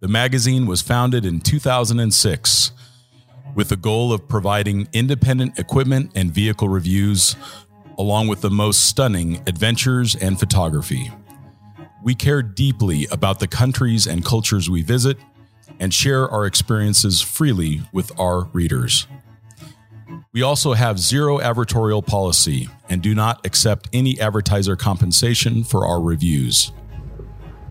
The 0.00 0.08
magazine 0.08 0.66
was 0.66 0.82
founded 0.82 1.24
in 1.24 1.40
2006 1.40 2.72
with 3.54 3.68
the 3.68 3.76
goal 3.76 4.12
of 4.12 4.28
providing 4.28 4.88
independent 4.92 5.58
equipment 5.58 6.12
and 6.14 6.32
vehicle 6.32 6.68
reviews, 6.68 7.36
along 7.98 8.28
with 8.28 8.40
the 8.40 8.50
most 8.50 8.86
stunning 8.86 9.42
adventures 9.46 10.14
and 10.14 10.38
photography. 10.38 11.10
We 12.02 12.14
care 12.14 12.42
deeply 12.42 13.06
about 13.10 13.40
the 13.40 13.48
countries 13.48 14.06
and 14.06 14.24
cultures 14.24 14.70
we 14.70 14.82
visit 14.82 15.18
and 15.78 15.92
share 15.92 16.28
our 16.28 16.46
experiences 16.46 17.20
freely 17.20 17.82
with 17.92 18.18
our 18.18 18.44
readers. 18.52 19.06
We 20.32 20.42
also 20.42 20.74
have 20.74 20.98
zero 20.98 21.38
advertorial 21.38 22.06
policy 22.06 22.68
and 22.88 23.02
do 23.02 23.14
not 23.14 23.44
accept 23.44 23.88
any 23.92 24.20
advertiser 24.20 24.76
compensation 24.76 25.64
for 25.64 25.86
our 25.86 26.00
reviews. 26.00 26.72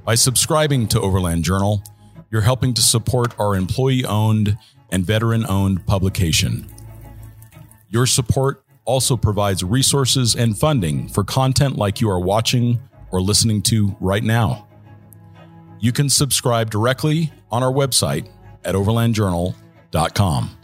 By 0.10 0.16
subscribing 0.16 0.88
to 0.88 1.00
Overland 1.00 1.44
Journal, 1.44 1.84
you're 2.32 2.42
helping 2.42 2.74
to 2.74 2.82
support 2.82 3.40
our 3.40 3.56
employee 3.56 4.04
owned 4.06 4.58
and 4.90 5.06
veteran 5.06 5.46
owned 5.48 5.86
publication. 5.86 6.68
Your 7.90 8.08
support 8.08 8.64
also 8.86 9.16
provides 9.16 9.64
resources 9.64 10.34
and 10.34 10.58
funding 10.58 11.10
for 11.10 11.24
content 11.24 11.76
like 11.76 12.02
you 12.02 12.10
are 12.10 12.20
watching 12.20 12.82
or 13.12 13.22
listening 13.22 13.62
to 13.62 13.96
right 14.00 14.24
now. 14.24 14.68
You 15.80 15.92
can 15.92 16.10
subscribe 16.10 16.72
directly 16.72 17.32
on 17.52 17.62
our 17.62 17.72
website 17.72 18.28
at 18.66 18.74
overlandjournal.com. 18.74 20.58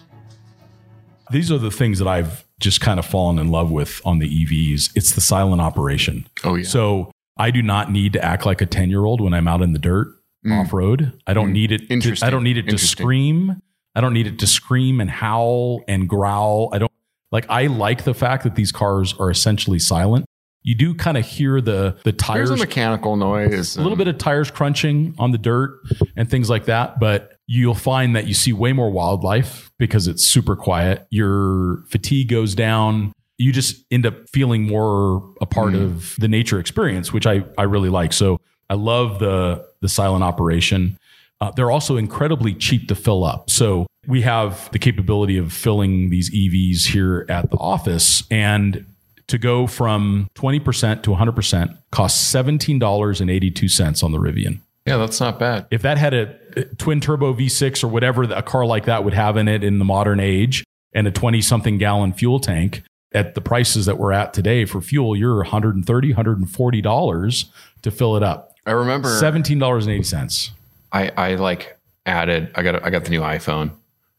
These 1.29 1.51
are 1.51 1.59
the 1.59 1.69
things 1.69 1.99
that 1.99 2.07
I've 2.07 2.43
just 2.59 2.81
kind 2.81 2.97
of 2.97 3.05
fallen 3.05 3.37
in 3.37 3.51
love 3.51 3.69
with 3.69 4.01
on 4.05 4.17
the 4.17 4.27
EVs. 4.27 4.89
It's 4.95 5.11
the 5.11 5.21
silent 5.21 5.61
operation. 5.61 6.25
Oh, 6.43 6.55
yeah. 6.55 6.65
So 6.65 7.11
I 7.37 7.51
do 7.51 7.61
not 7.61 7.91
need 7.91 8.13
to 8.13 8.23
act 8.23 8.45
like 8.45 8.61
a 8.61 8.65
10 8.65 8.89
year 8.89 9.03
old 9.05 9.21
when 9.21 9.33
I'm 9.33 9.47
out 9.47 9.61
in 9.61 9.73
the 9.73 9.79
dirt 9.79 10.07
mm. 10.45 10.59
off 10.59 10.73
road. 10.73 11.13
I 11.27 11.33
don't 11.33 11.49
mm. 11.49 11.53
need 11.53 11.71
it. 11.71 12.01
To, 12.01 12.25
I 12.25 12.29
don't 12.29 12.43
need 12.43 12.57
it 12.57 12.69
to 12.69 12.77
scream. 12.77 13.61
I 13.95 14.01
don't 14.01 14.13
need 14.13 14.27
it 14.27 14.39
to 14.39 14.47
scream 14.47 14.99
and 14.99 15.09
howl 15.09 15.81
and 15.87 16.07
growl. 16.07 16.69
I 16.73 16.79
don't 16.79 16.91
like, 17.31 17.45
I 17.49 17.67
like 17.67 18.03
the 18.03 18.13
fact 18.13 18.43
that 18.43 18.55
these 18.55 18.71
cars 18.71 19.13
are 19.19 19.29
essentially 19.29 19.79
silent. 19.79 20.25
You 20.63 20.75
do 20.75 20.95
kind 20.95 21.17
of 21.17 21.25
hear 21.25 21.61
the, 21.61 21.95
the 22.03 22.11
There's 22.11 22.15
tires 22.15 22.49
a 22.49 22.57
mechanical 22.57 23.15
noise. 23.15 23.77
a 23.77 23.81
little 23.81 23.97
bit 23.97 24.07
of 24.07 24.17
tires 24.17 24.49
crunching 24.49 25.13
on 25.19 25.31
the 25.31 25.37
dirt 25.37 25.79
and 26.15 26.29
things 26.29 26.49
like 26.49 26.65
that. 26.65 26.99
But 26.99 27.37
you'll 27.45 27.75
find 27.75 28.15
that 28.15 28.27
you 28.27 28.33
see 28.33 28.51
way 28.51 28.73
more 28.73 28.89
wildlife 28.89 29.71
because 29.77 30.07
it's 30.07 30.25
super 30.25 30.55
quiet. 30.55 31.05
Your 31.11 31.83
fatigue 31.89 32.29
goes 32.29 32.55
down. 32.55 33.13
You 33.37 33.51
just 33.51 33.83
end 33.91 34.05
up 34.05 34.29
feeling 34.29 34.63
more 34.63 35.23
a 35.41 35.45
part 35.45 35.75
of 35.75 36.15
the 36.19 36.27
nature 36.27 36.59
experience, 36.59 37.11
which 37.11 37.27
I, 37.27 37.43
I 37.57 37.63
really 37.63 37.89
like. 37.89 38.13
So 38.13 38.39
I 38.69 38.75
love 38.75 39.19
the 39.19 39.67
the 39.81 39.89
silent 39.89 40.23
operation. 40.23 40.97
Uh, 41.41 41.51
they're 41.51 41.71
also 41.71 41.97
incredibly 41.97 42.53
cheap 42.53 42.87
to 42.87 42.95
fill 42.95 43.25
up. 43.25 43.49
So 43.49 43.87
we 44.07 44.21
have 44.21 44.71
the 44.71 44.79
capability 44.79 45.37
of 45.37 45.51
filling 45.51 46.09
these 46.09 46.31
EVs 46.33 46.87
here 46.87 47.25
at 47.27 47.51
the 47.51 47.57
office 47.57 48.23
and 48.31 48.85
to 49.27 49.37
go 49.37 49.67
from 49.67 50.29
20% 50.35 51.03
to 51.03 51.09
100% 51.09 51.77
costs 51.91 52.33
$17.82 52.33 54.03
on 54.03 54.11
the 54.11 54.17
Rivian. 54.19 54.59
Yeah, 54.85 54.97
that's 54.97 55.19
not 55.19 55.39
bad. 55.39 55.65
If 55.71 55.81
that 55.81 55.97
had 55.97 56.13
a 56.13 56.35
a 56.55 56.63
twin 56.63 57.01
turbo 57.01 57.33
V6 57.33 57.83
or 57.83 57.87
whatever 57.87 58.23
a 58.23 58.41
car 58.41 58.65
like 58.65 58.85
that 58.85 59.03
would 59.03 59.13
have 59.13 59.37
in 59.37 59.47
it 59.47 59.63
in 59.63 59.79
the 59.79 59.85
modern 59.85 60.19
age 60.19 60.63
and 60.93 61.07
a 61.07 61.11
20 61.11 61.41
something 61.41 61.77
gallon 61.77 62.13
fuel 62.13 62.39
tank 62.39 62.83
at 63.15 63.33
the 63.33 63.41
prices 63.41 63.85
that 63.87 63.97
we're 63.97 64.11
at 64.11 64.33
today 64.33 64.65
for 64.65 64.81
fuel, 64.81 65.15
you're 65.15 65.37
130, 65.37 66.09
140 66.09 66.81
dollars 66.81 67.45
to 67.81 67.89
fill 67.89 68.15
it 68.17 68.21
up. 68.23 68.55
I 68.67 68.71
remember 68.71 69.09
$17.80. 69.09 70.51
I, 70.91 71.09
I 71.17 71.35
like 71.35 71.77
added. 72.05 72.51
I 72.55 72.63
got 72.63 72.83
I 72.83 72.89
got 72.89 73.03
the 73.05 73.09
new 73.09 73.21
iPhone, 73.21 73.71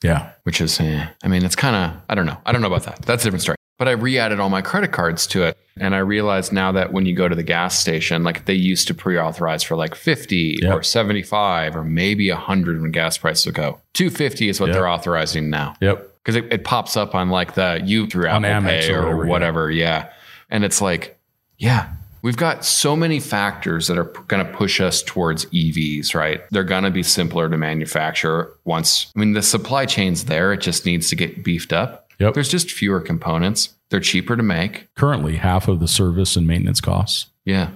Yeah. 0.03 0.31
which 0.43 0.61
is 0.61 0.79
eh, 0.81 1.07
I 1.23 1.29
mean 1.29 1.45
it's 1.45 1.57
kind 1.57 1.77
of 1.77 2.01
I 2.09 2.15
don't 2.15 2.27
know. 2.27 2.37
I 2.45 2.53
don't 2.53 2.61
know 2.61 2.67
about 2.69 2.85
that. 2.85 3.03
That's 3.03 3.23
a 3.23 3.27
different 3.27 3.43
story. 3.43 3.57
But 3.79 3.89
I 3.89 3.91
re-added 3.91 4.41
all 4.41 4.49
my 4.49 4.63
credit 4.63 4.91
cards 4.93 5.27
to 5.29 5.43
it, 5.43 5.59
and 5.77 5.95
I 5.95 5.99
realized 5.99 6.51
now 6.51 6.73
that 6.73 6.95
when 6.95 7.05
you 7.05 7.15
go 7.15 7.29
to 7.29 7.35
the 7.35 7.43
gas 7.43 7.79
station, 7.79 8.25
like 8.25 8.47
they 8.47 8.55
used 8.55 8.87
to 8.89 8.95
pre-authorize 8.95 9.63
for 9.63 9.77
like 9.77 9.95
fifty 9.95 10.59
Yep. 10.63 10.73
or 10.75 10.83
seventy-five 10.83 11.77
or 11.77 11.85
maybe 11.85 12.31
hundred 12.31 12.81
when 12.81 12.91
gas 12.91 13.19
prices 13.19 13.45
would 13.47 13.55
go. 13.55 13.79
Two 13.93 14.09
fifty 14.11 14.49
is 14.49 14.61
what 14.61 14.69
Yep. 14.69 14.75
they're 14.75 14.89
authorizing 14.89 15.51
now. 15.51 15.75
Yep. 15.83 16.11
Because 16.27 16.35
it, 16.35 16.53
it 16.53 16.65
pops 16.65 16.97
up 16.97 17.15
on 17.15 17.31
like 17.31 17.55
the 17.55 17.81
you 17.85 18.09
through 18.09 18.27
Apple 18.27 18.69
Pay 18.69 18.93
or 18.93 19.03
or 19.03 19.17
whatever, 19.17 19.27
whatever, 19.29 19.71
yeah. 19.71 20.07
yeah. 20.07 20.13
And 20.51 20.65
it's 20.65 20.81
like, 20.81 21.17
yeah, 21.57 21.93
we've 22.23 22.37
got 22.37 22.65
so 22.65 22.97
many 22.97 23.21
factors 23.21 23.87
that 23.87 23.97
are 23.97 24.13
going 24.27 24.45
to 24.45 24.53
push 24.53 24.81
us 24.81 25.05
towards 25.05 25.47
EVs, 25.47 26.17
right? 26.17 26.41
They're 26.51 26.65
going 26.65 26.83
to 26.83 26.91
be 26.91 27.05
simpler 27.05 27.49
to 27.49 27.57
manufacture 27.57 28.53
once. 28.65 29.13
I 29.15 29.21
mean, 29.21 29.35
the 29.35 29.43
supply 29.43 29.87
chain's 29.87 30.25
there; 30.25 30.53
it 30.53 30.61
just 30.61 30.85
needs 30.85 31.09
to 31.11 31.17
get 31.17 31.45
beefed 31.45 31.73
up. 31.73 32.11
Yep. 32.19 32.35
There's 32.35 32.49
just 32.49 32.73
fewer 32.73 33.01
components. 33.01 33.75
They're 33.91 34.01
cheaper 34.01 34.37
to 34.37 34.43
make. 34.43 34.93
Currently, 34.97 35.37
half 35.37 35.69
of 35.69 35.79
the 35.79 35.87
service 35.87 36.35
and 36.35 36.45
maintenance 36.45 36.81
costs. 36.81 37.27
Yeah. 37.45 37.71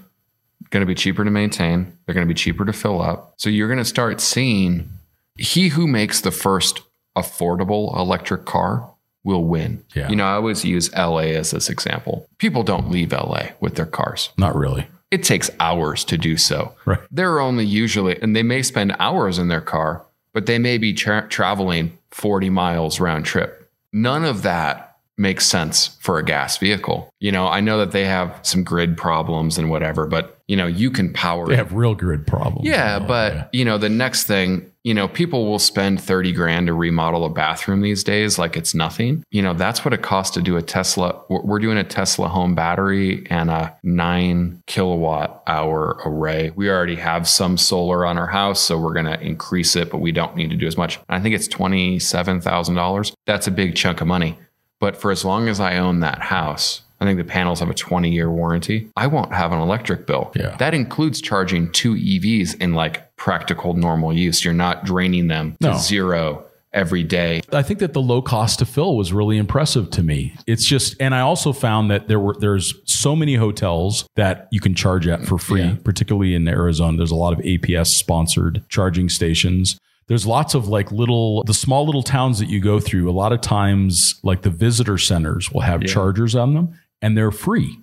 Going 0.70 0.80
to 0.80 0.86
be 0.86 0.94
cheaper 0.96 1.24
to 1.24 1.30
maintain. 1.30 1.96
They're 2.04 2.14
going 2.14 2.26
to 2.26 2.32
be 2.32 2.38
cheaper 2.38 2.64
to 2.64 2.72
fill 2.72 3.00
up. 3.00 3.34
So 3.36 3.48
you're 3.48 3.68
going 3.68 3.78
to 3.78 3.84
start 3.84 4.20
seeing 4.20 4.88
he 5.36 5.68
who 5.68 5.86
makes 5.86 6.20
the 6.20 6.30
first 6.32 6.82
affordable 7.20 7.96
electric 7.96 8.44
car 8.44 8.88
will 9.24 9.44
win. 9.44 9.84
Yeah. 9.94 10.08
You 10.08 10.16
know, 10.16 10.24
I 10.24 10.32
always 10.34 10.64
use 10.64 10.92
LA 10.94 11.18
as 11.36 11.50
this 11.50 11.68
example. 11.68 12.26
People 12.38 12.62
don't 12.62 12.90
leave 12.90 13.12
LA 13.12 13.48
with 13.60 13.74
their 13.76 13.86
cars. 13.86 14.30
Not 14.38 14.54
really. 14.56 14.86
It 15.10 15.24
takes 15.24 15.50
hours 15.60 16.04
to 16.04 16.16
do 16.16 16.36
so. 16.36 16.74
Right. 16.86 17.00
They're 17.10 17.40
only 17.40 17.66
usually, 17.66 18.20
and 18.22 18.34
they 18.34 18.42
may 18.44 18.62
spend 18.62 18.94
hours 18.98 19.38
in 19.38 19.48
their 19.48 19.60
car, 19.60 20.06
but 20.32 20.46
they 20.46 20.58
may 20.58 20.78
be 20.78 20.92
tra- 20.94 21.26
traveling 21.28 21.98
40 22.12 22.48
miles 22.50 23.00
round 23.00 23.24
trip. 23.24 23.70
None 23.92 24.24
of 24.24 24.42
that 24.42 24.86
makes 25.18 25.46
sense 25.46 25.88
for 26.00 26.18
a 26.18 26.24
gas 26.24 26.56
vehicle. 26.56 27.12
You 27.18 27.32
know, 27.32 27.46
I 27.48 27.60
know 27.60 27.76
that 27.78 27.90
they 27.90 28.04
have 28.06 28.38
some 28.42 28.64
grid 28.64 28.96
problems 28.96 29.58
and 29.58 29.68
whatever, 29.68 30.06
but 30.06 30.38
you 30.48 30.56
know, 30.56 30.66
you 30.66 30.90
can 30.90 31.12
power 31.12 31.46
They 31.46 31.54
it. 31.54 31.58
have 31.58 31.72
real 31.74 31.94
grid 31.94 32.26
problems. 32.26 32.66
Yeah, 32.66 32.98
but 33.00 33.34
yeah. 33.34 33.48
you 33.52 33.64
know, 33.64 33.76
the 33.78 33.88
next 33.90 34.24
thing, 34.24 34.69
you 34.82 34.94
know, 34.94 35.08
people 35.08 35.46
will 35.46 35.58
spend 35.58 36.00
30 36.00 36.32
grand 36.32 36.66
to 36.68 36.74
remodel 36.74 37.24
a 37.24 37.28
bathroom 37.28 37.82
these 37.82 38.02
days 38.02 38.38
like 38.38 38.56
it's 38.56 38.74
nothing. 38.74 39.22
You 39.30 39.42
know, 39.42 39.52
that's 39.52 39.84
what 39.84 39.92
it 39.92 40.02
costs 40.02 40.34
to 40.34 40.42
do 40.42 40.56
a 40.56 40.62
Tesla. 40.62 41.20
We're 41.28 41.58
doing 41.58 41.76
a 41.76 41.84
Tesla 41.84 42.28
home 42.28 42.54
battery 42.54 43.26
and 43.28 43.50
a 43.50 43.76
9 43.82 44.62
kilowatt 44.66 45.42
hour 45.46 46.00
array. 46.06 46.50
We 46.56 46.70
already 46.70 46.96
have 46.96 47.28
some 47.28 47.58
solar 47.58 48.06
on 48.06 48.16
our 48.16 48.28
house, 48.28 48.60
so 48.60 48.78
we're 48.78 48.94
going 48.94 49.06
to 49.06 49.20
increase 49.20 49.76
it, 49.76 49.90
but 49.90 49.98
we 49.98 50.12
don't 50.12 50.34
need 50.34 50.50
to 50.50 50.56
do 50.56 50.66
as 50.66 50.78
much. 50.78 50.98
I 51.08 51.20
think 51.20 51.34
it's 51.34 51.48
$27,000. 51.48 53.12
That's 53.26 53.46
a 53.46 53.50
big 53.50 53.76
chunk 53.76 54.00
of 54.00 54.06
money. 54.06 54.38
But 54.78 54.96
for 54.96 55.10
as 55.10 55.26
long 55.26 55.48
as 55.48 55.60
I 55.60 55.76
own 55.76 56.00
that 56.00 56.20
house, 56.20 56.80
I 57.00 57.06
think 57.06 57.18
the 57.18 57.24
panels 57.24 57.60
have 57.60 57.70
a 57.70 57.74
20 57.74 58.10
year 58.10 58.30
warranty. 58.30 58.90
I 58.96 59.06
won't 59.06 59.32
have 59.32 59.52
an 59.52 59.58
electric 59.58 60.06
bill. 60.06 60.32
Yeah. 60.36 60.56
That 60.56 60.74
includes 60.74 61.20
charging 61.20 61.72
two 61.72 61.94
EVs 61.94 62.60
in 62.60 62.74
like 62.74 63.09
practical 63.20 63.74
normal 63.74 64.12
use. 64.12 64.44
You're 64.44 64.54
not 64.54 64.84
draining 64.84 65.28
them 65.28 65.56
to 65.60 65.68
No. 65.68 65.76
zero 65.78 66.44
every 66.72 67.02
day. 67.04 67.42
I 67.52 67.62
think 67.62 67.78
that 67.80 67.92
the 67.92 68.00
low 68.00 68.22
cost 68.22 68.58
to 68.60 68.64
fill 68.64 68.96
was 68.96 69.12
really 69.12 69.36
impressive 69.36 69.90
to 69.90 70.02
me. 70.02 70.34
It's 70.46 70.64
just, 70.64 70.96
and 71.00 71.14
I 71.14 71.20
also 71.20 71.52
found 71.52 71.90
that 71.90 72.08
there 72.08 72.18
were 72.18 72.34
there's 72.40 72.74
so 72.86 73.14
many 73.14 73.34
hotels 73.34 74.06
that 74.16 74.48
you 74.50 74.60
can 74.60 74.74
charge 74.74 75.06
at 75.06 75.24
for 75.26 75.36
free, 75.36 75.62
Yeah. 75.62 75.74
particularly 75.84 76.34
in 76.34 76.48
Arizona. 76.48 76.96
There's 76.96 77.10
a 77.10 77.16
lot 77.16 77.32
of 77.32 77.40
APS 77.44 77.90
sponsored 77.92 78.62
charging 78.68 79.08
stations. 79.08 79.78
There's 80.06 80.26
lots 80.26 80.54
of 80.54 80.66
like 80.68 80.90
little, 80.90 81.44
the 81.44 81.54
small 81.54 81.84
little 81.86 82.02
towns 82.02 82.38
that 82.40 82.48
you 82.48 82.58
go 82.60 82.80
through. 82.80 83.08
A 83.08 83.12
lot 83.12 83.32
of 83.32 83.40
times, 83.40 84.14
like 84.24 84.42
the 84.42 84.50
visitor 84.50 84.96
centers 84.98 85.52
will 85.52 85.60
have 85.60 85.84
chargers 85.84 86.34
on 86.34 86.54
them, 86.54 86.74
and 87.02 87.16
they're 87.16 87.30
free. 87.30 87.78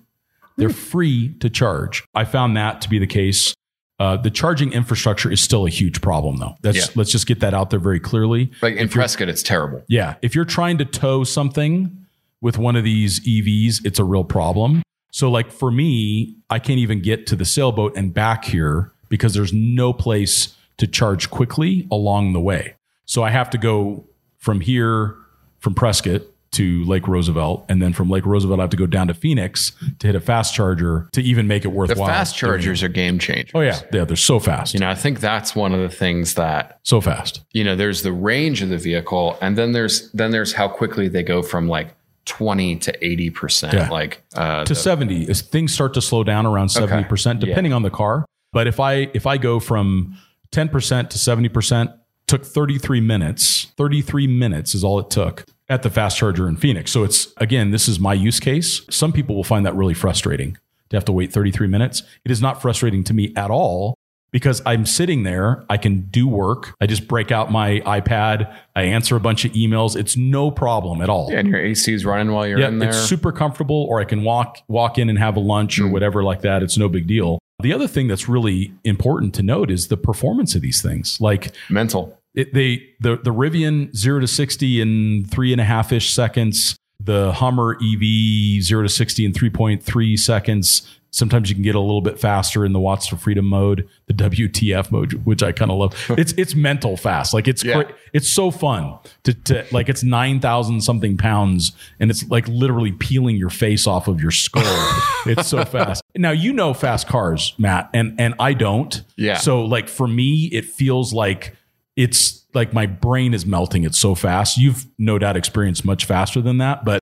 They're 0.56 0.68
free 0.70 1.34
to 1.40 1.48
charge. 1.48 2.04
I 2.14 2.24
found 2.24 2.56
that 2.56 2.80
to 2.82 2.88
be 2.90 2.98
the 2.98 3.06
case. 3.06 3.54
Uh, 3.98 4.16
the 4.16 4.30
charging 4.30 4.72
infrastructure 4.72 5.30
is 5.30 5.40
still 5.42 5.66
a 5.66 5.70
huge 5.70 6.00
problem, 6.00 6.36
though. 6.36 6.56
That's 6.62 6.76
Yeah. 6.76 6.84
let's 6.94 7.10
just 7.10 7.26
get 7.26 7.40
that 7.40 7.52
out 7.52 7.70
there 7.70 7.80
very 7.80 7.98
clearly. 7.98 8.50
Like 8.62 8.76
in 8.76 8.88
Prescott, 8.88 9.28
it's 9.28 9.42
terrible. 9.42 9.82
Yeah. 9.88 10.14
If 10.22 10.34
you're 10.36 10.44
trying 10.44 10.78
to 10.78 10.84
tow 10.84 11.24
something 11.24 11.96
with 12.40 12.58
one 12.58 12.76
of 12.76 12.84
these 12.84 13.18
EVs, 13.26 13.84
it's 13.84 13.98
a 13.98 14.04
real 14.04 14.22
problem. 14.24 14.82
So, 15.10 15.30
like 15.30 15.50
for 15.50 15.70
me, 15.72 16.36
I 16.48 16.58
can't 16.60 16.78
even 16.78 17.00
get 17.00 17.26
to 17.28 17.36
the 17.36 17.44
sailboat 17.44 17.96
and 17.96 18.14
back 18.14 18.44
here 18.44 18.92
because 19.08 19.34
there's 19.34 19.52
no 19.52 19.92
place 19.92 20.54
to 20.76 20.86
charge 20.86 21.30
quickly 21.30 21.88
along 21.90 22.34
the 22.34 22.40
way. 22.40 22.74
So, 23.04 23.24
I 23.24 23.30
have 23.30 23.50
to 23.50 23.58
go 23.58 24.04
from 24.36 24.60
here, 24.60 25.16
from 25.58 25.74
Prescott 25.74 26.22
to 26.52 26.84
Lake 26.84 27.06
Roosevelt. 27.06 27.64
And 27.68 27.80
then 27.82 27.92
from 27.92 28.08
Lake 28.08 28.24
Roosevelt, 28.26 28.60
I 28.60 28.62
have 28.62 28.70
to 28.70 28.76
go 28.76 28.86
down 28.86 29.08
to 29.08 29.14
Phoenix 29.14 29.72
to 29.98 30.06
hit 30.06 30.16
a 30.16 30.20
fast 30.20 30.54
charger 30.54 31.08
to 31.12 31.20
even 31.22 31.46
make 31.46 31.62
it 31.64 31.68
The 31.68 31.74
worthwhile. 31.74 32.08
fast 32.08 32.38
doing 32.38 32.52
chargers 32.52 32.82
are 32.82 32.88
game 32.88 33.18
changers. 33.18 33.50
Oh, 33.54 33.60
yeah. 33.60 33.80
Yeah. 33.92 34.04
They're 34.04 34.16
so 34.16 34.38
fast. 34.40 34.74
You 34.74 34.80
know, 34.80 34.88
I 34.90 34.94
think 34.94 35.20
that's 35.20 35.54
one 35.54 35.72
of 35.74 35.80
the 35.80 35.88
things 35.94 36.34
that 36.34 36.80
so 36.82 37.00
fast. 37.00 37.42
you 37.52 37.62
know 37.64 37.76
there's 37.76 38.02
the 38.02 38.12
range 38.12 38.62
of 38.62 38.68
the 38.70 38.78
vehicle 38.78 39.36
and 39.42 39.56
then 39.58 39.72
there's 39.72 40.10
then 40.12 40.30
there's 40.30 40.52
how 40.54 40.68
quickly 40.68 41.08
they 41.08 41.22
go 41.22 41.42
from 41.42 41.68
like 41.68 41.94
20 42.24 42.76
to 42.76 43.04
80 43.06 43.30
percent 43.30 43.74
Yeah. 43.74 43.88
like 43.88 44.22
uh 44.36 44.64
to 44.64 44.74
70 44.74 45.28
as 45.28 45.40
things 45.42 45.72
start 45.72 45.94
to 45.94 46.02
slow 46.02 46.24
down 46.24 46.44
around 46.46 46.68
70% 46.68 47.26
Yeah. 47.26 47.46
depending 47.46 47.72
on 47.72 47.82
the 47.82 47.90
car 47.90 48.24
but 48.52 48.66
if 48.66 48.80
i 48.80 49.08
if 49.14 49.26
i 49.26 49.36
go 49.38 49.60
from 49.60 50.16
10% 50.52 51.10
to 51.10 51.18
70% 51.18 51.94
took 52.26 52.44
33 52.44 53.00
minutes. 53.02 53.66
33 53.76 54.26
minutes 54.26 54.74
is 54.74 54.82
all 54.84 54.98
it 54.98 55.10
took 55.10 55.44
at 55.68 55.82
the 55.82 55.90
fast 55.90 56.16
charger 56.16 56.48
in 56.48 56.56
Phoenix. 56.56 56.90
So 56.90 57.04
it's 57.04 57.32
again, 57.36 57.70
this 57.70 57.88
is 57.88 57.98
my 58.00 58.14
use 58.14 58.40
case. 58.40 58.82
Some 58.90 59.12
people 59.12 59.36
will 59.36 59.44
find 59.44 59.64
that 59.66 59.74
really 59.74 59.94
frustrating 59.94 60.56
to 60.90 60.96
have 60.96 61.04
to 61.06 61.12
wait 61.12 61.32
33 61.32 61.66
minutes. 61.66 62.02
It 62.24 62.30
is 62.30 62.40
not 62.40 62.62
frustrating 62.62 63.04
to 63.04 63.14
me 63.14 63.32
at 63.36 63.50
all 63.50 63.94
because 64.30 64.60
I'm 64.66 64.84
sitting 64.84 65.22
there, 65.22 65.64
I 65.70 65.76
can 65.78 66.02
do 66.10 66.28
work. 66.28 66.74
I 66.82 66.86
just 66.86 67.08
break 67.08 67.32
out 67.32 67.50
my 67.50 67.80
iPad, 67.80 68.54
I 68.76 68.82
answer 68.82 69.16
a 69.16 69.20
bunch 69.20 69.44
of 69.46 69.52
emails. 69.52 69.96
It's 69.96 70.16
no 70.18 70.50
problem 70.50 71.00
at 71.00 71.08
all. 71.08 71.28
Yeah, 71.30 71.38
and 71.38 71.48
your 71.48 71.60
AC 71.60 71.92
is 71.94 72.04
running 72.04 72.32
while 72.32 72.46
you're 72.46 72.58
Yeah, 72.60 72.68
in 72.68 72.78
there. 72.78 72.90
it's 72.90 72.98
super 73.08 73.32
comfortable, 73.32 73.86
or 73.88 74.00
I 74.00 74.04
can 74.04 74.22
walk 74.24 74.58
walk 74.68 74.98
in 74.98 75.08
and 75.08 75.18
have 75.18 75.36
a 75.36 75.40
lunch 75.40 75.78
or 75.78 75.84
Mm. 75.84 75.92
whatever 75.92 76.22
like 76.22 76.42
that. 76.42 76.62
It's 76.62 76.76
no 76.76 76.88
big 76.90 77.06
deal. 77.06 77.38
The 77.60 77.72
other 77.72 77.88
thing 77.88 78.06
that's 78.06 78.28
really 78.28 78.72
important 78.84 79.34
to 79.34 79.42
note 79.42 79.70
is 79.70 79.88
the 79.88 79.96
performance 79.96 80.54
of 80.54 80.60
these 80.62 80.80
things. 80.82 81.16
Like 81.20 81.52
Mental. 81.70 82.17
It, 82.38 82.54
they 82.54 82.88
the 83.00 83.16
the 83.16 83.32
Rivian 83.32 83.94
zero 83.94 84.20
to 84.20 84.26
sixty 84.28 84.80
in 84.80 85.24
three 85.26 85.52
and 85.52 85.60
a 85.60 85.64
half 85.64 85.92
ish 85.92 86.10
seconds. 86.12 86.76
The 87.00 87.32
Hummer 87.32 87.76
EV 87.82 88.62
zero 88.62 88.82
to 88.82 88.88
sixty 88.88 89.24
in 89.24 89.32
three 89.32 89.50
point 89.50 89.82
three 89.82 90.16
seconds. 90.16 90.88
Sometimes 91.10 91.48
you 91.48 91.54
can 91.56 91.62
get 91.64 91.74
a 91.74 91.80
little 91.80 92.02
bit 92.02 92.20
faster 92.20 92.66
in 92.66 92.74
the 92.74 92.78
Watts 92.78 93.06
to 93.08 93.16
Freedom 93.16 93.46
mode, 93.46 93.88
the 94.08 94.12
WTF 94.12 94.92
mode, 94.92 95.14
which 95.24 95.42
I 95.42 95.52
kind 95.52 95.70
of 95.70 95.78
love. 95.78 95.94
It's 96.18 96.32
it's 96.36 96.54
mental 96.54 96.96
fast, 96.98 97.32
like 97.32 97.48
it's 97.48 97.64
Yeah. 97.64 97.84
cra- 97.84 97.94
it's 98.12 98.28
so 98.28 98.50
fun 98.50 98.98
to, 99.24 99.32
to 99.32 99.64
like 99.72 99.88
it's 99.88 100.02
nine 100.02 100.38
thousand 100.40 100.82
something 100.82 101.16
pounds, 101.16 101.72
and 101.98 102.10
it's 102.10 102.28
like 102.28 102.46
literally 102.48 102.92
peeling 102.92 103.36
your 103.36 103.48
face 103.50 103.86
off 103.86 104.06
of 104.06 104.20
your 104.20 104.30
skull. 104.32 104.62
it's 105.26 105.46
so 105.48 105.64
fast. 105.64 106.02
Now 106.14 106.32
you 106.32 106.52
know 106.52 106.74
fast 106.74 107.06
cars, 107.08 107.54
Matt, 107.58 107.88
and 107.94 108.20
and 108.20 108.34
I 108.38 108.52
don't. 108.52 109.02
Yeah. 109.16 109.38
So 109.38 109.64
like 109.64 109.88
for 109.88 110.06
me, 110.08 110.50
it 110.52 110.66
feels 110.66 111.12
like 111.14 111.56
it's 111.98 112.46
like 112.54 112.72
my 112.72 112.86
brain 112.86 113.34
is 113.34 113.44
melting. 113.44 113.82
It's 113.84 113.98
so 113.98 114.14
fast. 114.14 114.56
You've 114.56 114.86
no 114.98 115.18
doubt 115.18 115.36
experienced 115.36 115.84
much 115.84 116.04
faster 116.04 116.40
than 116.40 116.58
that, 116.58 116.84
but 116.84 117.00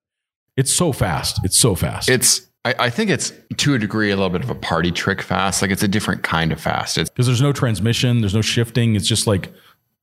it's 0.56 0.72
so 0.74 0.90
fast. 0.92 1.38
It's 1.44 1.56
so 1.58 1.74
fast. 1.74 2.08
It's 2.08 2.48
I, 2.64 2.74
I 2.78 2.90
think 2.90 3.10
it's 3.10 3.30
to 3.58 3.74
a 3.74 3.78
degree 3.78 4.10
a 4.10 4.16
little 4.16 4.30
bit 4.30 4.42
of 4.42 4.48
a 4.48 4.54
party 4.54 4.90
trick 4.90 5.20
fast. 5.20 5.60
Like 5.60 5.70
it's 5.70 5.82
a 5.82 5.88
different 5.88 6.22
kind 6.22 6.50
of 6.50 6.58
fast. 6.60 6.96
It's 6.96 7.10
because 7.10 7.26
there's 7.26 7.42
no 7.42 7.52
transmission, 7.52 8.20
there's 8.22 8.34
no 8.34 8.40
shifting. 8.42 8.96
It's 8.96 9.06
just 9.06 9.26
like 9.26 9.52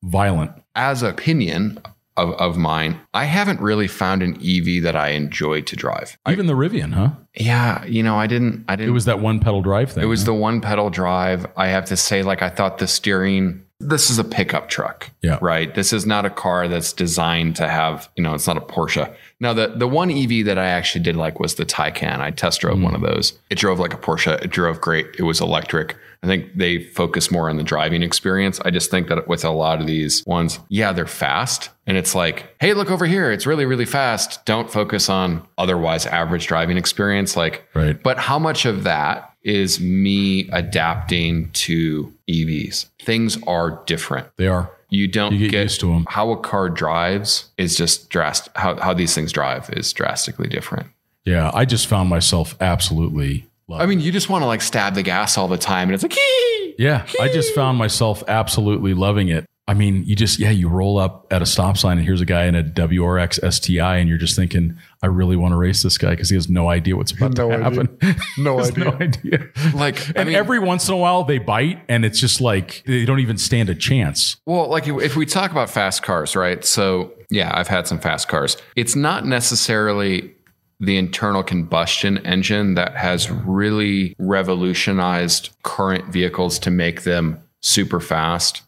violent. 0.04 0.52
as 0.76 1.02
an 1.02 1.10
opinion 1.10 1.80
of, 2.16 2.30
of 2.34 2.56
mine, 2.56 3.00
I 3.12 3.24
haven't 3.24 3.60
really 3.60 3.88
found 3.88 4.22
an 4.22 4.34
EV 4.36 4.84
that 4.84 4.94
I 4.94 5.08
enjoy 5.08 5.62
to 5.62 5.74
drive. 5.76 6.16
I- 6.24 6.30
Even 6.32 6.46
the 6.46 6.52
Rivian, 6.54 6.92
huh? 6.92 7.10
yeah, 7.34 7.84
you 7.86 8.02
know, 8.04 8.14
I 8.16 8.28
didn't 8.28 8.64
I 8.68 8.76
didn't 8.76 8.90
It 8.90 8.92
was 8.92 9.06
that 9.06 9.18
one 9.18 9.40
pedal 9.40 9.60
drive 9.62 9.90
thing. 9.90 10.04
It 10.04 10.06
was 10.06 10.20
huh? 10.20 10.26
the 10.26 10.34
one 10.34 10.60
pedal 10.60 10.88
drive. 10.90 11.46
I 11.56 11.66
have 11.66 11.84
to 11.86 11.96
say, 11.96 12.22
like, 12.22 12.42
I 12.42 12.48
thought 12.50 12.78
the 12.78 12.86
steering, 12.86 13.64
this 13.84 14.10
is 14.10 14.18
a 14.18 14.24
pickup 14.24 14.68
truck. 14.68 15.10
Yeah. 15.22 15.38
Right. 15.40 15.74
This 15.74 15.92
is 15.92 16.06
not 16.06 16.24
a 16.24 16.30
car 16.30 16.68
that's 16.68 16.92
designed 16.92 17.56
to 17.56 17.68
have, 17.68 18.08
you 18.16 18.22
know, 18.22 18.34
it's 18.34 18.46
not 18.46 18.56
a 18.56 18.60
Porsche. 18.60 19.14
Now, 19.40 19.52
the, 19.52 19.68
the 19.68 19.88
one 19.88 20.10
EV 20.10 20.46
that 20.46 20.58
I 20.58 20.66
actually 20.66 21.02
did 21.02 21.16
like 21.16 21.38
was 21.38 21.56
the 21.56 21.66
Taycan. 21.66 22.20
I 22.20 22.30
test 22.30 22.60
drove 22.60 22.80
one 22.80 22.94
of 22.94 23.02
mm. 23.02 23.14
those. 23.14 23.38
It 23.50 23.58
drove 23.58 23.78
like 23.78 23.94
a 23.94 23.98
Porsche. 23.98 24.42
It 24.42 24.50
drove 24.50 24.80
great. 24.80 25.06
It 25.18 25.22
was 25.22 25.40
electric. 25.40 25.96
I 26.22 26.26
think 26.26 26.56
they 26.56 26.82
focus 26.82 27.30
more 27.30 27.50
on 27.50 27.58
the 27.58 27.62
driving 27.62 28.02
experience. 28.02 28.58
I 28.64 28.70
just 28.70 28.90
think 28.90 29.08
that 29.08 29.28
with 29.28 29.44
a 29.44 29.50
lot 29.50 29.82
of 29.82 29.86
these 29.86 30.24
ones, 30.24 30.58
yeah, 30.70 30.90
they're 30.92 31.06
fast. 31.06 31.68
And 31.86 31.98
it's 31.98 32.14
like, 32.14 32.56
hey, 32.62 32.72
look 32.72 32.90
over 32.90 33.04
here. 33.04 33.30
It's 33.30 33.46
really, 33.46 33.66
really 33.66 33.84
fast. 33.84 34.42
Don't 34.46 34.70
focus 34.70 35.10
on 35.10 35.46
otherwise 35.58 36.06
average 36.06 36.46
driving 36.46 36.78
experience. 36.78 37.36
Like, 37.36 37.68
right. 37.74 38.02
but 38.02 38.16
how 38.16 38.38
much 38.38 38.64
of 38.64 38.84
that 38.84 39.34
is 39.42 39.80
me 39.80 40.48
adapting 40.50 41.50
to 41.50 42.10
EVs? 42.28 42.86
Things 43.02 43.38
are 43.46 43.82
different. 43.86 44.28
They 44.36 44.46
are. 44.48 44.70
You 44.90 45.08
don't 45.08 45.32
You 45.32 45.38
get 45.40 45.50
get, 45.50 45.62
used 45.64 45.80
them. 45.88 46.06
how 46.08 46.30
a 46.30 46.36
car 46.36 46.68
drives 46.68 47.46
is 47.58 47.76
just 47.76 48.10
drastic. 48.10 48.52
How, 48.56 48.76
how 48.76 48.94
these 48.94 49.14
things 49.14 49.32
drive 49.32 49.68
is 49.70 49.92
drastically 49.92 50.48
different. 50.48 50.88
Yeah. 51.24 51.50
I 51.52 51.64
just 51.64 51.86
found 51.86 52.08
myself 52.08 52.54
absolutely. 52.60 53.48
Loving 53.66 53.82
I 53.82 53.86
mean, 53.88 54.00
you 54.00 54.12
just 54.12 54.28
want 54.28 54.42
to 54.42 54.46
like 54.46 54.60
stab 54.62 54.94
the 54.94 55.02
gas 55.02 55.38
all 55.38 55.48
the 55.48 55.56
time, 55.56 55.88
and 55.88 55.94
it's 55.94 56.02
like, 56.02 56.12
"Hee!" 56.12 56.74
Yeah, 56.78 57.06
I 57.18 57.28
just 57.28 57.54
found 57.54 57.78
myself 57.78 58.22
absolutely 58.28 58.92
loving 58.92 59.28
it. 59.28 59.46
I 59.66 59.72
mean, 59.72 60.04
you 60.04 60.14
just 60.14 60.38
yeah, 60.38 60.50
you 60.50 60.68
roll 60.68 60.98
up 60.98 61.26
at 61.30 61.40
a 61.40 61.46
stop 61.46 61.78
sign 61.78 61.96
and 61.96 62.06
here's 62.06 62.20
a 62.20 62.26
guy 62.26 62.44
in 62.44 62.54
a 62.54 62.62
WRX 62.62 63.40
STI, 63.50 63.96
and 63.96 64.08
you're 64.10 64.18
just 64.18 64.36
thinking, 64.36 64.76
I 65.02 65.06
really 65.06 65.36
want 65.36 65.52
to 65.52 65.56
race 65.56 65.82
this 65.82 65.96
guy 65.96 66.10
because 66.10 66.28
he 66.28 66.34
has 66.36 66.50
no 66.50 66.68
idea 66.68 66.96
what's 66.96 67.12
about 67.12 67.34
No 67.38 67.48
to 67.48 67.54
idea. 67.54 67.64
happen. 67.64 67.98
No 68.38 68.58
Has 68.58 68.70
idea. 68.72 68.84
No 68.84 68.90
idea. 68.98 69.48
like, 69.74 70.10
I 70.10 70.20
And 70.20 70.28
mean, 70.28 70.36
every 70.36 70.58
once 70.58 70.86
in 70.88 70.92
a 70.94 70.98
while 70.98 71.24
they 71.24 71.38
bite, 71.38 71.80
and 71.88 72.04
it's 72.04 72.20
just 72.20 72.42
like 72.42 72.82
they 72.86 73.06
don't 73.06 73.20
even 73.20 73.38
stand 73.38 73.70
a 73.70 73.74
chance. 73.74 74.36
Well, 74.44 74.68
like 74.68 74.86
if- 74.86 75.00
if 75.00 75.16
we 75.16 75.24
talk 75.24 75.50
about 75.50 75.70
fast 75.70 76.02
cars, 76.02 76.36
right? 76.36 76.62
So, 76.62 77.14
yeah, 77.30 77.50
I've 77.54 77.68
had 77.68 77.86
some 77.86 77.98
fast 78.00 78.28
cars. 78.28 78.58
It's 78.76 78.94
not 78.94 79.24
necessarily 79.24 80.30
the 80.78 80.98
internal 80.98 81.42
combustion 81.42 82.18
engine 82.26 82.74
that 82.74 82.96
has 82.96 83.30
really 83.30 84.14
revolutionized 84.18 85.50
current 85.62 86.06
vehicles 86.12 86.58
to 86.58 86.70
make 86.70 87.04
them 87.04 87.38
super 87.62 88.00
fast. 88.00 88.60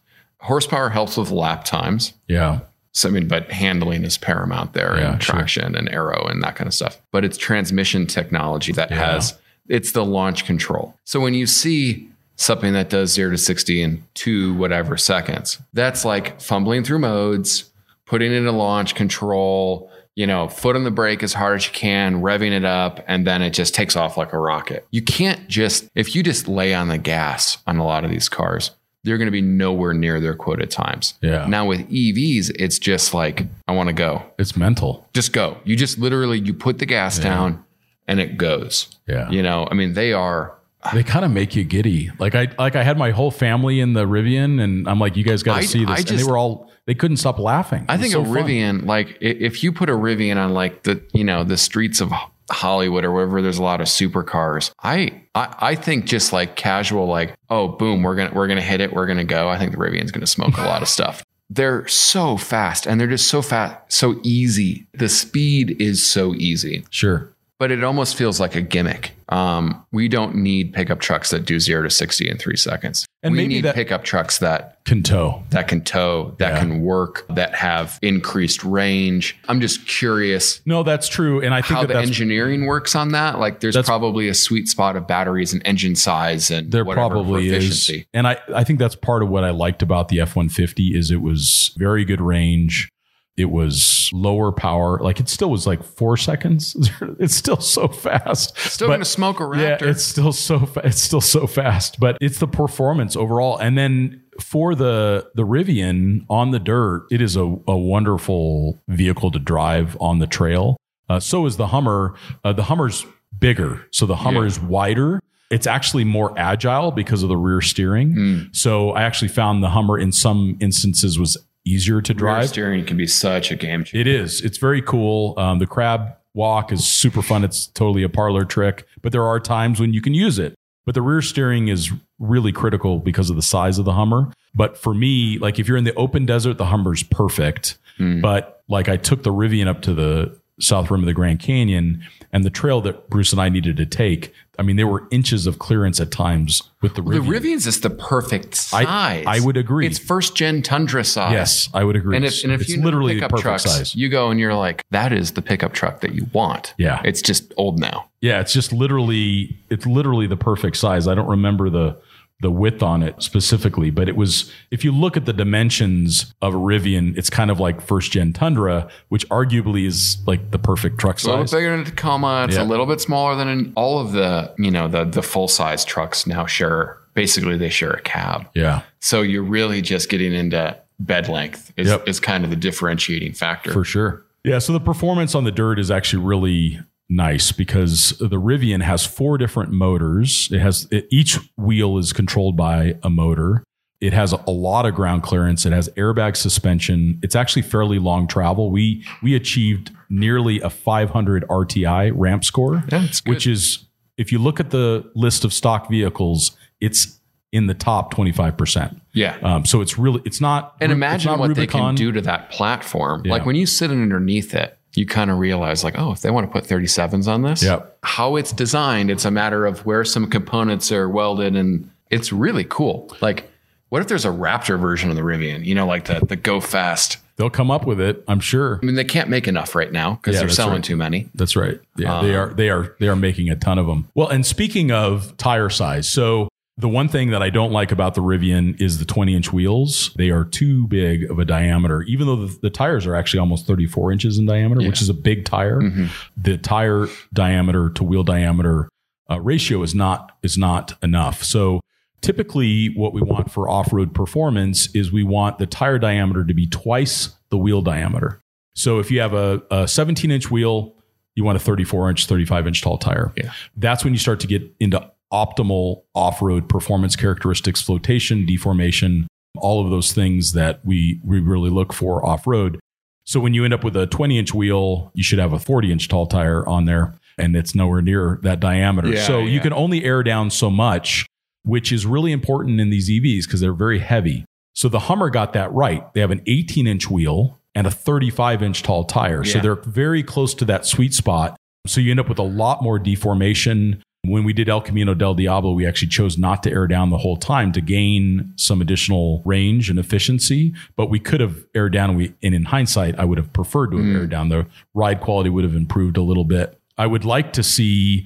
Horsepower 0.47 0.89
helps 0.89 1.17
with 1.17 1.29
lap 1.31 1.63
times. 1.65 2.13
Yeah, 2.27 2.59
So, 2.93 3.09
I 3.09 3.11
mean, 3.11 3.27
but 3.27 3.51
handling 3.51 4.03
is 4.03 4.17
paramount 4.17 4.73
there 4.73 4.97
Yeah, 4.97 5.13
and 5.13 5.21
sure. 5.23 5.35
traction 5.35 5.75
and 5.75 5.87
aero 5.89 6.25
and 6.27 6.41
that 6.43 6.55
kind 6.55 6.67
of 6.67 6.73
stuff. 6.73 6.97
But 7.11 7.23
it's 7.25 7.37
transmission 7.37 8.07
technology 8.07 8.71
that 8.73 8.89
Yeah. 8.89 9.11
has, 9.13 9.35
it's 9.69 9.91
the 9.91 10.03
launch 10.05 10.45
control. 10.45 10.95
So 11.03 11.19
when 11.19 11.33
you 11.35 11.45
see 11.45 12.07
something 12.37 12.73
that 12.73 12.89
does 12.89 13.11
zero 13.11 13.31
to 13.31 13.37
60 13.37 13.81
in 13.81 14.03
two, 14.15 14.53
whatever 14.55 14.97
seconds, 14.97 15.59
that's 15.73 16.05
like 16.05 16.39
fumbling 16.41 16.83
through 16.83 16.99
modes, 16.99 17.65
putting 18.05 18.31
in 18.31 18.45
launch 18.47 18.95
control, 18.95 19.91
you 20.15 20.25
know, 20.25 20.47
foot 20.47 20.75
on 20.75 20.83
the 20.83 20.89
brake 20.91 21.21
as 21.21 21.33
hard 21.33 21.57
as 21.57 21.67
you 21.67 21.73
can, 21.73 22.21
revving 22.21 22.51
it 22.51 22.65
up, 22.65 23.03
and 23.07 23.27
then 23.27 23.41
it 23.43 23.51
just 23.51 23.75
takes 23.75 23.95
off 23.95 24.17
like 24.17 24.33
a 24.33 24.39
rocket. 24.39 24.87
You 24.89 25.01
can't 25.03 25.47
just, 25.47 25.87
if 25.93 26.15
you 26.15 26.23
just 26.23 26.47
lay 26.47 26.73
on 26.73 26.87
the 26.87 26.97
gas 26.97 27.57
on 27.67 27.77
a 27.77 27.85
lot 27.85 28.03
of 28.03 28.09
these 28.09 28.27
cars, 28.29 28.71
they're 29.07 29.17
going 29.17 29.27
to 29.27 29.31
be 29.31 29.41
nowhere 29.41 29.93
near 29.93 30.19
their 30.19 30.35
quoted 30.35 30.69
times. 30.69 31.15
Yeah. 31.21 31.47
Now 31.47 31.65
with 31.65 31.89
EVs, 31.89 32.51
it's 32.59 32.77
just 32.77 33.13
like, 33.13 33.45
I 33.67 33.71
want 33.71 33.87
to 33.87 33.93
go. 33.93 34.23
it's 34.37 34.55
mental. 34.55 35.07
Just 35.13 35.33
go. 35.33 35.57
You 35.63 35.75
just 35.75 35.97
literally 35.97 36.39
you 36.39 36.53
put 36.53 36.79
the 36.79 36.85
gas 36.85 37.17
down 37.17 37.63
and 38.07 38.19
it 38.19 38.37
goes. 38.37 38.87
Yeah, 39.07 39.29
You 39.29 39.41
know, 39.41 39.67
I 39.71 39.73
mean, 39.73 39.93
they 39.93 40.13
are 40.13 40.53
they 40.93 41.03
kind 41.03 41.25
of 41.25 41.31
make 41.31 41.55
you 41.55 41.63
giddy. 41.63 42.11
Like 42.19 42.35
I 42.35 42.47
like 42.59 42.75
I 42.75 42.83
had 42.83 42.97
my 42.97 43.11
whole 43.11 43.31
family 43.31 43.79
in 43.79 43.93
the 43.93 44.05
Rivian, 44.05 44.61
and 44.61 44.87
I'm 44.87 44.99
like, 44.99 45.17
you 45.17 45.23
guys 45.23 45.43
got 45.43 45.61
to 45.61 45.67
see 45.67 45.83
this. 45.83 45.89
I 45.89 46.09
and 46.09 46.19
they 46.19 46.23
were 46.23 46.37
all 46.37 46.71
they 46.85 46.93
couldn't 46.93 47.17
stop 47.17 47.39
laughing. 47.39 47.85
I 47.89 47.95
It 47.95 47.99
think 47.99 48.13
so 48.13 48.21
a 48.21 48.25
fun. 48.25 48.33
Rivian, 48.33 48.85
like 48.85 49.17
if 49.19 49.63
you 49.63 49.71
put 49.73 49.89
a 49.89 49.93
Rivian 49.93 50.37
on 50.37 50.53
like 50.53 50.83
the, 50.83 51.01
you 51.13 51.23
know, 51.25 51.43
the 51.43 51.57
streets 51.57 51.99
of 51.99 52.11
Hollywood 52.49 53.03
or 53.05 53.11
wherever 53.11 53.41
there's 53.41 53.57
a 53.57 53.63
lot 53.63 53.81
of 53.81 53.87
supercars, 53.87 54.71
I, 54.83 55.21
I 55.35 55.55
I 55.59 55.75
think 55.75 56.05
just 56.05 56.31
like 56.33 56.55
casual, 56.55 57.07
like, 57.07 57.35
oh 57.49 57.67
boom, 57.67 58.03
we're 58.03 58.15
gonna 58.15 58.31
we're 58.33 58.47
gonna 58.47 58.61
hit 58.61 58.81
it, 58.81 58.93
we're 58.93 59.07
gonna 59.07 59.23
go. 59.23 59.49
I 59.49 59.57
think 59.57 59.71
the 59.71 59.77
Rivian's 59.77 60.11
gonna 60.11 60.27
smoke 60.27 60.57
a 60.57 60.61
lot 60.61 60.81
of 60.81 60.87
stuff. 60.97 61.23
They're 61.49 61.87
so 61.87 62.35
fast 62.37 62.85
and 62.85 62.99
they're 62.99 63.07
just 63.07 63.27
so 63.27 63.41
fast, 63.41 63.77
so 63.87 64.19
easy. 64.23 64.85
The 64.93 65.07
speed 65.09 65.79
is 65.81 66.05
so 66.05 66.33
easy. 66.35 66.85
Sure. 66.89 67.29
but 67.57 67.71
it 67.71 67.83
almost 67.83 68.15
feels 68.17 68.39
like 68.39 68.55
a 68.55 68.61
gimmick. 68.61 69.11
Um, 69.29 69.85
we 69.91 70.07
don't 70.07 70.35
need 70.35 70.73
pickup 70.73 70.99
trucks 70.99 71.29
that 71.31 71.45
do 71.45 71.59
zero 71.59 71.83
to 71.83 71.89
sixty 71.89 72.29
in 72.29 72.37
three 72.37 72.55
seconds. 72.57 73.05
And 73.23 73.31
we 73.33 73.39
maybe 73.39 73.61
need 73.61 73.73
pickup 73.73 74.03
trucks 74.03 74.37
that 74.39 74.77
Can 74.85 75.03
tow. 75.03 75.43
that 75.49 75.67
can 75.67 75.81
tow, 75.81 76.35
that 76.37 76.53
Yeah. 76.53 76.59
can 76.59 76.81
work, 76.81 77.25
that 77.35 77.55
have 77.55 77.99
increased 78.01 78.63
range. 78.63 79.35
I'm 79.49 79.59
just 79.59 79.85
curious 79.87 80.61
No, 80.65 80.83
that's 80.83 81.09
true, 81.09 81.41
and 81.41 81.53
I 81.53 81.61
think 81.61 81.79
how 81.79 81.81
that 81.81 81.93
the 81.93 81.99
engineering 81.99 82.65
works 82.67 82.95
on 82.95 83.09
that. 83.09 83.39
Like, 83.39 83.59
there's 83.59 83.75
probably 83.77 84.29
a 84.29 84.33
sweet 84.33 84.67
spot 84.69 84.95
of 84.95 85.07
batteries 85.07 85.51
and 85.51 85.61
engine 85.65 85.95
size 85.95 86.49
and 86.51 86.71
there 86.71 86.85
whatever 86.85 87.09
probably 87.09 87.49
for 87.49 87.55
is 87.55 87.91
and 88.13 88.27
I, 88.27 88.37
I 88.53 88.63
think 88.63 88.79
that's 88.79 88.95
part 88.95 89.23
of 89.23 89.29
what 89.29 89.43
i 89.43 89.49
liked 89.49 89.81
about 89.81 90.09
the 90.09 90.19
f-150 90.21 90.95
is 90.95 91.11
it 91.11 91.21
was 91.21 91.71
very 91.77 92.05
good 92.05 92.21
range 92.21 92.89
it 93.37 93.51
was 93.51 94.09
lower 94.13 94.51
power. 94.51 94.97
Like 94.99 95.19
it 95.19 95.29
still 95.29 95.49
was 95.51 95.67
like 95.67 95.83
four 95.83 96.17
seconds. 96.17 96.75
It's 97.19 97.35
still 97.35 97.59
so 97.61 97.87
fast. 97.87 98.57
Still 98.57 98.87
But- 98.89 98.97
to 98.97 99.05
smoke 99.05 99.39
a 99.39 99.43
Raptor. 99.43 99.81
yeah 99.81 99.89
it's 99.89 100.03
still 100.03 100.31
so 100.33 100.59
fa- 100.65 100.81
it's 100.83 101.01
still 101.01 101.21
so 101.21 101.47
fast. 101.47 101.99
But 101.99 102.17
it's 102.21 102.39
the 102.39 102.47
performance 102.47 103.15
overall. 103.15 103.57
And 103.57 103.77
then 103.77 104.23
for 104.41 104.75
the 104.75 105.29
the 105.35 105.43
rivian 105.43 106.25
on 106.29 106.51
the 106.51 106.59
dirt 106.59 107.05
it 107.11 107.21
is 107.21 107.35
a, 107.35 107.41
a 107.67 107.77
wonderful 107.77 108.79
vehicle 108.87 109.31
to 109.31 109.39
drive 109.39 109.97
on 109.99 110.19
the 110.19 110.27
trail. 110.27 110.77
Uh, 111.09 111.19
so 111.19 111.45
is 111.45 111.57
the 111.57 111.67
hummer. 111.67 112.13
Uh, 112.43 112.53
the 112.53 112.63
hummer's 112.63 113.05
bigger. 113.39 113.85
So 113.91 114.05
the 114.05 114.15
hummer 114.17 114.41
Yeah. 114.41 114.47
is 114.47 114.59
wider. 114.59 115.19
It's 115.49 115.65
actually 115.67 116.03
more 116.03 116.37
agile 116.37 116.91
because 116.91 117.23
of 117.23 117.29
the 117.29 117.37
rear 117.37 117.61
steering. 117.61 118.13
Mm. 118.15 118.55
so 118.55 118.91
i 118.91 119.01
actually 119.03 119.29
found 119.29 119.63
the 119.63 119.69
hummer 119.69 119.97
in 119.97 120.11
some 120.11 120.57
instances 120.59 121.17
was 121.17 121.37
easier 121.69 122.01
to 122.01 122.13
drive. 122.13 122.39
Rear 122.39 122.47
steering 122.47 122.85
can 122.85 122.97
be 122.97 123.07
such 123.07 123.51
a 123.51 123.55
game 123.55 123.83
changer. 123.83 123.99
it 124.01 124.07
is. 124.07 124.41
It's 124.41 124.57
very 124.57 124.81
cool. 124.81 125.33
Um, 125.37 125.59
the 125.59 125.67
crab 125.67 126.13
walk 126.33 126.71
is 126.71 126.87
super 126.87 127.21
fun. 127.21 127.43
It's 127.43 127.67
totally 127.67 128.03
a 128.03 128.09
parlor 128.09 128.45
trick, 128.45 128.85
but 129.01 129.11
there 129.11 129.23
are 129.25 129.39
times 129.39 129.79
when 129.79 129.93
you 129.93 130.01
can 130.01 130.13
use 130.13 130.37
it. 130.39 130.55
But 130.85 130.93
the 130.95 131.01
rear 131.01 131.21
steering 131.21 131.67
is 131.67 131.91
really 132.19 132.51
critical 132.53 132.99
because 132.99 133.29
of 133.29 133.35
the 133.35 133.41
size 133.41 133.77
of 133.77 133.85
the 133.85 133.91
Hummer. 133.93 134.31
But 134.55 134.77
for 134.77 134.93
me, 134.93 135.37
like 135.37 135.59
if 135.59 135.67
you're 135.67 135.77
in 135.77 135.83
the 135.83 135.93
open 135.95 136.25
desert, 136.25 136.57
the 136.57 136.65
Hummer's 136.65 137.03
perfect. 137.03 137.77
But 138.21 138.63
like 138.69 138.87
I 138.89 138.95
took 138.97 139.23
the 139.23 139.33
Rivian 139.33 139.67
up 139.67 139.81
to 139.81 139.93
the 139.93 140.39
south 140.59 140.89
rim 140.89 141.01
of 141.01 141.05
the 141.05 141.13
Grand 141.13 141.39
Canyon 141.39 142.03
and 142.33 142.43
the 142.43 142.49
trail 142.49 142.81
that 142.81 143.09
Bruce 143.09 143.31
and 143.31 143.41
I 143.41 143.49
needed 143.49 143.77
to 143.77 143.85
take. 143.85 144.33
I 144.59 144.63
mean, 144.63 144.75
there 144.75 144.87
were 144.87 145.07
inches 145.11 145.45
of 145.45 145.59
clearance 145.59 145.99
at 145.99 146.11
times 146.11 146.63
with 146.81 146.95
the 146.95 147.01
The 147.03 147.11
Rivian. 147.11 147.27
Rivian's 147.27 147.67
is 147.67 147.81
the 147.81 147.91
perfect 147.91 148.55
size. 148.55 149.23
I 149.27 149.39
would 149.39 149.55
agree. 149.55 149.85
It's 149.85 149.99
first 149.99 150.35
gen 150.35 150.63
Tundra 150.63 151.03
size. 151.03 151.31
yes, 151.31 151.69
I 151.75 151.83
would 151.83 151.95
agree. 151.95 152.15
And 152.15 152.25
if, 152.25 152.43
and 152.43 152.51
if 152.51 152.61
it's 152.61 152.71
you 152.71 152.81
literally 152.81 153.13
the 153.13 153.19
pickup 153.19 153.29
perfect 153.31 153.43
trucks, 153.43 153.63
size. 153.63 153.95
you 153.95 154.09
go 154.09 154.31
and 154.31 154.39
you're 154.39 154.55
like, 154.55 154.83
that 154.89 155.13
is 155.13 155.33
the 155.33 155.43
pickup 155.43 155.73
truck 155.73 156.01
that 156.01 156.15
you 156.15 156.25
want. 156.33 156.73
Yeah. 156.79 157.01
It's 157.05 157.21
just 157.21 157.53
old 157.57 157.79
now. 157.79 158.09
Yeah, 158.21 158.41
it's 158.41 158.51
just 158.51 158.73
literally 158.73 159.55
it's 159.69 159.85
literally 159.85 160.25
the 160.25 160.37
perfect 160.37 160.77
size. 160.77 161.07
I 161.07 161.13
don't 161.13 161.29
remember 161.29 161.69
the 161.69 162.01
the 162.39 162.51
width 162.51 162.83
on 162.83 163.01
it 163.01 163.21
specifically, 163.23 163.89
but 163.89 164.07
it 164.07 164.15
was 164.15 164.51
if 164.69 164.83
you 164.83 164.91
look 164.91 165.17
at 165.17 165.25
the 165.25 165.33
dimensions 165.33 166.33
of 166.41 166.53
a 166.53 166.57
Rivian, 166.57 167.17
it's 167.17 167.29
kind 167.31 167.49
of 167.49 167.59
like 167.59 167.81
first 167.81 168.11
gen 168.11 168.31
Tundra, 168.33 168.87
which 169.09 169.27
arguably 169.29 169.85
is 169.87 170.17
like 170.27 170.51
the 170.51 170.59
perfect 170.59 170.99
truck 170.99 171.15
It's 171.15 171.25
a 171.25 171.29
little 171.29 171.43
bit 171.45 171.51
bigger 171.51 171.71
than 171.71 171.79
a 171.81 171.85
Tacoma. 171.85 172.45
It's 172.47 172.55
Yeah. 172.57 172.63
a 172.63 172.65
little 172.65 172.85
bit 172.85 173.01
smaller 173.01 173.35
than 173.35 173.47
an, 173.47 173.73
all 173.75 173.99
of 173.99 174.11
the, 174.11 174.53
you 174.59 174.69
know, 174.69 174.87
the 174.87 175.03
the 175.03 175.23
full 175.23 175.47
size 175.47 175.83
trucks 175.83 176.27
now 176.27 176.45
share. 176.45 176.97
Basically, 177.15 177.57
they 177.57 177.69
share 177.69 177.91
a 177.91 178.01
cab. 178.01 178.47
Yeah, 178.53 178.81
So 178.99 179.23
you're 179.23 179.41
really 179.41 179.81
just 179.81 180.07
getting 180.07 180.33
into 180.33 180.77
bed 180.99 181.27
length 181.27 181.73
is, 181.75 181.87
Yep. 181.87 182.07
is 182.07 182.19
kind 182.19 182.43
of 182.43 182.51
the 182.51 182.55
differentiating 182.55 183.33
factor. 183.33 183.71
for 183.73 183.83
sure. 183.83 184.23
Yeah, 184.43 184.59
so 184.59 184.71
the 184.73 184.79
performance 184.79 185.33
on 185.33 185.43
the 185.43 185.51
dirt 185.51 185.79
is 185.79 185.89
actually 185.89 186.23
really 186.23 186.79
nice 187.09 187.51
because 187.51 188.09
the 188.19 188.39
Rivian 188.39 188.81
has 188.81 189.05
four 189.05 189.37
different 189.37 189.71
motors. 189.71 190.49
It 190.51 190.59
has 190.59 190.87
it, 190.91 191.07
each 191.11 191.37
wheel 191.57 191.97
is 191.97 192.13
controlled 192.13 192.55
by 192.57 192.95
a 193.03 193.09
motor. 193.09 193.63
It 193.99 194.13
has 194.13 194.31
a 194.31 194.51
lot 194.51 194.85
of 194.85 194.93
ground 194.93 195.23
clearance. 195.23 195.65
It 195.65 195.73
has 195.73 195.89
airbag 195.97 196.35
suspension. 196.35 197.19
It's 197.23 197.35
actually 197.35 197.63
fairly 197.63 197.97
long 197.97 198.27
travel. 198.27 198.69
We 198.69 199.03
we 199.23 199.33
achieved 199.35 199.91
nearly 200.09 200.59
a 200.61 200.69
500 200.69 201.45
RTI 201.49 202.11
ramp 202.13 202.45
score, 202.45 202.83
Yeah, 202.91 203.07
good. 203.07 203.21
which 203.25 203.47
is 203.47 203.85
if 204.17 204.31
you 204.31 204.39
look 204.39 204.59
at 204.59 204.69
the 204.69 205.09
list 205.15 205.43
of 205.45 205.51
stock 205.53 205.89
vehicles, 205.89 206.55
it's 206.79 207.19
in 207.51 207.65
the 207.67 207.73
top 207.73 208.13
25%. 208.13 208.99
yeah. 209.13 209.37
Um, 209.41 209.65
so 209.65 209.79
it's 209.81 209.97
really 209.97 210.21
it's 210.25 210.41
not 210.41 210.75
and 210.81 210.91
imagine 210.91 211.31
not 211.31 211.39
what 211.39 211.55
they 211.55 211.65
can 211.65 211.95
do 211.95 212.11
to 212.11 212.21
that 212.21 212.51
platform. 212.51 213.23
Yeah. 213.25 213.31
Like 213.31 213.45
when 213.45 213.55
you 213.55 213.65
sit 213.65 213.89
underneath 213.89 214.53
it, 214.53 214.76
you 214.97 215.05
kind 215.05 215.29
of 215.31 215.37
realize, 215.37 215.83
like, 215.83 215.97
oh, 215.97 216.11
if 216.11 216.21
they 216.21 216.31
want 216.31 216.47
to 216.47 216.51
put 216.51 216.63
37s 216.67 217.27
on 217.27 217.43
this, 217.43 217.63
Yep. 217.63 217.97
how 218.03 218.35
it's 218.35 218.51
designed, 218.51 219.11
it's 219.11 219.25
a 219.25 219.31
matter 219.31 219.65
of 219.65 219.85
where 219.85 220.03
some 220.03 220.29
components 220.29 220.91
are 220.91 221.07
welded, 221.07 221.55
and 221.55 221.89
it's 222.09 222.33
really 222.33 222.63
cool. 222.63 223.15
Like, 223.21 223.49
what 223.89 224.01
if 224.01 224.07
there's 224.07 224.25
a 224.25 224.29
Raptor 224.29 224.79
version 224.79 225.09
of 225.09 225.15
the 225.15 225.21
Rivian? 225.21 225.63
You 225.65 225.75
know, 225.75 225.85
like 225.87 226.05
the 226.05 226.19
the 226.25 226.35
Go 226.35 226.59
Fast. 226.59 227.17
They'll 227.37 227.51
come 227.51 227.69
up 227.69 227.85
with 227.85 228.01
it, 228.01 228.23
I'm 228.27 228.39
sure. 228.39 228.79
I 228.81 228.85
mean, 228.85 228.95
they 228.95 229.03
can't 229.03 229.29
make 229.29 229.47
enough 229.47 229.75
right 229.75 229.91
now 229.91 230.15
because 230.15 230.33
Yeah, 230.33 230.39
they're 230.41 230.49
selling 230.49 230.73
right. 230.77 230.83
too 230.83 230.95
many. 230.97 231.29
That's 231.35 231.55
right. 231.55 231.79
Yeah, 231.95 232.19
they 232.23 232.35
Um, 232.35 232.49
are. 232.49 232.53
They 232.55 232.69
are. 232.71 232.95
They 232.99 233.07
are 233.07 233.15
making 233.15 233.49
a 233.51 233.55
ton 233.55 233.77
of 233.77 233.85
them. 233.85 234.07
Well, 234.15 234.27
and 234.27 234.43
speaking 234.43 234.91
of 234.91 235.37
tire 235.37 235.69
size, 235.69 236.09
so 236.09 236.49
the 236.77 236.87
one 236.87 237.07
thing 237.07 237.31
that 237.31 237.41
I 237.41 237.49
don't 237.49 237.71
like 237.71 237.91
about 237.91 238.13
the 238.13 238.21
Rivian 238.21 238.79
is 238.79 238.99
the 238.99 239.05
20 239.05 239.35
inch 239.35 239.51
wheels. 239.51 240.11
They 240.15 240.29
are 240.29 240.45
too 240.45 240.87
big 240.87 241.29
of 241.29 241.39
a 241.39 241.45
diameter, 241.45 242.03
even 242.03 242.27
though 242.27 242.45
the, 242.45 242.59
the 242.61 242.69
tires 242.69 243.07
are 243.07 243.15
actually 243.15 243.39
almost 243.39 243.65
34 243.65 244.11
inches 244.11 244.37
in 244.37 244.45
diameter, 244.45 244.87
which 244.87 245.01
is 245.01 245.09
a 245.09 245.13
big 245.13 245.45
tire. 245.45 245.81
Mm-hmm. 245.81 246.05
The 246.37 246.57
tire 246.59 247.07
diameter 247.33 247.89
to 247.89 248.03
wheel 248.03 248.23
diameter 248.23 248.89
uh, 249.29 249.41
ratio 249.41 249.81
is 249.81 249.95
not 249.95 250.37
is 250.43 250.57
not 250.57 250.93
enough. 251.01 251.43
So 251.43 251.81
typically, 252.21 252.93
what 252.95 253.11
we 253.11 253.21
want 253.21 253.51
for 253.51 253.67
off 253.67 253.91
road 253.91 254.13
performance 254.13 254.93
is 254.95 255.11
we 255.11 255.23
want 255.23 255.57
the 255.57 255.65
tire 255.65 255.97
diameter 255.97 256.45
to 256.45 256.53
be 256.53 256.67
twice 256.67 257.35
the 257.49 257.57
wheel 257.57 257.81
diameter. 257.81 258.41
So 258.75 258.99
if 258.99 259.09
you 259.09 259.19
have 259.21 259.33
a, 259.33 259.63
a 259.71 259.87
17 259.87 260.29
inch 260.29 260.51
wheel, 260.51 260.93
you 261.33 261.43
want 261.43 261.55
a 261.55 261.59
34 261.59 262.11
inch, 262.11 262.25
35 262.27 262.67
inch 262.67 262.81
tall 262.83 262.99
tire. 262.99 263.33
Yeah. 263.35 263.51
That's 263.75 264.03
when 264.03 264.13
you 264.13 264.19
start 264.19 264.39
to 264.41 264.47
get 264.47 264.61
into 264.79 265.11
optimal 265.31 266.03
off 266.15 266.41
road 266.41 266.69
performance 266.69 267.15
characteristics, 267.15 267.81
flotation, 267.81 268.45
deformation, 268.45 269.27
all 269.57 269.83
of 269.83 269.89
those 269.89 270.13
things 270.13 270.53
that 270.53 270.79
we, 270.85 271.19
we 271.23 271.39
really 271.39 271.69
look 271.69 271.93
for 271.93 272.25
off 272.25 272.47
road. 272.47 272.79
So 273.25 273.39
when 273.39 273.53
you 273.53 273.65
end 273.65 273.73
up 273.73 273.83
with 273.83 273.95
a 273.97 274.07
20 274.07 274.39
inch 274.39 274.53
wheel, 274.53 275.11
you 275.13 275.23
should 275.23 275.39
have 275.39 275.53
a 275.53 275.59
40 275.59 275.91
inch 275.91 276.07
tall 276.07 276.27
tire 276.27 276.67
on 276.67 276.85
there, 276.85 277.15
and 277.37 277.55
it's 277.55 277.75
nowhere 277.75 278.01
near 278.01 278.39
that 278.43 278.59
diameter. 278.59 279.09
Yeah, 279.09 279.25
so 279.25 279.39
you 279.39 279.59
can 279.59 279.73
only 279.73 280.03
air 280.05 280.23
down 280.23 280.49
so 280.49 280.69
much, 280.69 281.25
which 281.63 281.91
is 281.91 282.05
really 282.05 282.31
important 282.31 282.79
in 282.79 282.89
these 282.89 283.09
EVs 283.09 283.43
because 283.43 283.59
they're 283.59 283.73
very 283.73 283.99
heavy. 283.99 284.45
So 284.75 284.87
the 284.87 284.99
Hummer 284.99 285.29
got 285.29 285.53
that 285.53 285.73
right. 285.73 286.13
They 286.13 286.21
have 286.21 286.31
an 286.31 286.41
18 286.45 286.87
inch 286.87 287.09
wheel 287.09 287.59
and 287.75 287.85
a 287.85 287.91
35 287.91 288.63
inch 288.63 288.83
tall 288.83 289.03
tire. 289.03 289.43
So 289.43 289.59
they're 289.59 289.75
very 289.75 290.23
close 290.23 290.53
to 290.55 290.65
that 290.65 290.85
sweet 290.85 291.13
spot. 291.13 291.57
So 291.85 291.99
you 291.99 292.11
end 292.11 292.19
up 292.19 292.29
with 292.29 292.39
a 292.39 292.43
lot 292.43 292.81
more 292.81 292.97
deformation. 292.97 294.01
When 294.23 294.43
we 294.43 294.51
did 294.51 294.67
El 294.67 294.81
Camino 294.81 295.13
del 295.13 295.35
Diablo, 295.35 295.71
we 295.71 295.87
actually 295.87 296.09
chose 296.09 296.37
not 296.37 296.61
to 296.63 296.71
air 296.71 296.87
down 296.87 297.11
the 297.11 297.17
whole 297.17 297.37
time 297.37 297.71
to 297.71 297.81
gain 297.81 298.51
some 298.57 298.81
additional 298.81 299.41
range 299.45 299.89
and 299.89 299.97
efficiency. 299.97 300.73
But 300.95 301.09
we 301.09 301.19
could 301.19 301.39
have 301.39 301.63
aired 301.73 301.93
down. 301.93 302.09
And, 302.09 302.17
we, 302.17 302.33
and 302.43 302.53
in 302.53 302.65
hindsight, 302.65 303.17
I 303.17 303.25
would 303.25 303.37
have 303.37 303.53
preferred 303.53 303.91
to 303.91 303.97
have 303.97 304.15
aired 304.15 304.27
mm. 304.27 304.31
down. 304.31 304.49
The 304.49 304.67
ride 304.93 305.21
quality 305.21 305.49
would 305.49 305.63
have 305.63 305.75
improved 305.75 306.17
a 306.17 306.21
little 306.23 306.43
bit. 306.43 306.77
I 306.97 307.07
would 307.07 307.25
like 307.25 307.53
to 307.53 307.63
see 307.63 308.25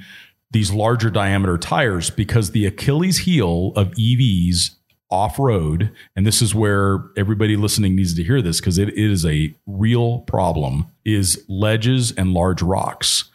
these 0.51 0.71
larger 0.71 1.09
diameter 1.09 1.57
tires 1.57 2.09
because 2.09 2.51
the 2.51 2.65
Achilles 2.65 3.19
heel 3.19 3.73
of 3.75 3.91
EVs 3.91 4.71
off 5.09 5.37
road, 5.37 5.91
and 6.15 6.25
this 6.25 6.41
is 6.41 6.55
where 6.55 7.05
everybody 7.17 7.55
listening 7.55 7.95
needs 7.95 8.13
to 8.15 8.23
hear 8.23 8.41
this 8.41 8.59
because 8.59 8.77
it, 8.77 8.89
it 8.89 9.11
is 9.11 9.25
a 9.25 9.53
real 9.65 10.19
problem, 10.19 10.87
is 11.05 11.43
ledges 11.49 12.11
and 12.13 12.33
large 12.33 12.61
rocks. 12.61 13.25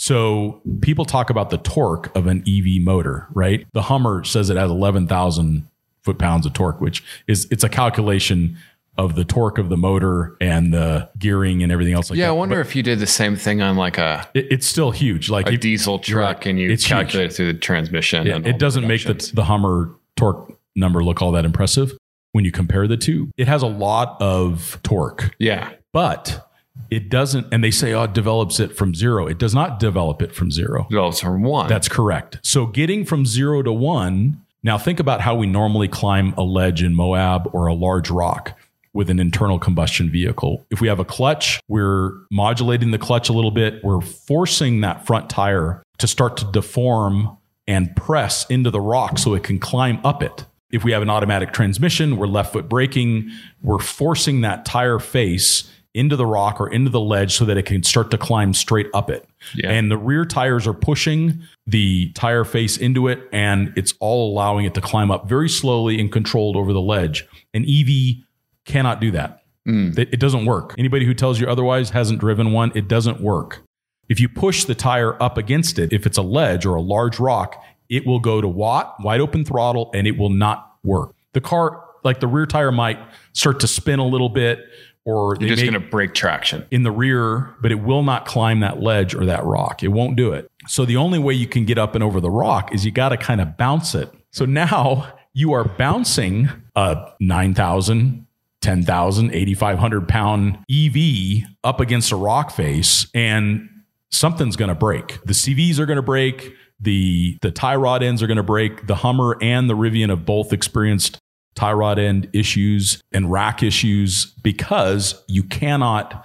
So 0.00 0.62
people 0.80 1.04
talk 1.04 1.28
about 1.28 1.50
the 1.50 1.58
torque 1.58 2.14
of 2.16 2.26
an 2.28 2.44
EV 2.48 2.80
motor, 2.80 3.26
right? 3.32 3.66
The 3.72 3.82
Hummer 3.82 4.22
says 4.24 4.48
it 4.48 4.56
has 4.56 4.70
11,000 4.70 5.66
foot 6.02 6.18
pounds 6.18 6.46
of 6.46 6.52
torque, 6.52 6.80
which 6.80 7.02
is 7.26 7.48
it's 7.50 7.64
a 7.64 7.68
calculation 7.68 8.56
of 8.96 9.16
the 9.16 9.24
torque 9.24 9.58
of 9.58 9.68
the 9.68 9.76
motor 9.76 10.36
and 10.40 10.72
the 10.72 11.08
gearing 11.18 11.62
and 11.64 11.70
everything 11.72 11.94
else 11.94 12.10
like 12.10 12.18
Yeah, 12.18 12.26
that. 12.26 12.30
I 12.30 12.34
wonder 12.36 12.60
if 12.60 12.74
you 12.76 12.82
did 12.84 13.00
the 13.00 13.06
same 13.08 13.34
thing 13.36 13.60
on 13.60 13.76
like 13.76 13.98
a, 13.98 14.28
It, 14.34 14.46
it's 14.52 14.66
still 14.66 14.92
huge. 14.92 15.30
Like 15.30 15.48
a 15.48 15.54
if- 15.54 15.60
diesel 15.60 15.98
truck 15.98 16.46
and 16.46 16.58
you 16.60 16.70
It's 16.70 16.84
huge. 16.84 16.90
calculate 16.90 17.30
it 17.30 17.34
through 17.34 17.52
the 17.52 17.58
transmission. 17.58 18.26
Yeah, 18.26 18.36
and 18.36 18.46
it 18.46 18.58
doesn't 18.58 18.86
make 18.86 19.04
the, 19.04 19.14
the 19.34 19.44
Hummer 19.44 19.90
torque 20.16 20.52
number 20.76 21.02
look 21.02 21.20
all 21.22 21.32
that 21.32 21.44
impressive 21.44 21.96
when 22.32 22.44
you 22.44 22.52
compare 22.52 22.86
the 22.86 22.96
two. 22.96 23.30
It 23.36 23.48
has 23.48 23.62
a 23.62 23.66
lot 23.68 24.16
of 24.22 24.78
torque, 24.84 25.34
Yeah. 25.40 25.70
but 25.92 26.47
it 26.90 27.08
doesn't. 27.08 27.46
And 27.52 27.62
they 27.62 27.70
say, 27.70 27.92
oh, 27.92 28.04
it 28.04 28.12
develops 28.12 28.60
it 28.60 28.76
from 28.76 28.94
zero. 28.94 29.26
It 29.26 29.38
does 29.38 29.54
not 29.54 29.78
develop 29.78 30.22
it 30.22 30.34
from 30.34 30.50
zero. 30.50 30.86
Develops 30.90 31.20
from 31.20 31.42
one. 31.42 31.68
That's 31.68 31.88
correct. 31.88 32.38
So 32.42 32.66
getting 32.66 33.04
from 33.04 33.26
zero 33.26 33.62
to 33.62 33.72
one. 33.72 34.42
Now 34.62 34.76
think 34.76 34.98
about 34.98 35.20
how 35.20 35.36
we 35.36 35.46
normally 35.46 35.88
climb 35.88 36.34
a 36.36 36.42
ledge 36.42 36.82
in 36.82 36.94
Moab 36.94 37.48
or 37.52 37.66
a 37.66 37.74
large 37.74 38.10
rock 38.10 38.58
with 38.92 39.10
an 39.10 39.20
internal 39.20 39.58
combustion 39.58 40.10
vehicle. 40.10 40.66
If 40.70 40.80
we 40.80 40.88
have 40.88 40.98
a 40.98 41.04
clutch, 41.04 41.60
we're 41.68 42.12
modulating 42.30 42.90
the 42.90 42.98
clutch 42.98 43.28
a 43.28 43.32
little 43.32 43.52
bit. 43.52 43.84
We're 43.84 44.00
forcing 44.00 44.80
that 44.80 45.06
front 45.06 45.30
tire 45.30 45.82
to 45.98 46.06
start 46.08 46.36
to 46.38 46.44
deform 46.46 47.36
and 47.68 47.94
press 47.94 48.46
into 48.46 48.70
the 48.70 48.80
rock 48.80 49.18
so 49.18 49.34
it 49.34 49.44
can 49.44 49.58
climb 49.58 50.00
up 50.04 50.22
it. 50.22 50.46
If 50.70 50.84
we 50.84 50.92
have 50.92 51.02
an 51.02 51.10
automatic 51.10 51.52
transmission, 51.52 52.16
we're 52.16 52.26
left 52.26 52.52
foot 52.52 52.68
braking. 52.68 53.30
We're 53.62 53.78
forcing 53.78 54.40
that 54.40 54.64
tire 54.64 54.98
face 54.98 55.70
into 55.94 56.16
the 56.16 56.26
rock 56.26 56.60
or 56.60 56.70
into 56.70 56.90
the 56.90 57.00
ledge 57.00 57.34
so 57.34 57.44
that 57.44 57.56
it 57.56 57.66
can 57.66 57.82
start 57.82 58.10
to 58.10 58.18
climb 58.18 58.54
straight 58.54 58.86
up 58.94 59.10
it. 59.10 59.28
Yeah. 59.54 59.70
And 59.70 59.90
the 59.90 59.96
rear 59.96 60.24
tires 60.24 60.66
are 60.66 60.74
pushing 60.74 61.42
the 61.66 62.12
tire 62.12 62.44
face 62.44 62.76
into 62.76 63.08
it, 63.08 63.28
and 63.32 63.72
it's 63.76 63.94
all 64.00 64.32
allowing 64.32 64.64
it 64.64 64.74
to 64.74 64.80
climb 64.80 65.10
up 65.10 65.28
very 65.28 65.48
slowly 65.48 66.00
and 66.00 66.12
controlled 66.12 66.56
over 66.56 66.72
the 66.72 66.80
ledge. 66.80 67.26
An 67.54 67.64
EV 67.68 68.24
cannot 68.64 69.00
do 69.00 69.10
that. 69.12 69.42
Mm. 69.66 69.98
It, 69.98 70.08
it 70.12 70.20
doesn't 70.20 70.46
work. 70.46 70.74
Anybody 70.78 71.04
who 71.04 71.14
tells 71.14 71.40
you 71.40 71.46
otherwise 71.46 71.90
hasn't 71.90 72.20
driven 72.20 72.52
one. 72.52 72.72
It 72.74 72.88
doesn't 72.88 73.20
work. 73.20 73.62
If 74.08 74.20
you 74.20 74.28
push 74.28 74.64
the 74.64 74.74
tire 74.74 75.22
up 75.22 75.36
against 75.36 75.78
it, 75.78 75.92
if 75.92 76.06
it's 76.06 76.16
a 76.16 76.22
ledge 76.22 76.64
or 76.64 76.74
a 76.74 76.80
large 76.80 77.20
rock, 77.20 77.62
it 77.90 78.06
will 78.06 78.20
go 78.20 78.40
to 78.40 78.48
watt, 78.48 78.96
wide 79.00 79.20
open 79.20 79.44
throttle, 79.44 79.90
and 79.94 80.06
it 80.06 80.16
will 80.16 80.30
not 80.30 80.76
work. 80.82 81.14
The 81.34 81.40
car, 81.40 81.84
like 82.04 82.20
the 82.20 82.26
rear 82.26 82.46
tire, 82.46 82.72
might 82.72 82.98
start 83.32 83.60
to 83.60 83.68
spin 83.68 83.98
a 83.98 84.06
little 84.06 84.30
bit, 84.30 84.60
or 85.08 85.36
You're 85.40 85.48
just 85.48 85.62
going 85.62 85.72
to 85.72 85.80
break 85.80 86.12
traction. 86.14 86.66
in 86.70 86.82
the 86.82 86.90
rear, 86.92 87.54
but 87.62 87.72
it 87.72 87.76
will 87.76 88.02
not 88.02 88.26
climb 88.26 88.60
that 88.60 88.80
ledge 88.82 89.14
or 89.14 89.24
that 89.24 89.42
rock. 89.44 89.82
It 89.82 89.88
won't 89.88 90.16
do 90.16 90.32
it. 90.32 90.50
So 90.66 90.84
the 90.84 90.96
only 90.96 91.18
way 91.18 91.32
you 91.32 91.46
can 91.46 91.64
get 91.64 91.78
up 91.78 91.94
and 91.94 92.04
over 92.04 92.20
the 92.20 92.30
rock 92.30 92.74
is 92.74 92.84
you 92.84 92.90
got 92.92 93.08
to 93.08 93.16
kind 93.16 93.40
of 93.40 93.56
bounce 93.56 93.94
it. 93.94 94.12
So 94.32 94.44
now 94.44 95.14
you 95.32 95.52
are 95.52 95.64
bouncing 95.64 96.50
a 96.76 97.12
9,000, 97.20 98.26
10,000, 98.60 99.34
8,500 99.34 100.08
pound 100.08 100.58
EV 100.70 101.44
up 101.64 101.80
against 101.80 102.12
a 102.12 102.16
rock 102.16 102.50
face 102.50 103.06
and 103.14 103.66
something's 104.10 104.56
going 104.56 104.68
to 104.68 104.74
break. 104.74 105.18
The 105.24 105.32
CVs 105.32 105.78
are 105.78 105.86
going 105.86 105.96
to 105.96 106.02
break. 106.02 106.52
The 106.80 107.38
the 107.42 107.50
tie 107.50 107.76
rod 107.76 108.02
ends 108.02 108.22
are 108.22 108.26
going 108.26 108.36
to 108.36 108.42
break. 108.42 108.86
The 108.86 108.94
Hummer 108.96 109.36
and 109.40 109.68
the 109.68 109.74
Rivian 109.74 110.10
have 110.10 110.24
both 110.24 110.52
experienced 110.52 111.18
tie 111.58 111.72
rod 111.72 111.98
end 111.98 112.28
issues 112.32 113.02
and 113.12 113.30
rack 113.30 113.62
issues 113.62 114.26
because 114.42 115.22
you 115.28 115.42
cannot 115.42 116.24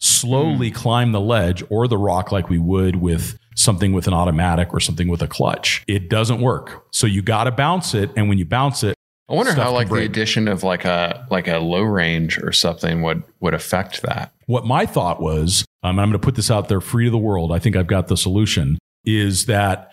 slowly 0.00 0.68
Hmm. 0.70 0.74
climb 0.74 1.12
the 1.12 1.20
ledge 1.20 1.62
or 1.70 1.86
the 1.86 1.96
rock 1.98 2.32
like 2.32 2.48
we 2.50 2.58
would 2.58 2.96
with 2.96 3.38
something 3.54 3.92
with 3.92 4.06
an 4.08 4.14
automatic 4.14 4.72
or 4.74 4.80
something 4.80 5.06
with 5.08 5.22
a 5.22 5.28
clutch. 5.28 5.84
It 5.86 6.08
doesn't 6.10 6.40
work. 6.40 6.84
So 6.90 7.06
you 7.06 7.22
got 7.22 7.44
to 7.44 7.52
bounce 7.52 7.94
it 7.94 8.10
and 8.16 8.28
when 8.28 8.38
you 8.38 8.44
bounce 8.44 8.82
it 8.82 8.96
I 9.28 9.34
wonder 9.34 9.54
how 9.54 9.72
like 9.72 9.88
the 9.88 10.02
addition 10.02 10.48
of 10.48 10.62
like 10.64 10.84
a 10.84 11.26
like 11.30 11.46
a 11.48 11.58
low 11.58 11.82
range 11.82 12.38
or 12.38 12.50
something 12.52 13.02
would 13.02 13.22
would 13.40 13.54
affect 13.54 14.02
that. 14.02 14.32
What 14.46 14.66
my 14.66 14.84
thought 14.84 15.22
was, 15.22 15.64
um, 15.82 15.90
and 15.90 16.00
I'm 16.00 16.08
going 16.08 16.20
to 16.20 16.24
put 16.26 16.34
this 16.34 16.50
out 16.50 16.68
there 16.68 16.80
free 16.80 17.04
to 17.04 17.10
the 17.10 17.16
world. 17.18 17.52
I 17.52 17.58
think 17.58 17.76
I've 17.76 17.86
got 17.86 18.08
the 18.08 18.16
solution 18.16 18.78
is 19.04 19.46
that 19.46 19.90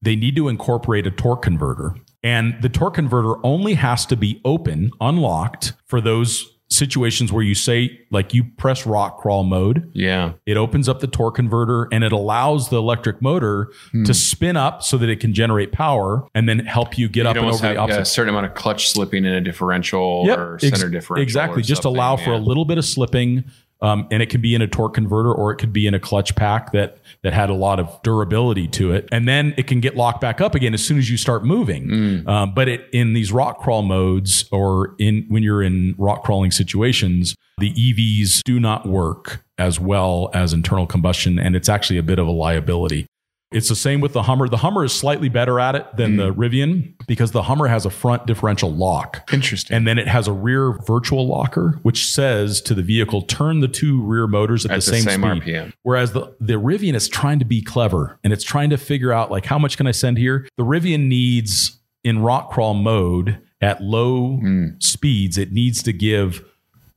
they 0.00 0.16
need 0.16 0.36
to 0.36 0.48
incorporate 0.48 1.06
a 1.06 1.10
torque 1.10 1.42
converter. 1.42 1.94
And 2.22 2.60
the 2.60 2.68
torque 2.68 2.94
converter 2.94 3.34
only 3.44 3.74
has 3.74 4.04
to 4.06 4.16
be 4.16 4.40
open, 4.44 4.90
unlocked 5.00 5.72
for 5.86 6.00
those 6.00 6.56
situations 6.68 7.32
where 7.32 7.42
you 7.42 7.54
say, 7.54 7.98
like 8.12 8.32
you 8.32 8.44
press 8.44 8.86
rock 8.86 9.18
crawl 9.18 9.42
mode, 9.42 9.90
Yeah. 9.92 10.34
it 10.46 10.56
opens 10.56 10.88
up 10.88 11.00
the 11.00 11.08
torque 11.08 11.34
converter 11.34 11.88
and 11.90 12.04
it 12.04 12.12
allows 12.12 12.68
the 12.68 12.76
electric 12.76 13.20
motor 13.20 13.70
Hmm. 13.90 14.04
to 14.04 14.14
spin 14.14 14.56
up 14.56 14.80
so 14.84 14.96
that 14.98 15.08
it 15.08 15.18
can 15.18 15.34
generate 15.34 15.72
power 15.72 16.28
and 16.32 16.48
then 16.48 16.60
help 16.60 16.96
you 16.96 17.08
get 17.08 17.26
up 17.26 17.34
You'd 17.34 17.38
and 17.40 17.46
almost 17.46 17.64
over 17.64 17.74
the 17.74 17.80
have 17.80 17.90
opposite 17.90 18.02
a 18.02 18.04
certain 18.04 18.28
amount 18.34 18.46
of 18.46 18.54
clutch 18.54 18.88
slipping 18.88 19.24
in 19.24 19.32
a 19.32 19.40
differential 19.40 20.00
or 20.28 20.54
Ex- 20.62 20.68
center 20.68 20.88
differential. 20.88 21.22
Exactly. 21.24 21.58
or 21.60 21.64
Just 21.64 21.82
something, 21.82 21.96
allow 21.96 22.16
for 22.16 22.30
yeah. 22.30 22.36
a 22.36 22.38
little 22.38 22.64
bit 22.64 22.78
of 22.78 22.84
slipping. 22.84 23.42
Um, 23.82 24.06
and 24.10 24.22
it 24.22 24.26
could 24.26 24.42
be 24.42 24.54
in 24.54 24.62
a 24.62 24.66
torque 24.66 24.94
converter 24.94 25.32
or 25.32 25.52
it 25.52 25.56
could 25.56 25.72
be 25.72 25.86
in 25.86 25.94
a 25.94 26.00
clutch 26.00 26.36
pack 26.36 26.72
that 26.72 26.98
that 27.22 27.32
had 27.32 27.50
a 27.50 27.54
lot 27.54 27.80
of 27.80 28.00
durability 28.02 28.68
to 28.68 28.92
it. 28.92 29.08
And 29.10 29.26
then 29.26 29.54
it 29.56 29.66
can 29.66 29.80
get 29.80 29.96
locked 29.96 30.20
back 30.20 30.40
up 30.40 30.54
again 30.54 30.74
as 30.74 30.84
soon 30.84 30.98
as 30.98 31.10
you 31.10 31.16
start 31.16 31.44
moving. 31.44 31.86
Mm. 31.88 32.28
Um, 32.28 32.54
but 32.54 32.68
it, 32.68 32.88
in 32.92 33.14
these 33.14 33.32
rock 33.32 33.60
crawl 33.60 33.82
modes 33.82 34.44
or 34.52 34.94
in 34.98 35.24
when 35.28 35.42
you're 35.42 35.62
in 35.62 35.94
rock 35.98 36.24
crawling 36.24 36.50
situations, 36.50 37.34
the 37.58 37.72
EVs 37.72 38.42
do 38.44 38.58
not 38.58 38.86
work 38.86 39.44
as 39.58 39.78
well 39.78 40.30
as 40.32 40.54
internal 40.54 40.86
combustion, 40.86 41.38
and 41.38 41.54
it's 41.54 41.68
actually 41.68 41.98
a 41.98 42.02
bit 42.02 42.18
of 42.18 42.26
a 42.26 42.30
liability. 42.30 43.06
It's 43.52 43.68
the 43.68 43.76
same 43.76 44.00
with 44.00 44.12
the 44.12 44.22
Hummer. 44.22 44.48
The 44.48 44.58
Hummer 44.58 44.84
is 44.84 44.92
slightly 44.92 45.28
better 45.28 45.58
at 45.58 45.74
it 45.74 45.96
than 45.96 46.16
the 46.16 46.32
hmm. 46.32 46.40
Rivian 46.40 46.94
because 47.08 47.32
the 47.32 47.42
Hummer 47.42 47.66
has 47.66 47.84
a 47.84 47.90
front 47.90 48.24
differential 48.26 48.70
lock. 48.70 49.28
Interesting. 49.32 49.76
And 49.76 49.88
then 49.88 49.98
it 49.98 50.06
has 50.06 50.28
a 50.28 50.32
rear 50.32 50.72
virtual 50.86 51.26
locker, 51.26 51.80
which 51.82 52.06
says 52.06 52.60
to 52.62 52.74
the 52.74 52.82
vehicle, 52.82 53.22
turn 53.22 53.58
the 53.58 53.66
two 53.66 54.00
rear 54.02 54.28
motors 54.28 54.64
at, 54.64 54.70
At 54.70 54.74
the 54.82 54.90
the 54.90 54.96
same, 54.98 55.02
same 55.02 55.40
speed. 55.40 55.54
RPM. 55.54 55.72
Whereas 55.82 56.12
the, 56.12 56.32
the 56.38 56.54
Rivian 56.54 56.94
is 56.94 57.08
trying 57.08 57.40
to 57.40 57.44
be 57.44 57.60
clever 57.60 58.20
and 58.22 58.32
it's 58.32 58.44
trying 58.44 58.70
to 58.70 58.76
figure 58.76 59.12
out 59.12 59.32
like 59.32 59.46
how 59.46 59.58
much 59.58 59.76
can 59.76 59.88
I 59.88 59.92
send 59.92 60.18
here? 60.18 60.46
The 60.56 60.64
Rivian 60.64 61.08
needs 61.08 61.76
in 62.04 62.20
rock 62.20 62.52
crawl 62.52 62.74
mode 62.74 63.40
at 63.60 63.82
low 63.82 64.36
hmm. 64.36 64.68
speeds, 64.78 65.36
it 65.36 65.52
needs 65.52 65.82
to 65.82 65.92
give 65.92 66.44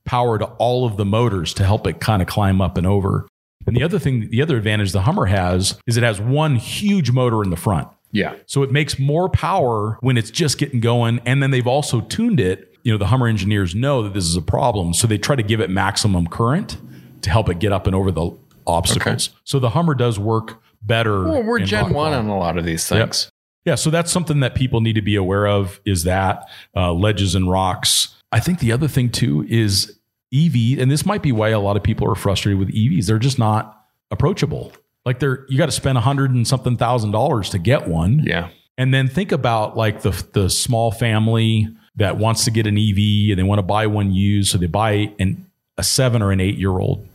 power 0.04 0.38
to 0.38 0.44
all 0.44 0.86
of 0.86 0.96
the 0.96 1.04
motors 1.04 1.52
to 1.54 1.64
help 1.64 1.86
it 1.86 2.00
kind 2.00 2.22
of 2.22 2.28
climb 2.28 2.60
up 2.60 2.76
and 2.78 2.86
over. 2.86 3.26
And 3.66 3.76
the 3.76 3.82
other 3.82 3.98
thing, 3.98 4.30
the 4.30 4.42
other 4.42 4.56
advantage 4.56 4.92
the 4.92 5.02
Hummer 5.02 5.26
has 5.26 5.78
is 5.86 5.96
it 5.96 6.02
has 6.02 6.20
one 6.20 6.56
huge 6.56 7.10
motor 7.10 7.42
in 7.42 7.50
the 7.50 7.56
front. 7.56 7.88
yeah. 8.12 8.34
So 8.46 8.62
it 8.62 8.70
makes 8.70 8.98
more 8.98 9.28
power 9.28 9.98
when 10.00 10.16
it's 10.16 10.30
just 10.30 10.58
getting 10.58 10.80
going. 10.80 11.20
And 11.26 11.42
then 11.42 11.50
they've 11.50 11.66
also 11.66 12.00
tuned 12.02 12.40
it. 12.40 12.76
You 12.82 12.92
know, 12.92 12.98
the 12.98 13.06
Hummer 13.06 13.26
engineers 13.26 13.74
know 13.74 14.02
that 14.02 14.12
this 14.14 14.24
is 14.24 14.36
a 14.36 14.42
problem. 14.42 14.92
So 14.94 15.06
they 15.06 15.18
try 15.18 15.36
to 15.36 15.42
give 15.42 15.60
it 15.60 15.70
maximum 15.70 16.26
current 16.26 16.76
to 17.22 17.30
help 17.30 17.48
it 17.48 17.58
get 17.58 17.72
up 17.72 17.86
and 17.86 17.96
over 17.96 18.10
the 18.10 18.30
obstacles. 18.66 19.30
So 19.44 19.58
the 19.58 19.70
Hummer 19.70 19.94
does 19.94 20.18
work 20.18 20.60
better. 20.82 21.24
Well, 21.24 21.42
we're 21.42 21.60
Gen 21.60 21.92
one 21.94 22.12
on 22.12 22.26
a 22.28 22.38
lot 22.38 22.58
of 22.58 22.64
these 22.64 22.86
things. 22.86 23.30
Yeah. 23.64 23.76
So 23.76 23.88
that's 23.88 24.12
something 24.12 24.40
that 24.40 24.54
people 24.54 24.82
need 24.82 24.92
to 24.94 25.02
be 25.02 25.16
aware 25.16 25.46
of 25.46 25.80
is 25.86 26.04
that 26.04 26.46
uh, 26.76 26.92
ledges 26.92 27.34
and 27.34 27.50
rocks. 27.50 28.14
I 28.30 28.40
think 28.40 28.58
the 28.58 28.72
other 28.72 28.88
thing 28.88 29.08
too 29.08 29.46
is 29.48 29.98
EV, 30.34 30.78
and 30.80 30.90
this 30.90 31.06
might 31.06 31.22
be 31.22 31.32
why 31.32 31.50
a 31.50 31.60
lot 31.60 31.76
of 31.76 31.82
people 31.82 32.10
are 32.10 32.14
frustrated 32.14 32.58
with 32.58 32.74
EVs. 32.74 33.06
They're 33.06 33.18
just 33.18 33.38
not 33.38 33.86
approachable. 34.10 34.72
Like 35.04 35.20
they're, 35.20 35.44
you 35.48 35.58
got 35.58 35.66
to 35.66 35.72
spend 35.72 35.98
a 35.98 36.00
hundred 36.00 36.30
and 36.30 36.46
something 36.46 36.76
thousand 36.76 37.10
dollars 37.10 37.50
to 37.50 37.58
get 37.58 37.86
one. 37.86 38.20
Yeah. 38.24 38.48
And 38.76 38.92
then 38.92 39.08
think 39.08 39.32
about 39.32 39.76
like 39.76 40.02
the 40.02 40.10
the 40.32 40.50
small 40.50 40.90
family 40.90 41.68
that 41.96 42.16
wants 42.16 42.44
to 42.44 42.50
get 42.50 42.66
an 42.66 42.76
EV 42.76 43.30
and 43.30 43.38
they 43.38 43.44
want 43.44 43.60
to 43.60 43.62
buy 43.62 43.86
one 43.86 44.12
used, 44.12 44.50
so 44.50 44.58
they 44.58 44.66
buy 44.66 45.12
an 45.18 45.46
a 45.78 45.82
seven 45.82 46.22
or 46.22 46.32
an 46.32 46.40
eight 46.40 46.56
year 46.56 46.78
old 46.78 47.06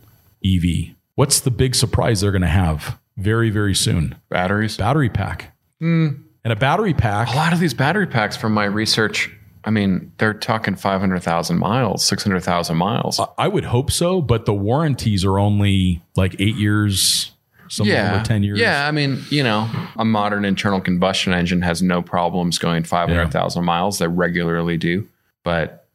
EV. 0.46 0.96
What's 1.16 1.42
the 1.42 1.52
big 1.52 1.76
surprise 1.76 2.22
they're 2.22 2.32
going 2.32 2.42
to 2.44 2.48
have 2.48 2.98
very 3.18 3.50
very 3.50 3.76
soon? 3.76 4.16
Batteries. 4.30 4.78
Battery 4.78 5.10
pack. 5.10 5.54
Hmm. 5.80 6.10
And 6.46 6.54
a 6.54 6.56
battery 6.56 6.94
pack. 6.94 7.34
A 7.34 7.36
lot 7.36 7.52
of 7.52 7.60
these 7.60 7.74
battery 7.74 8.08
packs 8.08 8.38
from 8.38 8.54
my 8.54 8.64
research, 8.64 9.30
I 9.66 9.72
mean, 9.72 10.12
they're 10.18 10.34
talking 10.34 10.76
500,000 10.76 11.58
miles, 11.60 12.06
600,000 12.06 12.78
miles. 12.78 13.20
I 13.38 13.48
would 13.48 13.66
hope 13.66 13.92
so, 13.92 14.22
but 14.22 14.46
the 14.46 14.54
warranties 14.54 15.26
are 15.26 15.38
only 15.38 16.02
like 16.16 16.36
eight 16.40 16.56
years. 16.56 17.32
Some 17.68 17.88
of 17.88 17.94
them 17.94 18.22
are 18.22 18.24
ten 18.26 18.42
years. 18.42 18.58
Yeah, 18.58 18.88
I 18.88 18.92
mean, 18.92 19.22
you 19.30 19.44
know, 19.44 19.70
a 19.96 20.04
modern 20.06 20.44
internal 20.44 20.82
combustion 20.82 21.34
engine 21.34 21.62
has 21.62 21.84
no 21.84 22.02
problems 22.02 22.58
going 22.58 22.84
500,000 22.84 23.64
miles. 23.64 24.00
They 24.00 24.08
regularly 24.08 24.78
do. 24.78 25.08
But, 25.44 25.86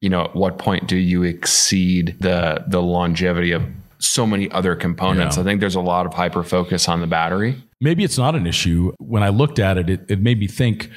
you 0.00 0.08
know, 0.10 0.24
at 0.24 0.36
what 0.36 0.58
point 0.58 0.86
do 0.86 0.96
you 0.96 1.24
exceed 1.24 2.16
the 2.20 2.62
the 2.68 2.80
longevity 2.82 3.50
of 3.52 3.62
so 3.98 4.26
many 4.26 4.50
other 4.52 4.76
components? 4.76 5.36
Yeah. 5.36 5.42
I 5.42 5.44
think 5.44 5.60
there's 5.60 5.74
a 5.74 5.80
lot 5.80 6.06
of 6.06 6.14
hyper 6.14 6.42
focus 6.44 6.88
on 6.88 7.00
the 7.00 7.06
battery. 7.06 7.56
maybe 7.80 8.04
it's 8.04 8.18
not 8.18 8.34
an 8.36 8.46
issue. 8.46 8.92
When 8.98 9.22
I 9.22 9.30
looked 9.30 9.58
at 9.58 9.76
it, 9.76 9.90
it, 9.90 10.04
it 10.08 10.20
made 10.20 10.38
me 10.38 10.46
think 10.46 10.88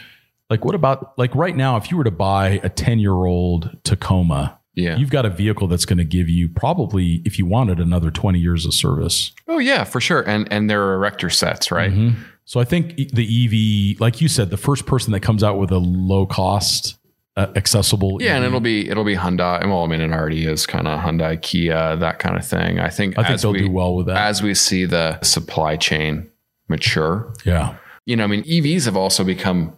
like, 0.49 0.63
what 0.65 0.75
about 0.75 1.17
like 1.17 1.33
right 1.35 1.55
now, 1.55 1.77
if 1.77 1.91
you 1.91 1.97
were 1.97 2.03
to 2.03 2.11
buy 2.11 2.59
a 2.63 2.69
10 2.69 2.99
year 2.99 3.13
old 3.25 3.77
Tacoma, 3.83 4.59
Yeah. 4.75 4.95
you've 4.97 5.09
got 5.09 5.25
a 5.25 5.29
vehicle 5.29 5.67
that's 5.67 5.85
going 5.85 5.97
to 5.97 6.05
give 6.05 6.29
you 6.29 6.47
probably, 6.49 7.21
if 7.25 7.37
you 7.39 7.45
wanted, 7.45 7.79
another 7.79 8.11
20 8.11 8.39
years 8.39 8.65
of 8.65 8.73
service. 8.73 9.31
Oh 9.47 9.57
yeah, 9.59 9.83
for 9.83 9.99
sure. 9.99 10.21
And 10.21 10.47
and 10.51 10.69
there 10.69 10.83
are 10.85 10.93
erector 10.95 11.29
sets, 11.29 11.71
right? 11.71 11.91
Mm-hmm. 11.91 12.21
So 12.45 12.59
I 12.61 12.63
think 12.63 12.95
the 12.95 13.93
EV, 13.95 13.99
like 13.99 14.21
you 14.21 14.27
said, 14.29 14.49
the 14.51 14.57
first 14.57 14.85
person 14.85 15.11
that 15.11 15.19
comes 15.19 15.43
out 15.43 15.57
with 15.59 15.69
a 15.71 15.79
low 15.79 16.25
cost, 16.25 16.97
uh, 17.35 17.47
accessible. 17.57 18.21
Yeah, 18.21 18.37
and 18.37 18.45
it'll 18.45 18.61
be 18.61 18.89
it'll 18.89 19.03
be 19.03 19.15
Hyundai. 19.15 19.65
Well, 19.65 19.83
I 19.83 19.87
mean, 19.87 19.99
it 19.99 20.11
already 20.11 20.45
is 20.45 20.65
kind 20.65 20.87
of 20.87 20.99
Hyundai, 21.01 21.41
Kia, 21.41 21.97
that 21.97 22.19
kind 22.19 22.37
of 22.37 22.45
thing. 22.45 22.79
I 22.79 22.89
think 22.89 23.19
I 23.19 23.27
think 23.27 23.41
they'll 23.41 23.51
we, 23.51 23.59
do 23.59 23.69
well 23.71 23.95
with 23.95 24.05
that. 24.07 24.17
as 24.17 24.41
we 24.41 24.53
see 24.53 24.85
the 24.85 25.19
supply 25.21 25.75
chain 25.75 26.29
mature. 26.69 27.33
yeah. 27.45 27.75
You 28.05 28.15
know, 28.15 28.23
I 28.23 28.27
mean, 28.27 28.43
EVs 28.43 28.85
have 28.85 28.95
also 28.95 29.25
become 29.25 29.75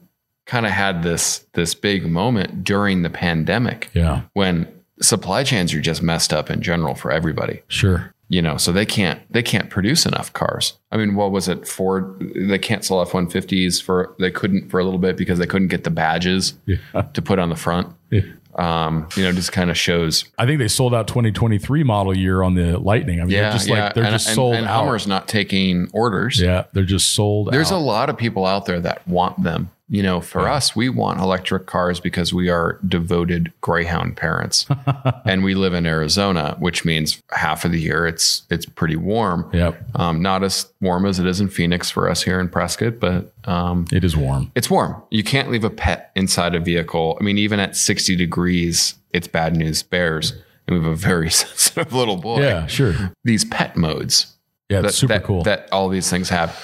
kind 0.50 0.66
of 0.66 0.72
had 0.72 1.04
this 1.04 1.46
this 1.54 1.76
big 1.76 2.06
moment 2.10 2.64
during 2.64 3.04
the 3.04 3.10
pandemic 3.10 3.90
Yeah. 3.94 4.22
when 4.34 4.68
supply 5.00 5.44
chains 5.44 5.74
are 5.76 5.80
just 5.82 6.02
messed 6.02 6.34
up 6.34 6.50
in 6.50 6.62
general 6.62 6.96
for 6.96 7.12
everybody. 7.12 7.62
Sure. 7.68 8.14
You 8.32 8.42
know, 8.42 8.58
so 8.58 8.72
they 8.72 8.86
can't 8.86 9.20
they 9.32 9.44
can't 9.44 9.70
produce 9.70 10.06
enough 10.08 10.34
cars. 10.34 10.74
I 10.92 10.98
mean, 10.98 11.14
what 11.16 11.32
was 11.32 11.48
it? 11.48 11.68
Ford 11.68 12.32
they 12.36 12.58
can't 12.60 12.84
sell 12.84 13.02
F 13.02 13.14
one 13.14 13.28
fifties 13.30 13.80
for 13.80 14.16
they 14.20 14.32
couldn't 14.32 14.70
for 14.70 14.80
a 14.80 14.84
little 14.84 15.00
bit 15.00 15.18
because 15.18 15.38
they 15.40 15.46
couldn't 15.48 15.68
get 15.70 15.84
the 15.84 15.90
badges 15.92 16.54
Yeah. 16.66 16.78
to 17.14 17.22
put 17.22 17.38
on 17.40 17.50
the 17.50 17.56
front. 17.56 17.88
Yeah. 18.12 18.22
Um, 18.56 19.08
you 19.16 19.24
know, 19.24 19.32
just 19.32 19.52
kind 19.52 19.70
of 19.70 19.78
shows 19.78 20.26
I 20.38 20.46
think 20.46 20.60
they 20.60 20.68
sold 20.68 20.94
out 20.94 21.08
2023 21.08 21.84
model 21.84 22.16
year 22.18 22.42
on 22.42 22.56
the 22.56 22.78
Lightning. 22.80 23.22
I 23.22 23.24
mean, 23.24 23.32
Yeah, 23.32 23.42
they're 23.44 23.52
just 23.54 23.68
yeah. 23.70 23.84
like, 23.86 23.94
they're 23.94 24.04
and, 24.04 24.12
just 24.14 24.28
and- 24.28 24.36
sold 24.36 24.56
and 24.56 24.66
out. 24.68 24.84
Hummer's 24.84 25.08
not 25.08 25.28
taking 25.28 25.90
orders. 25.94 26.42
Yeah. 26.42 26.66
They're 26.74 26.84
just 26.84 27.14
sold 27.14 27.50
There's 27.52 27.72
out. 27.72 27.78
a 27.78 27.84
lot 27.84 28.10
of 28.10 28.18
people 28.18 28.46
out 28.46 28.66
there 28.66 28.80
that 28.82 29.08
want 29.08 29.42
them. 29.44 29.70
You 29.92 30.04
know, 30.04 30.22
for 30.22 30.48
us, 30.48 30.76
we 30.76 30.88
want 30.88 31.20
electric 31.20 31.66
cars 31.66 32.00
because 32.00 32.32
we 32.32 32.48
are 32.48 32.80
devoted 32.88 33.52
Greyhound 33.62 34.16
parents, 34.18 34.68
and 35.26 35.44
we 35.44 35.56
live 35.56 35.74
in 35.74 35.88
Arizona, 35.88 36.56
which 36.60 36.86
means 36.86 37.20
half 37.32 37.66
of 37.66 37.72
the 37.72 37.80
year 37.82 38.06
it's 38.06 38.44
it's 38.52 38.68
pretty 38.68 38.96
warm. 38.96 39.50
Yep. 39.52 39.84
Um, 39.96 40.22
not 40.22 40.44
as 40.44 40.72
warm 40.80 41.08
as 41.08 41.18
it 41.20 41.26
is 41.26 41.42
in 41.42 41.48
Phoenix 41.48 41.90
for 41.90 42.08
us 42.08 42.22
here 42.22 42.40
in 42.40 42.50
Prescott, 42.50 43.00
but 43.00 43.34
um, 43.46 43.86
It 43.92 44.04
is 44.04 44.16
warm. 44.16 44.52
it's 44.54 44.70
warm. 44.70 45.02
You 45.10 45.24
can't 45.24 45.50
leave 45.50 45.64
a 45.64 45.72
pet 45.72 46.12
inside 46.16 46.54
a 46.54 46.60
vehicle. 46.60 47.18
I 47.20 47.24
mean, 47.24 47.40
even 47.40 47.60
at 47.60 47.76
60 47.76 48.16
degrees, 48.16 48.94
it's 49.12 49.28
bad 49.28 49.56
news 49.56 49.82
bears. 49.82 50.34
And 50.68 50.78
we 50.78 50.84
have 50.84 50.92
a 50.94 50.96
very 50.96 51.32
sensitive 51.32 51.94
little 51.94 52.18
boy. 52.18 52.42
Yeah, 52.42 52.68
sure. 52.68 53.12
These 53.24 53.46
pet 53.46 53.76
modes 53.76 54.36
Yeah, 54.70 54.82
that, 54.82 54.94
super 54.94 55.14
that, 55.14 55.24
cool. 55.24 55.42
that 55.46 55.68
all 55.72 55.90
these 55.90 56.12
things 56.12 56.30
have 56.30 56.56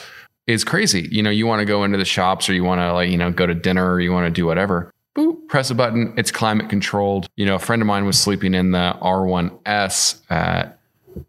is 0.47 0.63
crazy. 0.63 1.07
You 1.11 1.23
know, 1.23 1.29
you 1.29 1.47
want 1.47 1.59
to 1.59 1.65
go 1.65 1.83
into 1.83 1.97
the 1.97 2.05
shops 2.05 2.49
or 2.49 2.53
you 2.53 2.63
want 2.63 2.79
to 2.81 2.93
like, 2.93 3.09
you 3.09 3.17
know, 3.17 3.31
go 3.31 3.45
to 3.45 3.53
dinner 3.53 3.93
or 3.93 3.99
you 3.99 4.11
want 4.11 4.27
to 4.27 4.31
do 4.31 4.45
whatever. 4.45 4.91
Boop, 5.17 5.47
press 5.47 5.69
a 5.69 5.75
button. 5.75 6.13
It's 6.17 6.31
climate 6.31 6.69
controlled. 6.69 7.27
You 7.35 7.45
know, 7.45 7.55
a 7.55 7.59
friend 7.59 7.81
of 7.81 7.87
mine 7.87 8.05
was 8.05 8.19
sleeping 8.19 8.53
in 8.53 8.71
the 8.71 8.97
R1S 9.01 10.21
at 10.29 10.79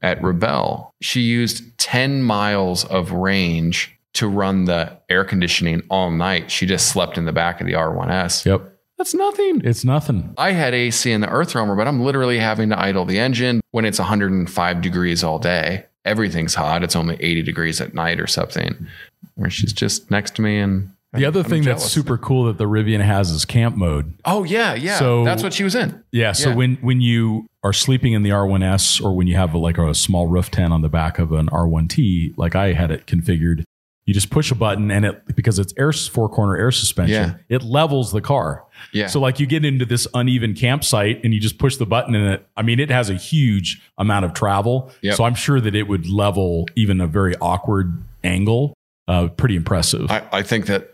at 0.02 0.20
Rebelle. 0.20 0.90
She 1.00 1.20
used 1.20 1.78
10 1.78 2.22
miles 2.22 2.84
of 2.84 3.12
range 3.12 3.96
to 4.14 4.26
run 4.26 4.64
the 4.64 4.98
air 5.08 5.24
conditioning 5.24 5.82
all 5.90 6.10
night. 6.10 6.50
She 6.50 6.66
just 6.66 6.88
slept 6.88 7.18
in 7.18 7.24
the 7.24 7.32
back 7.32 7.60
of 7.60 7.66
the 7.66 7.74
R1S. 7.74 8.44
yep. 8.44 8.72
That's 8.98 9.12
nothing. 9.12 9.60
It's 9.62 9.84
nothing. 9.84 10.32
I 10.38 10.52
had 10.52 10.72
AC 10.72 11.12
in 11.12 11.20
the 11.20 11.26
EarthRoamer, 11.26 11.76
but 11.76 11.86
I'm 11.86 12.00
literally 12.00 12.38
having 12.38 12.70
to 12.70 12.80
idle 12.80 13.04
the 13.04 13.18
engine 13.18 13.60
when 13.72 13.84
it's 13.84 13.98
105 13.98 14.80
degrees 14.80 15.22
all 15.22 15.38
day. 15.38 15.84
Everything's 16.06 16.54
hot. 16.54 16.82
It's 16.82 16.96
only 16.96 17.16
80 17.20 17.42
degrees 17.42 17.80
at 17.80 17.94
night 17.94 18.20
or 18.20 18.26
something. 18.26 18.86
Where 19.34 19.50
she's 19.50 19.72
just 19.72 20.10
next 20.10 20.36
to 20.36 20.42
me 20.42 20.58
and 20.58 20.90
The 21.12 21.24
other 21.26 21.40
I'm 21.40 21.46
thing 21.46 21.62
that's 21.62 21.84
super 21.84 22.16
cool 22.16 22.44
that 22.44 22.58
the 22.58 22.64
Rivian 22.64 23.00
has 23.02 23.30
is 23.30 23.44
camp 23.44 23.76
mode. 23.76 24.14
Oh 24.24 24.44
yeah, 24.44 24.74
yeah. 24.74 24.98
So- 24.98 25.24
that's 25.24 25.42
what 25.42 25.52
she 25.52 25.64
was 25.64 25.74
in. 25.74 26.02
Yeah. 26.12 26.32
So 26.32 26.50
Yeah. 26.50 26.54
when 26.56 26.76
when 26.76 27.00
you 27.00 27.46
are 27.62 27.72
sleeping 27.72 28.12
in 28.12 28.22
the 28.22 28.30
R1S 28.30 29.02
or 29.02 29.14
when 29.14 29.26
you 29.26 29.34
have 29.36 29.54
like 29.54 29.76
a 29.78 29.92
small 29.94 30.26
roof 30.26 30.50
tent 30.50 30.72
on 30.72 30.82
the 30.82 30.88
back 30.88 31.18
of 31.18 31.32
an 31.32 31.48
R1T, 31.48 32.34
like 32.38 32.54
I 32.54 32.72
had 32.72 32.90
it 32.90 33.06
configured, 33.06 33.64
you 34.04 34.14
just 34.14 34.30
push 34.30 34.50
a 34.52 34.54
button 34.54 34.90
and 34.90 35.04
it 35.04 35.34
because 35.34 35.58
it's 35.58 35.74
air 35.76 35.92
four 35.92 36.28
corner 36.28 36.56
air 36.56 36.70
suspension, 36.70 37.30
yeah. 37.48 37.56
it 37.56 37.62
levels 37.62 38.12
the 38.12 38.20
car. 38.20 38.64
Yeah. 38.92 39.06
So 39.08 39.20
like 39.20 39.40
you 39.40 39.46
get 39.46 39.64
into 39.64 39.84
this 39.84 40.06
uneven 40.14 40.54
campsite 40.54 41.22
and 41.24 41.34
you 41.34 41.40
just 41.40 41.58
push 41.58 41.76
the 41.76 41.86
button 41.86 42.14
and 42.14 42.34
it 42.34 42.46
I 42.56 42.62
mean 42.62 42.80
it 42.80 42.90
has 42.90 43.10
a 43.10 43.14
huge 43.14 43.82
amount 43.98 44.24
of 44.24 44.32
travel. 44.34 44.90
Yep. 45.02 45.14
So 45.16 45.24
I'm 45.24 45.34
sure 45.34 45.60
that 45.60 45.74
it 45.74 45.84
would 45.88 46.08
level 46.08 46.66
even 46.76 47.00
a 47.00 47.06
very 47.06 47.36
awkward 47.36 48.02
angle. 48.24 48.74
Uh, 49.08 49.28
pretty 49.28 49.54
impressive. 49.56 50.10
I, 50.10 50.22
I 50.32 50.42
think 50.42 50.66
that 50.66 50.92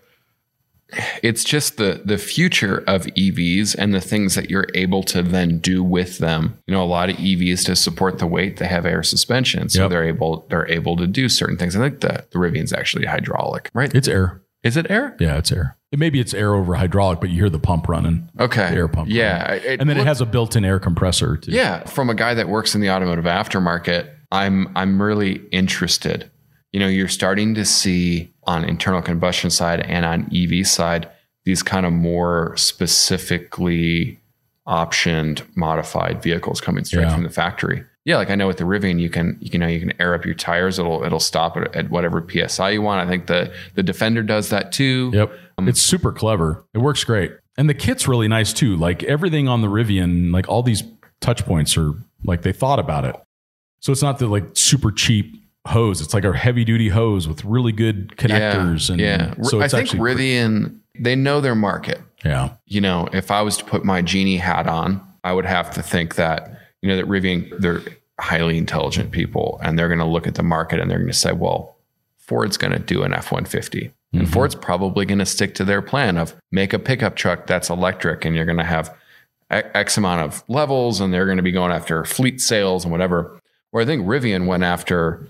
it's 1.22 1.42
just 1.44 1.78
the 1.78 2.02
the 2.04 2.18
future 2.18 2.84
of 2.86 3.06
EVs 3.06 3.74
and 3.78 3.94
the 3.94 4.00
things 4.00 4.34
that 4.34 4.50
you're 4.50 4.66
able 4.74 5.02
to 5.04 5.22
then 5.22 5.58
do 5.58 5.82
with 5.82 6.18
them. 6.18 6.58
You 6.66 6.74
know, 6.74 6.82
a 6.82 6.84
lot 6.84 7.08
of 7.08 7.16
EVs 7.16 7.64
to 7.66 7.76
support 7.76 8.18
the 8.18 8.26
weight, 8.26 8.58
they 8.58 8.66
have 8.66 8.84
air 8.84 9.02
suspension, 9.02 9.70
so 9.70 9.82
Yep. 9.82 9.90
they're 9.90 10.04
able 10.04 10.46
they're 10.50 10.70
able 10.70 10.96
to 10.98 11.06
do 11.06 11.30
certain 11.30 11.56
things. 11.56 11.74
I 11.74 11.78
think 11.78 12.00
the 12.00 12.26
the 12.30 12.38
Rivian's 12.38 12.72
actually 12.74 13.06
hydraulic, 13.06 13.70
right? 13.72 13.94
it's 13.94 14.08
air. 14.08 14.42
Is 14.62 14.76
it 14.76 14.90
air? 14.90 15.16
Yeah, 15.18 15.38
it's 15.38 15.50
air. 15.50 15.76
It 15.92 15.98
maybe 15.98 16.18
it's 16.20 16.32
air 16.34 16.54
over 16.54 16.74
hydraulic, 16.74 17.20
but 17.20 17.28
you 17.30 17.36
hear 17.36 17.50
the 17.50 17.58
pump 17.58 17.86
running. 17.88 18.28
Okay, 18.40 18.70
The 18.70 18.76
air 18.76 18.88
pump. 18.88 19.08
Yeah, 19.10 19.52
running. 19.52 19.80
and 19.80 19.88
then 19.90 19.98
it 19.98 20.06
has 20.06 20.20
a 20.22 20.26
built-in 20.26 20.64
air 20.64 20.80
compressor 20.80 21.36
too. 21.36 21.52
Yeah, 21.52 21.84
from 21.84 22.08
a 22.10 22.14
guy 22.14 22.32
that 22.34 22.48
works 22.48 22.74
in 22.74 22.80
the 22.80 22.90
automotive 22.90 23.26
aftermarket, 23.26 24.08
I'm 24.32 24.72
I'm 24.74 25.00
really 25.00 25.42
interested. 25.52 26.30
You 26.72 26.80
know, 26.80 26.88
you're 26.88 27.08
starting 27.08 27.54
to 27.56 27.66
see 27.66 28.32
on 28.44 28.64
internal 28.64 29.02
combustion 29.02 29.50
side 29.50 29.80
and 29.80 30.06
on 30.06 30.30
EV 30.34 30.66
side 30.66 31.08
these 31.44 31.62
kind 31.62 31.84
of 31.84 31.92
more 31.92 32.56
specifically 32.56 34.18
optioned 34.66 35.42
modified 35.56 36.22
vehicles 36.22 36.60
coming 36.60 36.84
straight 36.84 37.02
Yeah. 37.02 37.14
from 37.14 37.24
the 37.24 37.30
factory. 37.30 37.84
Yeah, 38.04 38.16
like 38.16 38.30
I 38.30 38.34
know 38.34 38.46
with 38.48 38.56
the 38.56 38.64
Rivian, 38.64 38.98
you 39.00 39.10
can 39.10 39.36
you 39.40 39.58
know 39.58 39.66
you 39.68 39.78
can 39.78 39.92
air 40.00 40.14
up 40.14 40.24
your 40.24 40.34
tires. 40.34 40.78
It'll 40.78 41.04
it'll 41.04 41.20
stop 41.20 41.56
at, 41.56 41.74
at 41.76 41.90
whatever 41.90 42.24
psi 42.48 42.70
you 42.70 42.82
want. 42.82 43.06
I 43.06 43.08
think 43.10 43.26
the 43.26 43.52
the 43.74 43.82
Defender 43.82 44.22
does 44.22 44.48
that 44.50 44.72
too. 44.72 45.10
Yep. 45.14 45.32
Um, 45.62 45.68
it's 45.68 45.82
super 45.82 46.12
clever. 46.12 46.64
It 46.74 46.78
works 46.78 47.04
great. 47.04 47.32
And 47.56 47.68
the 47.68 47.74
kit's 47.74 48.08
really 48.08 48.28
nice 48.28 48.52
too. 48.52 48.76
Like 48.76 49.02
everything 49.04 49.48
on 49.48 49.60
the 49.60 49.68
Rivian, 49.68 50.32
like 50.32 50.48
all 50.48 50.62
these 50.62 50.82
touch 51.20 51.44
points 51.44 51.76
are 51.76 51.92
like 52.24 52.42
they 52.42 52.52
thought 52.52 52.78
about 52.78 53.04
it. 53.04 53.16
So 53.80 53.92
it's 53.92 54.02
not 54.02 54.18
the 54.18 54.26
like 54.26 54.44
super 54.54 54.90
cheap 54.90 55.34
hose. 55.66 56.00
It's 56.00 56.14
like 56.14 56.24
a 56.24 56.36
heavy 56.36 56.64
duty 56.64 56.88
hose 56.88 57.28
with 57.28 57.44
really 57.44 57.72
good 57.72 58.16
connectors. 58.16 58.90
and 58.90 59.00
yeah. 59.00 59.34
so 59.42 59.60
I 59.60 59.68
think 59.68 59.90
Rivian 59.90 60.80
they 60.98 61.16
know 61.16 61.40
their 61.40 61.54
market. 61.54 62.00
yeah. 62.24 62.50
you 62.66 62.80
know, 62.80 63.08
if 63.12 63.30
I 63.30 63.42
was 63.42 63.56
to 63.58 63.64
put 63.64 63.84
my 63.84 64.02
genie 64.02 64.36
hat 64.36 64.66
on, 64.66 65.00
I 65.24 65.32
would 65.32 65.46
have 65.46 65.72
to 65.74 65.82
think 65.82 66.16
that, 66.16 66.58
you 66.80 66.88
know, 66.88 66.96
that 66.96 67.06
Rivian, 67.06 67.58
they're 67.58 67.80
highly 68.20 68.58
intelligent 68.58 69.10
people 69.10 69.58
and 69.62 69.78
they're 69.78 69.88
going 69.88 70.00
to 70.00 70.04
look 70.04 70.26
at 70.26 70.34
the 70.34 70.42
market 70.42 70.80
and 70.80 70.90
they're 70.90 70.98
going 70.98 71.10
to 71.10 71.16
say, 71.16 71.32
well, 71.32 71.76
Ford's 72.18 72.56
going 72.56 72.72
to 72.72 72.78
do 72.78 73.02
an 73.02 73.12
F 73.12 73.32
150. 73.32 73.92
And 74.12 74.22
mm-hmm. 74.22 74.32
Ford's 74.32 74.54
probably 74.54 75.06
going 75.06 75.20
to 75.20 75.26
stick 75.26 75.54
to 75.56 75.64
their 75.64 75.80
plan 75.80 76.18
of 76.18 76.34
make 76.50 76.72
a 76.72 76.78
pickup 76.78 77.16
truck 77.16 77.46
that's 77.46 77.70
electric 77.70 78.24
and 78.24 78.36
you're 78.36 78.44
going 78.44 78.58
to 78.58 78.64
have 78.64 78.94
X 79.50 79.96
amount 79.96 80.22
of 80.22 80.44
levels 80.48 81.00
and 81.00 81.12
they're 81.12 81.26
going 81.26 81.38
to 81.38 81.42
be 81.42 81.52
going 81.52 81.72
after 81.72 82.04
fleet 82.04 82.40
sales 82.40 82.84
and 82.84 82.92
whatever. 82.92 83.38
Where 83.70 83.82
I 83.82 83.86
think 83.86 84.06
Rivian 84.06 84.46
went 84.46 84.64
after, 84.64 85.26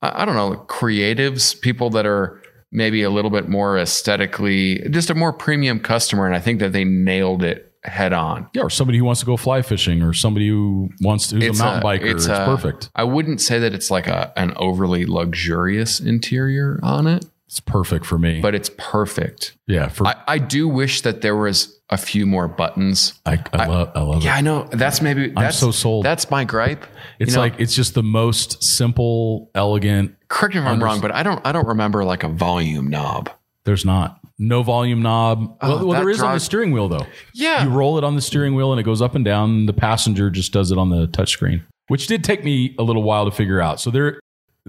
I 0.00 0.24
don't 0.24 0.36
know, 0.36 0.64
creatives, 0.68 1.60
people 1.60 1.90
that 1.90 2.06
are 2.06 2.40
maybe 2.70 3.02
a 3.02 3.10
little 3.10 3.30
bit 3.30 3.48
more 3.48 3.78
aesthetically, 3.78 4.88
just 4.90 5.10
a 5.10 5.14
more 5.14 5.32
premium 5.32 5.80
customer. 5.80 6.26
And 6.26 6.36
I 6.36 6.40
think 6.40 6.60
that 6.60 6.72
they 6.72 6.84
nailed 6.84 7.42
it 7.42 7.68
head 7.84 8.12
on. 8.12 8.48
Yeah, 8.54 8.62
or 8.62 8.70
somebody 8.70 8.98
who 8.98 9.04
wants 9.04 9.20
to 9.20 9.26
go 9.26 9.36
fly 9.36 9.62
fishing, 9.62 10.02
or 10.02 10.12
somebody 10.12 10.48
who 10.48 10.90
wants 11.00 11.28
to, 11.28 11.36
who's 11.36 11.60
a 11.60 11.64
mountain 11.64 11.82
biker. 11.82 12.14
It's, 12.14 12.26
a- 12.26 12.44
perfect. 12.44 12.90
I 12.94 13.04
wouldn't 13.04 13.40
say 13.40 13.58
that 13.58 13.74
it's 13.74 13.90
like 13.90 14.06
a 14.06 14.32
an 14.36 14.52
overly 14.56 15.06
luxurious 15.06 16.00
interior 16.00 16.80
on 16.82 17.06
it, 17.06 17.24
It's 17.48 17.60
perfect 17.60 18.04
for 18.04 18.18
me. 18.18 18.40
but 18.42 18.54
it's 18.54 18.70
perfect. 18.76 19.56
yeah, 19.66 19.88
for 19.88 20.06
I, 20.06 20.14
I 20.28 20.38
do 20.38 20.68
wish 20.68 21.00
that 21.02 21.22
there 21.22 21.34
was 21.34 21.80
a 21.90 21.96
few 21.96 22.26
more 22.26 22.46
buttons. 22.46 23.14
I, 23.24 23.42
I, 23.54 23.66
love 23.66 23.90
I 23.94 24.00
love 24.02 24.22
Yeah, 24.22 24.34
it. 24.34 24.38
I 24.38 24.40
know. 24.42 24.68
That's 24.70 25.00
maybe 25.00 25.28
that's 25.30 25.56
so 25.58 25.70
sold. 25.70 26.04
That's 26.04 26.30
my 26.30 26.44
gripe. 26.44 26.84
It's 27.18 27.30
You 27.30 27.36
know, 27.36 27.40
like 27.40 27.54
it's 27.58 27.74
just 27.74 27.94
the 27.94 28.02
most 28.02 28.62
simple, 28.62 29.50
elegant. 29.54 30.14
correct 30.28 30.54
me 30.54 30.60
if 30.60 30.66
I'm 30.66 30.82
wrong, 30.84 31.00
but 31.00 31.10
I 31.10 31.22
don't 31.22 31.40
I 31.46 31.52
don't 31.52 31.66
remember 31.66 32.04
like 32.04 32.22
a 32.22 32.28
volume 32.28 32.88
knob. 32.88 33.30
There's 33.64 33.84
not 33.86 34.20
no 34.38 34.62
volume 34.62 35.00
knob. 35.02 35.56
Oh, 35.62 35.68
well, 35.76 35.86
well 35.88 36.00
there 36.00 36.10
is 36.10 36.22
on 36.22 36.34
the 36.34 36.40
steering 36.40 36.72
wheel 36.72 36.88
though. 36.88 37.06
Yeah. 37.32 37.64
You 37.64 37.70
roll 37.70 37.96
it 37.96 38.04
on 38.04 38.14
the 38.14 38.20
steering 38.22 38.54
wheel 38.54 38.72
and 38.72 38.78
it 38.80 38.84
goes 38.84 39.00
up 39.00 39.14
and 39.14 39.24
down. 39.24 39.64
The 39.64 39.72
passenger 39.72 40.28
just 40.30 40.52
does 40.52 40.70
it 40.70 40.76
on 40.78 40.90
the 40.90 41.08
touchscreen, 41.08 41.62
which 41.88 42.06
did 42.08 42.22
take 42.24 42.44
me 42.44 42.74
a 42.78 42.82
little 42.82 43.02
while 43.02 43.24
to 43.24 43.30
figure 43.30 43.60
out. 43.62 43.80
So 43.80 43.90
there, 43.90 44.20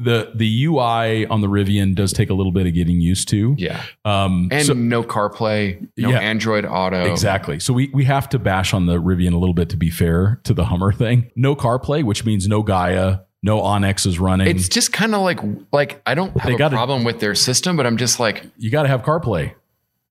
the 0.02 0.32
the 0.36 0.66
UI 0.66 1.26
on 1.28 1.42
the 1.42 1.48
Rivian 1.48 1.96
does 1.96 2.14
take 2.14 2.30
a 2.30 2.34
little 2.34 2.52
bit 2.52 2.66
of 2.68 2.74
getting 2.74 3.02
used 3.02 3.28
to. 3.30 3.56
yeah. 3.58 3.82
Um, 4.06 4.48
And 4.52 4.66
so- 4.66 4.74
no 4.74 5.04
CarPlay, 5.04 5.88
no 5.98 6.10
Yeah. 6.10 6.20
Android 6.20 6.66
Auto. 6.66 7.12
Exactly. 7.12 7.60
So 7.60 7.74
we 7.74 7.90
we 7.94 8.06
have 8.06 8.30
to 8.30 8.40
bash 8.40 8.74
on 8.74 8.86
the 8.86 8.96
Rivian 9.02 9.34
a 9.34 9.38
little 9.38 9.54
bit 9.54 9.70
to 9.70 9.78
be 9.78 9.90
fair 9.90 10.40
to 10.44 10.54
the 10.54 10.66
Hummer 10.66 10.92
thing. 10.92 11.32
No 11.36 11.56
CarPlay, 11.56 12.04
which 12.04 12.26
means 12.26 12.48
no 12.48 12.64
Gaia, 12.64 13.20
no 13.44 13.62
onX 13.62 14.06
is 14.06 14.20
running. 14.20 14.48
It's 14.48 14.68
just 14.70 14.92
kind 14.94 15.14
of 15.16 15.22
like 15.22 15.40
like 15.72 16.02
I 16.06 16.16
don't 16.16 16.32
have 16.40 16.48
They 16.50 16.56
a 16.56 16.58
gotta- 16.58 16.76
problem 16.76 17.04
with 17.04 17.20
their 17.20 17.36
system, 17.36 17.76
but 17.78 17.86
I'm 17.86 17.98
just 17.98 18.20
like 18.20 18.44
you 18.58 18.70
got 18.72 18.84
to 18.84 18.90
have 18.90 19.04
CarPlay. 19.04 19.54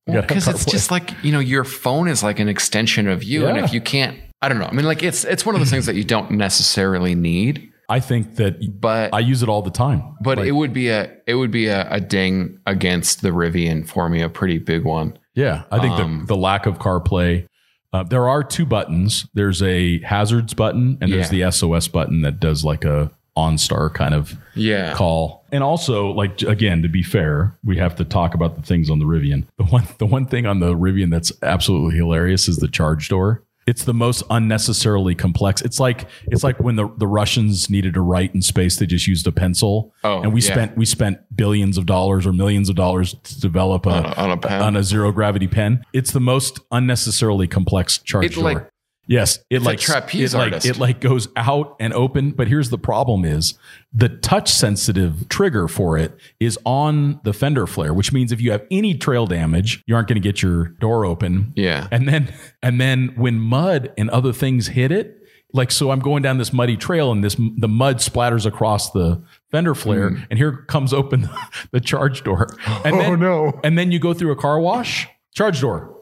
Because 0.06 0.48
it's 0.48 0.64
just 0.64 0.90
like 0.90 1.12
you 1.22 1.32
know 1.32 1.38
your 1.40 1.64
phone 1.64 2.08
is 2.08 2.22
like 2.22 2.38
an 2.40 2.48
extension 2.48 3.08
of 3.08 3.22
you, 3.22 3.46
and 3.46 3.58
if 3.58 3.74
you 3.74 3.80
can't, 3.82 4.18
I 4.40 4.48
don't 4.48 4.58
know. 4.58 4.64
I 4.64 4.72
mean, 4.72 4.86
like 4.86 5.02
it's 5.02 5.22
it's 5.24 5.44
one 5.44 5.54
of 5.54 5.60
those 5.60 5.68
things 5.70 5.84
that 5.84 5.96
you 5.96 6.04
don't 6.04 6.30
necessarily 6.30 7.14
need, 7.14 7.67
I 7.88 8.00
think 8.00 8.36
that 8.36 8.80
but 8.80 9.14
I 9.14 9.20
use 9.20 9.42
it 9.42 9.48
all 9.48 9.62
the 9.62 9.70
time. 9.70 10.16
but 10.20 10.38
Like, 10.38 10.46
it 10.48 10.52
would 10.52 10.72
be 10.72 10.88
a 10.88 11.10
it 11.26 11.34
would 11.34 11.50
be 11.50 11.66
a, 11.68 11.90
a 11.90 12.00
ding 12.00 12.58
against 12.66 13.22
the 13.22 13.30
Rivian 13.30 13.88
for 13.88 14.08
me, 14.08 14.20
a 14.22 14.28
pretty 14.28 14.58
big 14.58 14.84
one. 14.84 15.18
yeah, 15.34 15.64
I 15.70 15.78
think 15.80 15.92
um, 15.94 16.20
the 16.20 16.34
the 16.34 16.36
lack 16.36 16.66
of 16.66 16.78
CarPlay. 16.78 17.46
Uh, 17.92 18.02
there 18.02 18.28
are 18.28 18.44
two 18.44 18.66
buttons. 18.66 19.26
There's 19.32 19.62
a 19.62 20.00
hazards 20.02 20.52
button 20.52 20.98
and 21.00 21.10
there's 21.10 21.32
Yeah. 21.32 21.46
the 21.46 21.52
SOS 21.52 21.88
button 21.88 22.20
that 22.20 22.38
does 22.38 22.62
like 22.62 22.84
a 22.84 23.10
OnStar 23.34 23.94
kind 23.94 24.14
of 24.14 24.36
Yeah, 24.54 24.92
call. 24.94 25.46
And 25.52 25.62
also, 25.62 26.10
like 26.10 26.42
again, 26.42 26.82
to 26.82 26.88
be 26.88 27.02
fair, 27.02 27.56
we 27.64 27.78
have 27.78 27.94
to 27.96 28.04
talk 28.04 28.34
about 28.34 28.56
the 28.56 28.62
things 28.62 28.90
on 28.90 28.98
the 28.98 29.06
Rivian. 29.06 29.44
The 29.56 29.64
one 29.64 29.84
the 29.98 30.06
one 30.06 30.26
thing 30.26 30.44
on 30.44 30.60
the 30.60 30.74
Rivian 30.74 31.10
that's 31.10 31.32
absolutely 31.42 31.96
hilarious 31.96 32.48
is 32.48 32.58
the 32.58 32.68
charge 32.68 33.08
door. 33.08 33.42
It's 33.68 33.84
the 33.84 33.92
most 33.92 34.22
unnecessarily 34.30 35.14
complex. 35.14 35.60
It's 35.60 35.78
like 35.78 36.08
it's 36.28 36.42
like 36.42 36.58
when 36.58 36.76
the, 36.76 36.88
the 36.96 37.06
Russians 37.06 37.68
needed 37.68 37.92
to 37.94 38.00
write 38.00 38.34
in 38.34 38.40
space, 38.40 38.76
they 38.78 38.86
just 38.86 39.06
used 39.06 39.26
a 39.26 39.32
pencil. 39.32 39.92
Oh, 40.02 40.22
and 40.22 40.32
we 40.32 40.40
yeah. 40.40 40.52
spent 40.52 40.76
we 40.78 40.86
spent 40.86 41.18
billions 41.36 41.76
of 41.76 41.84
dollars 41.84 42.26
or 42.26 42.32
millions 42.32 42.70
of 42.70 42.76
dollars 42.76 43.14
to 43.22 43.40
develop 43.40 43.84
a 43.84 43.90
On 43.90 44.04
a- 44.06 44.14
on 44.14 44.30
a 44.42 44.48
on 44.66 44.76
a 44.76 44.82
zero 44.82 45.12
gravity 45.12 45.48
pen. 45.48 45.84
It's 45.92 46.12
the 46.12 46.20
most 46.20 46.60
unnecessarily 46.72 47.46
complex 47.46 47.98
charge 47.98 48.24
It's 48.24 48.36
like- 48.38 48.66
Yes, 49.08 49.38
it 49.50 49.62
like 49.62 49.80
trapeze 49.80 50.34
it 50.34 50.38
like. 50.38 50.64
It 50.66 50.76
like 50.78 51.00
goes 51.00 51.28
out 51.34 51.74
and 51.80 51.92
open. 51.94 52.32
But 52.32 52.46
here's 52.46 52.68
the 52.70 52.78
problem: 52.78 53.24
is 53.24 53.54
the 53.92 54.08
touch 54.10 54.50
sensitive 54.50 55.28
trigger 55.28 55.66
for 55.66 55.96
it 55.96 56.16
is 56.38 56.58
on 56.66 57.18
the 57.24 57.32
fender 57.32 57.66
flare, 57.66 57.94
which 57.94 58.12
means 58.12 58.32
if 58.32 58.40
you 58.40 58.50
have 58.52 58.64
any 58.70 58.94
trail 58.94 59.26
damage, 59.26 59.82
you 59.86 59.94
aren't 59.96 60.08
going 60.08 60.20
to 60.20 60.28
get 60.28 60.42
your 60.42 60.68
door 60.80 61.06
open. 61.06 61.54
Yeah. 61.56 61.88
and 61.90 62.06
then 62.06 62.32
and 62.62 62.78
then 62.80 63.14
when 63.16 63.40
mud 63.40 63.92
and 63.96 64.10
other 64.10 64.32
things 64.32 64.68
hit 64.68 64.92
it. 64.92 65.14
Like 65.54 65.70
so, 65.70 65.90
I'm 65.90 66.00
going 66.00 66.22
down 66.22 66.36
this 66.36 66.52
muddy 66.52 66.76
trail, 66.76 67.10
and 67.10 67.24
this 67.24 67.34
the 67.56 67.68
mud 67.68 67.96
splatters 68.00 68.44
across 68.44 68.90
the 68.90 69.22
fender 69.50 69.74
flare, 69.74 70.10
Mm. 70.10 70.26
and 70.28 70.38
here 70.38 70.52
comes 70.68 70.92
open 70.92 71.26
the 71.72 71.80
charge 71.80 72.22
door. 72.22 72.48
And 72.84 72.94
Oh, 72.96 72.98
then, 72.98 73.20
no. 73.20 73.58
And 73.64 73.78
then 73.78 73.90
you 73.90 73.98
go 73.98 74.12
through 74.12 74.32
a 74.32 74.36
car 74.36 74.60
wash, 74.60 75.08
charge 75.34 75.62
door, 75.62 75.96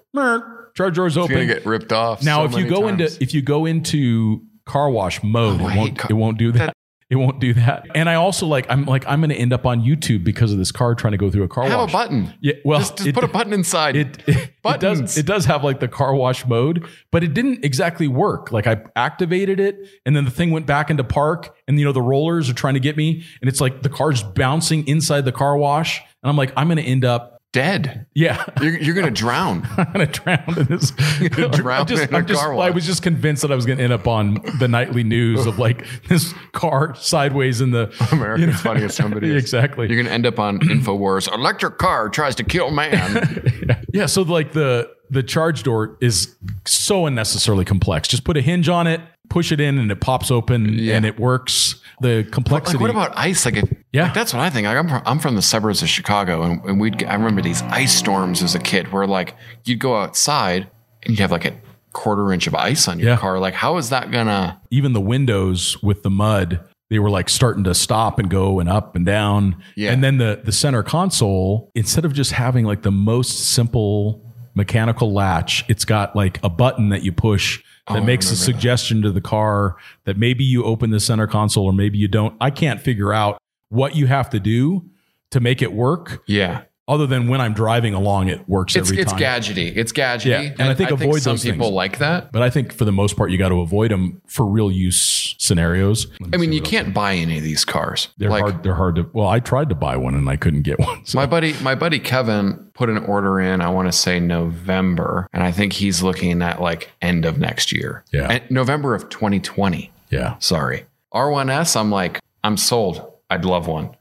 Charge 0.77 0.95
door's 0.97 1.17
it's 1.17 1.25
open. 1.25 1.35
gonna 1.37 1.47
get 1.47 1.65
ripped 1.67 1.93
off. 1.93 2.23
Now, 2.23 2.47
so 2.47 2.57
if 2.59 2.65
you 2.65 2.69
go 2.71 2.83
times. 2.89 3.01
into 3.15 3.23
if 3.23 3.35
you 3.35 3.43
go 3.43 3.67
into 3.67 4.43
car 4.67 4.91
wash 4.91 5.23
mode, 5.23 5.61
Oh, 5.61 5.69
it 5.69 5.77
won't 5.77 5.99
car- 5.99 6.11
it 6.11 6.15
won't 6.15 6.39
do 6.39 6.53
that. 6.53 6.59
that- 6.67 6.73
It 7.09 7.15
won't 7.15 7.39
do 7.39 7.55
that. 7.55 7.87
And 7.95 8.09
I 8.09 8.17
also 8.17 8.47
like 8.49 8.67
I'm 8.69 8.85
like 8.85 9.05
I'm 9.07 9.21
going 9.21 9.31
to 9.31 9.37
end 9.37 9.53
up 9.53 9.65
on 9.65 9.81
YouTube 9.81 10.25
because 10.25 10.51
of 10.51 10.59
this 10.59 10.73
car 10.73 10.97
trying 10.97 11.13
to 11.13 11.17
go 11.17 11.31
through 11.31 11.45
a 11.45 11.49
car 11.49 11.63
have 11.69 11.79
wash. 11.79 11.91
a 11.91 11.93
button, 11.93 12.35
Yeah, 12.41 12.55
well, 12.65 12.81
just, 12.81 12.97
just 12.97 13.09
it- 13.11 13.15
put 13.15 13.23
a 13.23 13.29
button 13.29 13.53
inside. 13.53 13.95
It, 13.95 14.19
it, 14.27 14.37
it 14.65 14.81
does 14.81 15.17
it 15.17 15.25
does 15.25 15.45
have 15.45 15.63
like 15.63 15.79
the 15.79 15.87
car 15.87 16.17
wash 16.17 16.45
mode, 16.47 16.85
but 17.13 17.23
it 17.23 17.33
didn't 17.33 17.65
exactly 17.65 18.09
work. 18.09 18.51
Like 18.51 18.67
I 18.67 18.79
activated 18.97 19.61
it 19.61 19.77
and 20.05 20.17
then 20.17 20.25
the 20.25 20.33
thing 20.33 20.51
went 20.51 20.67
back 20.67 20.91
into 20.91 21.05
park 21.05 21.55
and 21.69 21.79
you 21.79 21.85
know 21.85 21.93
the 21.93 22.03
rollers 22.03 22.51
are 22.51 22.55
trying 22.55 22.75
to 22.75 22.81
get 22.81 22.97
me 22.97 23.23
and 23.41 23.49
it's 23.49 23.61
like 23.61 23.83
the 23.83 23.89
car's 23.89 24.25
bouncing 24.25 24.87
inside 24.89 25.25
the 25.25 25.33
car 25.33 25.57
wash 25.57 26.01
and 26.25 26.29
I'm 26.29 26.37
like 26.37 26.53
I'm 26.57 26.67
going 26.67 26.79
to 26.79 26.83
end 26.83 27.05
up 27.05 27.36
dead. 27.57 28.07
Yeah. 28.15 28.45
You're, 28.61 28.77
you're 28.79 28.95
going 28.95 29.07
to 29.13 29.13
drown. 29.13 29.67
I'm 29.79 29.93
gonna 29.93 30.07
drown 30.07 30.45
in 30.59 30.67
this. 30.67 30.91
drown 30.91 31.81
I'm 31.81 31.87
just, 31.87 32.03
in 32.09 32.15
a 32.15 32.19
I'm 32.19 32.27
just- 32.27 32.41
car 32.41 32.55
I 32.59 32.69
was 32.71 32.85
just 32.85 33.03
convinced 33.03 33.41
that 33.43 33.51
I 33.51 33.55
was 33.55 33.65
going 33.65 33.79
to 33.79 33.85
end 33.85 33.93
up 33.95 34.07
on 34.07 34.35
the 34.59 34.69
nightly 34.69 35.03
news 35.05 35.47
of 35.47 35.59
like 35.59 35.87
this 36.09 36.35
car 36.53 36.95
sideways 36.97 37.61
in 37.63 37.71
the 37.71 37.91
America's 38.13 38.61
funniest 38.61 38.99
home 38.99 39.13
videos. 39.13 39.39
exactly. 39.39 39.87
You're 39.87 39.97
going 39.97 40.07
to 40.07 40.13
end 40.13 40.27
up 40.27 40.39
on 40.39 40.59
Infowars. 40.61 41.33
Electric 41.33 41.79
car 41.79 42.09
tries 42.11 42.35
to 42.37 42.45
kill 42.45 42.71
man. 42.71 43.87
yeah. 43.95 44.07
So 44.07 44.23
like 44.23 44.53
the 44.53 44.95
the 45.09 45.23
charge 45.23 45.63
door 45.63 45.97
is 46.01 46.35
so 46.67 47.07
unnecessarily 47.07 47.65
complex. 47.65 48.09
Just 48.09 48.25
put 48.25 48.37
a 48.37 48.41
hinge 48.41 48.69
on 48.69 48.87
it, 48.87 49.01
push 49.29 49.53
it 49.53 49.61
in, 49.61 49.79
and 49.79 49.91
it 49.91 50.01
pops 50.01 50.31
open 50.31 50.79
Yeah. 50.79 50.97
and 50.97 51.05
it 51.07 51.19
works. 51.19 51.77
The 52.01 52.27
complexity. 52.31 52.77
Like, 52.77 52.83
what 52.83 52.91
about 52.91 53.17
ice? 53.17 53.45
Like, 53.47 53.57
if, 53.57 53.73
Yeah. 53.93 54.05
like, 54.05 54.15
that's 54.15 54.35
what 54.35 54.41
I 54.43 54.51
think. 54.51 54.67
Like, 54.67 54.77
I'm 54.77 54.89
from, 54.89 55.03
I'm 55.07 55.19
from 55.19 55.35
the 55.37 55.43
suburbs 55.43 55.83
of 55.83 55.89
Chicago, 55.89 56.43
and, 56.43 56.63
and 56.65 56.81
we'd. 56.81 57.03
I 57.05 57.15
remember 57.15 57.41
these 57.43 57.63
ice 57.63 57.95
storms 57.95 58.43
as 58.43 58.55
a 58.55 58.59
kid, 58.59 58.93
where 58.93 59.07
like 59.07 59.35
you'd 59.65 59.79
go 59.79 59.97
outside 59.97 60.69
and 61.03 61.11
you'd 61.13 61.21
have 61.21 61.31
like 61.33 61.45
a 61.47 61.53
quarter 61.93 62.31
inch 62.33 62.47
of 62.47 62.55
ice 62.55 62.89
on 62.89 62.99
your 62.99 63.11
Yeah. 63.11 63.17
car. 63.17 63.39
Like, 63.39 63.55
how 63.55 63.79
is 63.79 63.89
that 63.91 64.11
gonna? 64.11 64.61
even 64.71 64.93
the 64.93 65.01
windows 65.01 65.83
with 65.83 66.03
the 66.03 66.11
mud? 66.11 66.61
They 66.91 66.99
were 67.01 67.11
like 67.11 67.29
starting 67.29 67.65
to 67.65 67.75
stop 67.75 68.19
and 68.21 68.29
go 68.31 68.61
and 68.61 68.69
up 68.69 68.95
and 68.95 69.05
down. 69.07 69.57
Yeah. 69.75 69.91
And 69.93 70.05
then 70.05 70.19
the 70.19 70.41
the 70.45 70.53
center 70.53 70.83
console, 70.83 71.71
instead 71.75 72.05
of 72.05 72.13
just 72.13 72.33
having 72.33 72.65
like 72.67 72.83
the 72.83 72.93
most 72.93 73.39
simple 73.49 74.23
mechanical 74.55 75.13
latch, 75.13 75.65
it's 75.69 75.85
got 75.85 76.15
like 76.15 76.39
a 76.43 76.49
button 76.49 76.91
that 76.91 77.03
you 77.03 77.13
push 77.13 77.61
Oh, 77.89 77.95
that 77.95 78.05
makes 78.05 78.31
a 78.33 78.37
suggestion 78.37 79.03
to 79.03 79.13
the 79.13 79.21
car 79.21 79.77
that 80.05 80.17
maybe 80.17 80.43
you 80.43 80.65
open 80.65 80.91
the 80.91 80.99
center 80.99 81.27
console 81.27 81.67
or 81.67 81.73
maybe 81.73 81.99
you 81.99 82.09
don't. 82.09 82.35
I 82.41 82.51
can't 82.51 82.81
figure 82.81 83.13
out 83.13 83.41
what 83.69 83.95
you 83.95 84.07
have 84.07 84.31
to 84.31 84.41
do 84.41 84.91
to 85.31 85.41
make 85.41 85.63
it 85.63 85.73
work. 85.73 86.23
Yeah, 86.27 86.63
other 86.89 87.07
than 87.07 87.29
when 87.29 87.41
I'm 87.41 87.53
driving 87.53 87.95
along, 87.95 88.29
it 88.29 88.49
works 88.49 88.77
it's 88.77 88.89
every 88.89 89.03
it's 89.03 89.13
time. 89.13 89.21
It's 89.23 89.49
gadgety. 89.49 89.77
It's 89.77 89.93
gadgety. 89.93 90.27
Yeah, 90.27 90.55
and 90.59 90.63
I 90.63 90.75
think 90.75 90.91
avoid 90.91 91.23
some 91.23 91.33
those 91.33 91.43
people 91.45 91.67
things. 91.67 91.75
like 91.75 91.99
that. 91.99 92.31
but 92.33 92.43
I 92.43 92.51
think 92.51 92.73
for 92.73 92.85
the 92.85 92.93
most 92.93 93.17
part, 93.17 93.31
you 93.31 93.39
got 93.39 93.49
to 93.49 93.61
avoid 93.61 93.91
them 93.91 94.23
for 94.27 94.47
real 94.47 94.71
use 94.71 95.35
scenarios. 95.39 96.07
I 96.33 96.37
mean, 96.37 96.53
you 96.53 96.61
can't 96.63 96.95
buy 96.95 97.15
any 97.15 97.39
of 97.39 97.43
these 97.45 97.65
cars. 97.65 98.09
They're 98.19 98.31
like 98.31 98.43
hard. 98.43 98.63
They're 98.63 98.75
hard 98.75 98.97
to. 98.97 99.11
Well, 99.13 99.27
I 99.29 99.41
tried 99.41 99.69
to 99.71 99.75
buy 99.75 99.97
one 99.97 100.15
and 100.15 100.29
I 100.29 100.37
couldn't 100.37 100.63
get 100.63 100.79
one. 100.79 100.97
So. 101.07 101.19
my 101.19 101.27
buddy, 101.27 101.55
my 101.63 101.75
buddy 101.77 102.01
Kevin 102.01 102.71
put 102.75 102.89
an 102.89 102.99
order 102.99 103.39
in. 103.39 103.61
I 103.61 103.69
want 103.69 103.87
to 103.87 103.93
say 103.93 104.19
November, 104.19 105.29
and 105.33 105.43
I 105.43 105.53
think 105.53 105.73
he's 105.73 106.03
looking 106.03 106.43
at 106.43 106.61
like 106.61 106.91
end 107.01 107.25
of 107.25 107.39
next 107.39 107.71
year. 107.73 108.05
Yeah. 108.13 108.29
And 108.29 108.51
November 108.51 108.95
of 108.95 109.09
2020. 109.09 109.91
yeah, 110.11 110.37
Sorry. 110.39 110.85
R1S, 111.15 111.77
I'm 111.77 111.91
like, 111.91 112.21
I'm 112.45 112.57
sold. 112.57 113.13
I'd 113.31 113.45
love 113.45 113.67
one. 113.67 113.96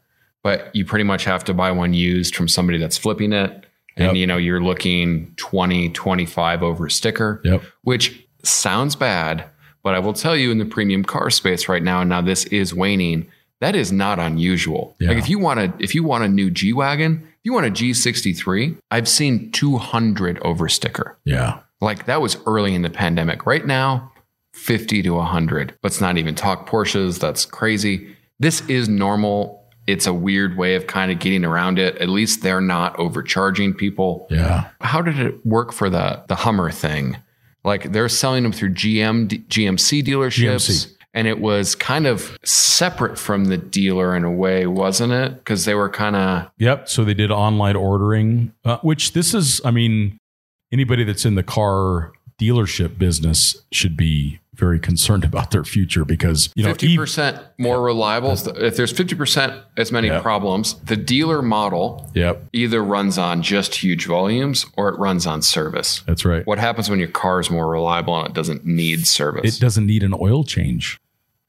But 0.45 0.69
you 0.75 0.85
pretty 0.85 1.03
much 1.03 1.25
have 1.25 1.43
to 1.45 1.53
buy 1.55 1.71
one 1.71 1.95
used 1.95 2.35
from 2.35 2.47
somebody 2.47 2.77
that's 2.77 2.99
flipping 2.99 3.33
it. 3.33 3.65
And 3.97 4.09
Yep. 4.09 4.15
you 4.15 4.27
know, 4.27 4.37
you're 4.37 4.61
looking 4.61 5.33
20, 5.37 5.89
25 5.89 6.61
over 6.61 6.85
a 6.85 6.91
sticker, 6.91 7.41
Yep. 7.43 7.63
which 7.81 8.23
sounds 8.43 8.95
bad, 8.95 9.45
but 9.83 9.95
I 9.95 9.99
will 9.99 10.13
tell 10.13 10.35
you 10.35 10.51
in 10.51 10.59
the 10.59 10.65
premium 10.65 11.03
car 11.03 11.31
space 11.31 11.67
right 11.67 11.81
now, 11.81 12.01
and 12.01 12.09
now 12.09 12.21
this 12.21 12.45
is 12.45 12.75
waning, 12.75 13.25
that 13.61 13.75
is 13.75 13.91
not 13.91 14.19
unusual. 14.19 14.95
Yeah. 14.99 15.09
Like 15.09 15.17
if 15.17 15.29
you 15.29 15.39
want 15.39 15.59
a 15.59 15.73
if 15.79 15.95
you 15.95 16.03
want 16.03 16.23
a 16.25 16.27
new 16.27 16.51
G 16.51 16.73
Wagon, 16.73 17.23
if 17.23 17.39
you 17.43 17.53
want 17.53 17.65
a 17.65 17.71
G63, 17.71 18.77
I've 18.91 19.07
seen 19.07 19.51
200 19.51 20.37
over 20.43 20.69
sticker. 20.69 21.17
yeah, 21.25 21.59
Like 21.81 22.05
that 22.05 22.21
was 22.21 22.37
early 22.45 22.75
in 22.75 22.83
the 22.83 22.89
pandemic. 22.91 23.45
Right 23.47 23.65
now, 23.65 24.11
50 24.53 25.01
to 25.03 25.09
100. 25.15 25.73
Let's 25.81 25.99
not 26.01 26.17
even 26.17 26.35
talk 26.35 26.69
Porsches. 26.69 27.19
That's 27.19 27.45
crazy. 27.45 28.15
This 28.39 28.61
is 28.69 28.87
normal. 28.87 29.64
It's 29.87 30.07
a 30.07 30.13
weird 30.13 30.57
way 30.57 30.75
of 30.75 30.87
kind 30.87 31.11
of 31.11 31.19
getting 31.19 31.45
around 31.45 31.77
it. 31.79 31.97
At 31.97 32.09
least 32.09 32.41
they're 32.41 32.61
not 32.61 32.97
overcharging 32.97 33.73
people. 33.73 34.27
yeah. 34.29 34.69
How 34.81 35.01
did 35.01 35.19
it 35.19 35.45
work 35.45 35.71
for 35.71 35.89
the 35.89 36.23
the 36.27 36.35
Hummer 36.35 36.71
thing? 36.71 37.17
Like 37.63 37.91
they're 37.91 38.09
selling 38.09 38.43
them 38.43 38.51
through 38.51 38.73
GM 38.73 39.27
GMC 39.47 40.03
dealerships. 40.03 40.69
GMC. 40.69 40.91
And 41.13 41.29
it 41.29 41.39
was 41.39 41.75
kind 41.75 42.07
of 42.07 42.37
separate 42.43 43.17
from 43.17 43.45
the 43.45 43.57
dealer 43.57 44.17
in 44.17 44.25
a 44.25 44.31
way, 44.31 44.67
wasn't 44.67 45.13
it? 45.13 45.35
Because 45.37 45.63
they 45.63 45.73
were 45.73 45.89
kind 45.89 46.15
of 46.15 46.51
Yep. 46.57 46.89
So 46.89 47.05
they 47.05 47.13
did 47.13 47.31
online 47.31 47.77
ordering, 47.77 48.51
uh, 48.65 48.79
which 48.81 49.13
this 49.13 49.33
is. 49.33 49.61
I 49.63 49.71
mean, 49.71 50.17
anybody 50.73 51.05
that's 51.05 51.25
in 51.25 51.35
the 51.35 51.43
car 51.43 52.11
dealership 52.37 52.97
business 52.97 53.55
should 53.71 53.95
be 53.95 54.39
very 54.55 54.79
concerned 54.79 55.23
about 55.23 55.51
their 55.51 55.63
future 55.63 56.05
because 56.05 56.49
you 56.55 56.63
know 56.63 56.69
fifty 56.69 56.93
ev- 56.93 56.97
percent 56.99 57.39
more 57.57 57.81
reliable. 57.81 58.31
If 58.31 58.75
there's 58.77 58.91
fifty 58.91 59.15
percent 59.15 59.53
as 59.77 59.91
many 59.91 60.09
problems, 60.21 60.75
the 60.85 60.95
dealer 60.97 61.41
model 61.41 62.09
Yep, 62.13 62.45
either 62.53 62.83
runs 62.83 63.17
on 63.17 63.41
just 63.41 63.75
huge 63.75 64.05
volumes 64.05 64.65
or 64.77 64.89
it 64.89 64.97
runs 64.99 65.27
on 65.27 65.41
service. 65.41 66.01
that's 66.07 66.25
right. 66.25 66.45
What 66.47 66.59
happens 66.59 66.89
when 66.89 66.99
your 66.99 67.09
car 67.09 67.39
is 67.39 67.49
more 67.49 67.67
reliable 67.69 68.17
and 68.19 68.27
it 68.27 68.33
doesn't 68.33 68.65
need 68.65 69.05
service? 69.07 69.57
It 69.57 69.61
doesn't 69.61 69.85
need 69.85 70.03
an 70.03 70.13
oil 70.19 70.43
change. 70.43 70.99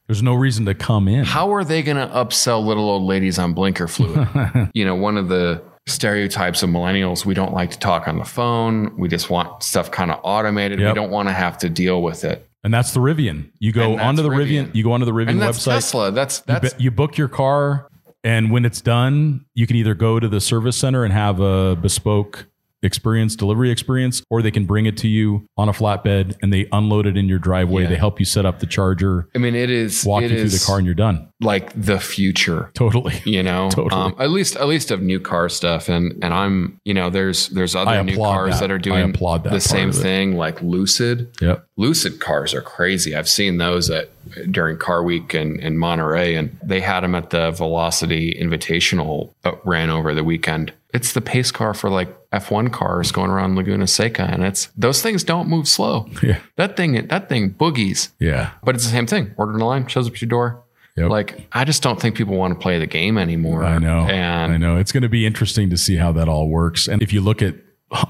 There's 0.09 0.23
no 0.23 0.35
reason 0.35 0.67
to 0.67 0.75
come 0.75 1.09
in. 1.09 1.25
How 1.25 1.53
are 1.53 1.65
they 1.65 1.83
going 1.83 1.97
to 1.97 2.07
upsell 2.15 2.65
little 2.65 2.89
old 2.89 3.03
ladies 3.03 3.41
on 3.41 3.55
blinker 3.55 3.89
fluid? 3.89 4.29
you 4.73 4.85
know, 4.85 4.95
one 4.95 5.17
of 5.17 5.27
the 5.29 5.61
stereotypes 5.89 6.63
of 6.63 6.71
millennials, 6.71 7.25
we 7.25 7.35
don't 7.35 7.53
like 7.53 7.71
to 7.73 7.79
talk 7.79 8.07
on 8.07 8.19
the 8.19 8.25
phone. 8.25 8.97
We 8.97 9.09
just 9.09 9.31
want 9.31 9.63
stuff 9.63 9.91
kind 9.91 10.11
of 10.13 10.21
automated. 10.23 10.79
We 10.79 10.93
don't 10.93 11.11
want 11.11 11.29
to 11.29 11.33
have 11.33 11.59
to 11.59 11.69
deal 11.69 12.03
with 12.03 12.23
it. 12.25 12.46
And 12.65 12.75
that's 12.75 12.93
the 12.93 13.01
Rivian. 13.01 13.51
You 13.61 13.73
go 13.73 13.97
onto 13.99 14.23
the 14.23 14.29
Rivian. 14.31 14.67
Rivian. 14.69 14.75
You 14.75 14.83
go 14.85 14.93
onto 14.93 15.07
the 15.07 15.13
Rivian 15.13 15.31
And 15.31 15.43
that's 15.43 15.59
website. 15.59 15.75
Tesla. 15.75 16.11
That's 16.11 16.39
You, 16.39 16.45
that's 16.47 16.75
be- 16.75 16.85
you 16.85 16.91
book 16.91 17.17
your 17.17 17.29
car, 17.29 17.89
and 18.25 18.51
when 18.51 18.65
it's 18.65 18.81
done, 18.81 19.45
you 19.55 19.67
can 19.69 19.77
either 19.77 19.95
go 19.95 20.19
to 20.19 20.29
the 20.29 20.41
service 20.41 20.77
center 20.77 21.05
and 21.05 21.13
have 21.13 21.39
a 21.41 21.77
bespoke 21.77 22.47
experience, 22.87 23.37
delivery 23.37 23.71
experience, 23.71 24.23
or 24.31 24.41
they 24.41 24.51
can 24.51 24.65
bring 24.65 24.87
it 24.87 24.97
to 24.99 25.09
you 25.09 25.47
on 25.59 25.69
a 25.69 25.73
flatbed 25.73 26.37
and 26.41 26.53
they 26.53 26.67
unload 26.73 27.07
it 27.07 27.17
in 27.19 27.29
your 27.29 27.39
driveway. 27.39 27.83
Yeah. 27.83 27.89
They 27.91 27.97
help 27.97 28.19
you 28.19 28.25
set 28.25 28.47
up 28.47 28.61
the 28.61 28.67
charger, 28.67 29.29
I 29.35 29.39
mean, 29.39 29.55
it 29.55 29.69
is 29.69 30.05
walk 30.05 30.23
it 30.23 30.31
you 30.31 30.39
through 30.39 30.49
the 30.49 30.65
car, 30.65 30.79
and 30.79 30.87
you're 30.87 30.95
done. 30.95 31.29
like 31.41 31.71
the 31.75 32.01
future. 32.01 32.71
Totally. 32.75 33.21
you 33.27 33.43
know 33.43 33.69
Totally. 33.73 34.01
um, 34.01 34.15
at 34.19 34.31
least 34.31 34.57
at 34.57 34.67
least 34.69 34.91
of 34.91 35.03
new 35.03 35.21
car 35.21 35.49
stuff 35.49 35.89
and 35.89 36.13
and 36.23 36.33
i'm 36.33 36.81
you 36.85 36.95
know 36.95 37.11
there's 37.11 37.49
there's 37.49 37.75
other 37.75 38.03
new 38.05 38.17
cars 38.17 38.55
that. 38.55 38.61
that. 38.61 38.71
are 38.71 38.79
doing 38.79 39.13
the 39.13 39.59
same 39.61 39.91
thing 39.93 40.37
like 40.37 40.63
lucid 40.63 41.29
Yep. 41.41 41.67
lucid 41.77 42.21
cars 42.21 42.55
are 42.55 42.63
crazy 42.63 43.15
i've 43.17 43.29
seen 43.29 43.59
those 43.59 43.91
at 43.91 44.11
during 44.51 44.77
car 44.79 45.03
week 45.03 45.35
in, 45.35 45.59
in 45.61 45.77
monterey 45.79 46.35
and 46.37 46.57
they 46.63 46.81
had 46.81 47.01
them 47.01 47.15
at 47.15 47.31
the 47.31 47.51
velocity 47.51 48.33
invitational 48.41 49.33
that 49.43 49.55
ran 49.65 49.91
over 49.91 50.15
the 50.15 50.25
weekend 50.25 50.73
it's 50.95 51.13
the 51.13 51.21
pace 51.21 51.51
car 51.51 51.75
for 51.75 51.91
like 51.91 52.09
f1 52.39 52.73
cars 52.73 53.13
going 53.13 53.31
around 53.31 53.57
laguna 53.57 53.87
seca 53.87 54.23
and 54.33 54.43
it's 54.45 54.67
those 54.77 55.03
things 55.03 55.25
don't 55.25 55.49
move 55.49 55.67
slow 55.69 56.07
Yeah. 56.23 56.39
that 56.57 56.77
thing 56.77 57.07
that 57.09 57.29
thing 57.29 57.51
boogies 57.51 58.11
Yeah. 58.19 58.51
but 58.65 58.75
it's 58.75 58.85
the 58.85 58.91
same 58.91 59.07
thing 59.07 59.33
order 59.37 59.53
in 59.55 59.61
line 59.61 59.87
shows 59.87 60.07
up 60.09 60.15
at 60.15 60.21
your 60.23 60.29
door 60.29 60.63
Yep. 60.97 61.11
like 61.11 61.47
I 61.53 61.65
just 61.65 61.83
don't 61.83 62.01
think 62.01 62.17
people 62.17 62.37
want 62.37 62.55
to 62.55 62.59
play 62.59 62.79
the 62.79 62.87
game 62.87 63.19
anymore. 63.19 63.65
I 63.65 63.77
know. 63.79 64.07
And 64.07 64.53
I 64.53 64.57
know. 64.57 64.79
It's 64.79 64.93
going 64.93 65.03
to 65.03 65.11
be 65.11 65.27
interesting 65.27 65.69
to 65.69 65.77
see 65.77 65.97
how 65.97 66.11
that 66.13 66.27
all 66.27 66.49
works. 66.49 66.89
And 66.89 67.03
if 67.03 67.13
you 67.13 67.21
look 67.21 67.43
at 67.43 67.55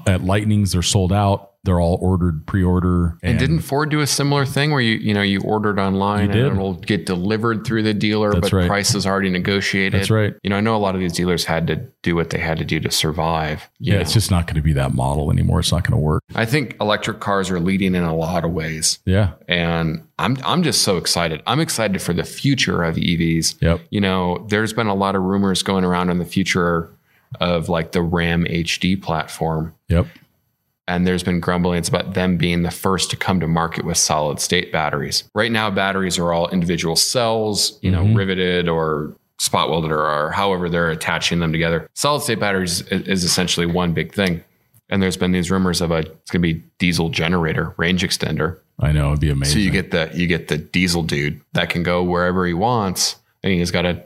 at 0.07 0.21
Lightnings, 0.23 0.71
they're 0.71 0.81
sold 0.81 1.11
out. 1.11 1.51
They're 1.67 1.81
all 1.81 1.97
ordered 2.01 2.45
pre-order. 2.47 3.17
And 3.21 3.37
didn't 3.37 3.59
Ford 3.59 3.89
do 3.91 3.99
a 3.99 4.07
similar 4.07 4.45
thing 4.45 4.71
where 4.71 4.79
you 4.79 4.95
you 4.95 5.13
know 5.13 5.21
you 5.21 5.41
ordered 5.41 5.77
online 5.79 6.29
did. 6.29 6.45
and 6.45 6.55
it'll 6.55 6.75
get 6.75 7.05
delivered 7.05 7.67
through 7.67 7.83
the 7.83 7.93
dealer, 7.93 8.31
That's 8.31 8.51
but 8.51 8.53
right. 8.55 8.67
price 8.69 8.95
is 8.95 9.05
already 9.05 9.29
negotiated. 9.29 9.99
That's 9.99 10.09
right. 10.09 10.33
You 10.43 10.49
know, 10.49 10.55
I 10.55 10.61
know 10.61 10.77
a 10.77 10.79
lot 10.79 10.95
of 10.95 11.01
these 11.01 11.11
dealers 11.11 11.43
had 11.43 11.67
to 11.67 11.75
do 12.03 12.15
what 12.15 12.29
they 12.29 12.39
had 12.39 12.57
to 12.59 12.63
do 12.63 12.79
to 12.79 12.89
survive. 12.89 13.69
Yeah, 13.79 13.95
know. 13.95 13.99
it's 13.99 14.13
just 14.13 14.31
not 14.31 14.47
going 14.47 14.55
to 14.55 14.61
be 14.61 14.71
that 14.73 14.93
model 14.93 15.29
anymore. 15.29 15.59
It's 15.59 15.73
not 15.73 15.83
going 15.83 15.99
to 15.99 16.03
work. 16.03 16.23
I 16.35 16.45
think 16.45 16.77
electric 16.79 17.19
cars 17.19 17.51
are 17.51 17.59
leading 17.59 17.95
in 17.95 18.03
a 18.03 18.15
lot 18.15 18.45
of 18.45 18.51
ways, 18.53 18.99
Yeah. 19.05 19.31
and 19.49 20.07
I'm 20.17 20.37
I'm 20.45 20.63
just 20.63 20.83
so 20.83 20.95
excited. 20.95 21.43
I'm 21.45 21.59
excited 21.59 22.01
for 22.01 22.13
the 22.13 22.23
future 22.23 22.81
of 22.83 22.95
EVs. 22.95 23.61
Yep. 23.61 23.81
You 23.89 23.99
know, 23.99 24.45
there's 24.49 24.71
been 24.71 24.87
a 24.87 24.95
lot 24.95 25.15
of 25.17 25.21
rumors 25.23 25.63
going 25.63 25.83
around 25.83 26.09
on 26.09 26.17
the 26.17 26.25
future 26.25 26.89
of 27.41 27.67
like 27.67 27.91
the 27.91 28.01
Ram 28.01 28.45
HD 28.45 28.95
platform. 29.01 29.73
Yep. 29.89 30.07
And 30.87 31.05
there's 31.05 31.23
been 31.23 31.39
grumblings 31.39 31.89
about 31.89 32.13
them 32.13 32.37
being 32.37 32.63
the 32.63 32.71
first 32.71 33.09
to 33.11 33.17
come 33.17 33.39
to 33.39 33.47
market 33.47 33.85
with 33.85 33.97
solid 33.97 34.39
state 34.39 34.71
batteries. 34.71 35.23
Right 35.33 35.51
now, 35.51 35.69
batteries 35.69 36.17
are 36.17 36.31
all 36.31 36.47
individual 36.49 36.95
cells, 36.95 37.77
you 37.81 37.91
know, 37.91 38.03
mm-hmm. 38.03 38.15
riveted 38.15 38.69
or 38.69 39.13
spot 39.39 39.69
welded 39.69 39.91
or, 39.91 40.05
or 40.05 40.31
however 40.31 40.69
they're 40.69 40.89
attaching 40.89 41.39
them 41.39 41.51
together. 41.51 41.89
Solid 41.93 42.23
state 42.23 42.39
batteries 42.39 42.81
is, 42.83 43.07
is 43.07 43.23
essentially 43.23 43.65
one 43.65 43.93
big 43.93 44.13
thing. 44.13 44.43
And 44.89 45.03
there's 45.03 45.17
been 45.17 45.33
these 45.33 45.51
rumors 45.51 45.81
of 45.81 45.91
a 45.91 45.97
it's 45.97 46.31
going 46.31 46.41
to 46.41 46.53
be 46.53 46.63
diesel 46.79 47.09
generator, 47.09 47.73
range 47.77 48.03
extender. 48.03 48.59
I 48.79 48.93
know. 48.93 49.09
It'd 49.09 49.19
be 49.19 49.29
amazing. 49.29 49.53
So 49.53 49.59
you 49.59 49.71
get 49.71 49.91
the 49.91 50.09
you 50.13 50.27
get 50.27 50.47
the 50.47 50.57
diesel 50.57 51.03
dude 51.03 51.41
that 51.53 51.69
can 51.69 51.83
go 51.83 52.03
wherever 52.03 52.45
he 52.45 52.53
wants, 52.53 53.17
and 53.43 53.51
he's 53.51 53.71
got 53.71 53.85
a 53.85 54.03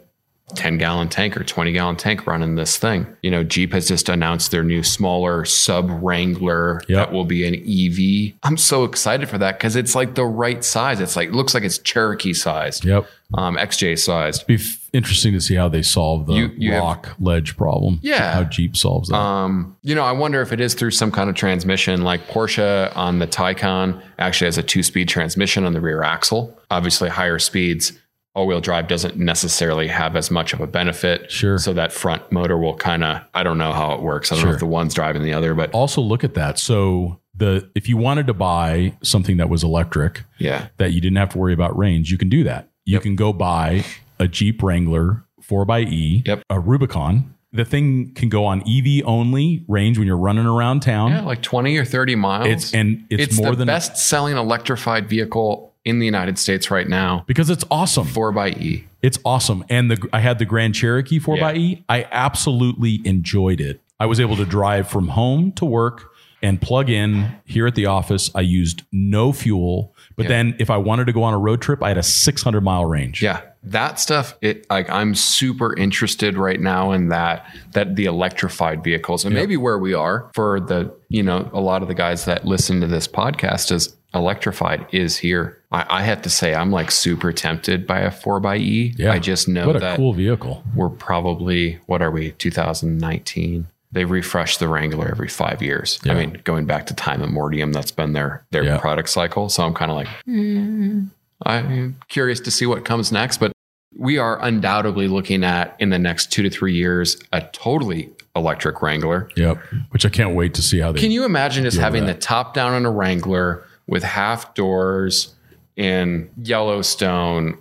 10 0.56 0.78
gallon 0.78 1.10
tank 1.10 1.36
or 1.38 1.43
20 1.43 1.72
gallon 1.72 1.95
tank 1.95 2.28
running 2.28 2.56
this 2.56 2.78
thing. 2.78 3.08
You 3.22 3.32
know, 3.32 3.43
Jeep 3.43 3.74
has 3.74 3.88
just 3.88 4.10
announced 4.10 4.52
their 4.52 4.64
new 4.64 4.84
smaller 4.84 5.45
sub 5.45 5.89
Wrangler 5.89 6.82
Yep. 6.88 6.97
that 6.97 7.12
will 7.14 7.26
be 7.26 7.45
an 7.45 7.56
EV. 7.56 8.34
I'm 8.43 8.58
so 8.58 8.84
excited 8.84 9.30
for 9.30 9.38
that 9.38 9.58
because 9.58 9.76
it's 9.76 9.95
like 9.95 10.16
the 10.16 10.26
right 10.26 10.64
size. 10.64 10.99
It's 10.99 11.16
like, 11.16 11.32
looks 11.32 11.54
like 11.54 11.64
it's 11.64 11.78
Cherokee 11.78 12.34
sized, 12.34 12.86
Yep. 12.86 13.06
um, 13.34 13.58
XJ 13.58 13.97
sized. 13.97 14.45
Be 14.47 14.56
f- 14.56 14.78
interesting 14.93 15.34
to 15.34 15.41
see 15.41 15.56
how 15.56 15.70
they 15.70 15.82
solve 15.82 16.28
the 16.28 16.34
You- 16.34 16.52
you 16.58 16.72
have- 16.74 16.84
lock 16.84 17.16
ledge 17.20 17.56
problem. 17.58 17.99
Yeah. 18.02 18.34
How 18.34 18.43
Jeep 18.43 18.76
solves 18.76 19.10
that. 19.10 19.16
Um, 19.18 19.76
you 19.84 19.95
know, 19.95 20.04
I 20.04 20.12
wonder 20.12 20.41
if 20.41 20.52
it 20.52 20.60
is 20.60 20.74
through 20.74 20.91
some 20.91 21.12
kind 21.12 21.30
of 21.30 21.36
transmission, 21.36 22.02
like 22.04 22.28
Porsche 22.28 22.95
on 22.95 23.20
the 23.20 23.28
Taycan 23.28 24.02
actually 24.20 24.47
has 24.47 24.58
a 24.58 24.64
two-speed 24.64 25.08
transmission 25.08 25.66
on 25.66 25.74
the 25.74 25.82
rear 25.82 26.04
axle. 26.04 26.58
Obviously, 26.70 27.10
higher 27.10 27.39
speeds, 27.39 27.93
all-wheel 28.34 28.61
drive 28.61 28.88
doesn't 28.88 29.17
necessarily 29.17 29.88
have 29.88 30.15
as 30.15 30.32
much 30.32 30.53
of 30.53 30.61
a 30.61 30.67
benefit. 30.67 31.29
Sure. 31.29 31.57
So 31.57 31.73
that 31.73 31.91
front 31.91 32.32
motor 32.32 32.57
will 32.57 32.75
kind 32.75 33.03
of, 33.03 33.21
I 33.34 33.43
don't 33.43 33.57
know 33.57 33.73
how 33.73 33.93
it 33.93 34.01
works. 34.01 34.32
I 34.32 34.36
don't 34.36 34.45
know 34.45 34.51
if 34.51 34.59
the 34.59 34.65
one's 34.65 34.93
driving 34.93 35.23
the 35.23 35.34
other, 35.34 35.53
but 35.53 35.71
also 35.73 36.01
look 36.01 36.23
at 36.23 36.34
that. 36.36 36.57
So 36.57 37.19
the 37.36 37.69
if 37.75 37.89
you 37.89 37.97
wanted 37.97 38.27
to 38.27 38.34
buy 38.34 38.95
something 39.03 39.38
that 39.38 39.49
was 39.49 39.63
electric 39.63 40.23
yeah, 40.38 40.67
that 40.77 40.91
you 40.93 41.01
didn't 41.01 41.17
have 41.17 41.29
to 41.29 41.38
worry 41.38 41.53
about 41.53 41.77
range, 41.77 42.11
you 42.11 42.17
can 42.17 42.29
do 42.29 42.43
that. 42.45 42.69
You 42.86 42.99
can 42.99 43.15
go 43.15 43.34
buy 43.34 43.84
a 44.19 44.27
Jeep 44.27 44.61
Wrangler 44.63 45.23
4xE, 45.41 46.25
Yep. 46.27 46.43
a 46.49 46.59
Rubicon. 46.59 47.36
The 47.53 47.65
thing 47.65 48.13
can 48.13 48.29
go 48.29 48.45
on 48.45 48.61
EV 48.61 49.03
only 49.05 49.65
range 49.67 49.97
when 49.97 50.07
you're 50.07 50.17
running 50.17 50.45
around 50.45 50.82
town. 50.82 51.11
yeah, 51.11 51.21
like 51.21 51.41
20 51.41 51.77
or 51.77 51.84
30 51.84 52.15
miles. 52.15 52.47
It's 52.47 52.73
and 52.73 53.05
it's, 53.09 53.23
it's 53.23 53.38
more 53.38 53.51
the 53.51 53.57
than 53.57 53.67
best-selling 53.67 54.38
electrified 54.38 55.09
vehicle 55.09 55.70
in 55.86 55.99
the 55.99 56.05
United 56.05 56.38
States 56.38 56.69
right 56.69 56.88
now. 56.88 57.23
because 57.27 57.49
it's 57.49 57.63
awesome. 57.71 58.05
4xE. 58.07 58.84
It's 59.01 59.17
awesome. 59.25 59.63
And 59.69 59.89
the 59.89 60.09
I 60.13 60.19
had 60.19 60.38
the 60.39 60.45
Grand 60.45 60.75
Cherokee 60.75 61.19
4xE. 61.19 61.84
I 61.89 62.07
absolutely 62.11 63.01
enjoyed 63.05 63.59
it. 63.59 63.82
I 63.99 64.05
was 64.05 64.19
able 64.19 64.36
to 64.38 64.45
drive 64.45 64.88
from 64.88 65.09
home 65.09 65.51
to 65.53 65.65
work 65.65 66.11
and 66.43 66.59
plug 66.59 66.89
in 66.89 67.36
here 67.45 67.67
at 67.67 67.75
the 67.75 67.86
office. 67.86 68.32
I 68.34 68.41
used 68.41 68.82
no 68.91 69.32
fuel. 69.32 69.93
But 70.15 70.27
then 70.27 70.55
if 70.59 70.69
I 70.69 70.77
wanted 70.77 71.05
to 71.05 71.13
go 71.13 71.23
on 71.23 71.34
a 71.34 71.38
road 71.38 71.61
trip, 71.61 71.82
I 71.84 71.89
had 71.89 71.97
a 71.97 72.03
600 72.03 72.61
mile 72.61 72.86
range. 72.86 73.21
Yeah, 73.23 73.41
that 73.63 73.99
stuff. 73.99 74.36
It 74.41 74.67
like 74.69 74.89
I'm 74.89 75.15
super 75.15 75.75
interested 75.75 76.38
right 76.38 76.59
now 76.59 76.91
in 76.91 77.09
that 77.09 77.45
that 77.73 77.95
the 77.95 78.05
electrified 78.05 78.84
vehicles 78.84 79.25
and 79.25 79.34
maybe 79.34 79.57
where 79.57 79.77
we 79.79 79.93
are 79.93 80.29
for 80.34 80.59
the 80.59 80.93
you 81.09 81.23
know 81.23 81.49
a 81.53 81.59
lot 81.59 81.82
of 81.82 81.88
the 81.88 81.95
guys 81.95 82.25
that 82.25 82.45
listen 82.45 82.82
to 82.82 82.88
this 82.88 83.07
podcast 83.07 83.71
is 83.71 83.95
electrified 84.14 84.86
is 84.91 85.18
here. 85.18 85.57
I, 85.72 85.86
I 85.89 86.01
have 86.03 86.22
to 86.24 86.30
say 86.30 86.53
I'm 86.53 86.72
like 86.72 86.91
super 86.91 87.32
tempted 87.32 87.88
by 87.88 87.99
a 87.99 88.12
four 88.12 88.45
x 88.45 88.59
E. 88.62 88.93
Yeah. 88.97 89.12
I 89.14 89.20
just 89.20 89.47
know 89.47 89.68
What 89.68 89.76
a 89.78 89.80
that 89.80 89.97
cool 89.97 90.14
vehicle. 90.14 90.64
we're 90.76 90.89
probably 90.89 91.80
what 91.86 92.01
are 92.01 92.12
we 92.12 92.32
2019. 92.32 93.68
They 93.93 94.05
refresh 94.05 94.57
the 94.57 94.70
Wrangler 94.70 95.09
every 95.09 95.28
five 95.28 95.62
years. 95.62 95.99
I 96.05 96.14
mean, 96.14 96.41
going 96.45 96.66
back 96.66 96.86
to 96.88 96.93
time 96.93 97.22
immortium, 97.22 97.74
that's 97.74 97.91
been 97.91 98.14
their 98.14 98.43
their 98.51 98.64
Yeah. 98.64 98.78
product 98.78 99.09
cycle. 99.09 99.49
So 99.49 99.64
I'm 99.66 99.74
kind 99.74 99.91
of 99.91 99.97
like, 99.97 100.07
hmm. 100.26 101.05
I'm 101.45 101.97
curious 102.07 102.39
to 102.41 102.51
see 102.51 102.66
what 102.66 102.86
comes 102.86 103.12
next, 103.12 103.38
but 103.39 103.51
we 103.97 104.18
are 104.18 104.41
undoubtedly 104.41 105.07
looking 105.07 105.43
at 105.43 105.76
in 105.80 105.89
the 105.89 105.99
next 105.99 106.32
two 106.32 106.43
to 106.43 106.49
three 106.49 106.74
years 106.74 107.18
a 107.34 107.41
totally 107.51 108.09
electric 108.36 108.82
Wrangler. 108.82 109.28
Yep. 109.36 109.57
Which 109.89 110.05
I 110.05 110.09
can't 110.09 110.36
wait 110.36 110.53
to 110.53 110.62
see 110.62 110.80
how 110.80 110.91
they 110.93 110.99
Can 111.01 111.12
you 111.12 111.26
imagine 111.26 111.64
just 111.66 111.78
having 111.78 112.05
that. 112.05 112.16
the 112.16 112.22
top 112.22 112.53
down 112.53 112.74
on 112.74 112.86
a 112.86 112.91
Wrangler 112.91 113.64
with 113.91 114.01
half 114.03 114.55
doors 114.55 115.35
in 115.75 116.29
Yellowstone, 116.41 117.57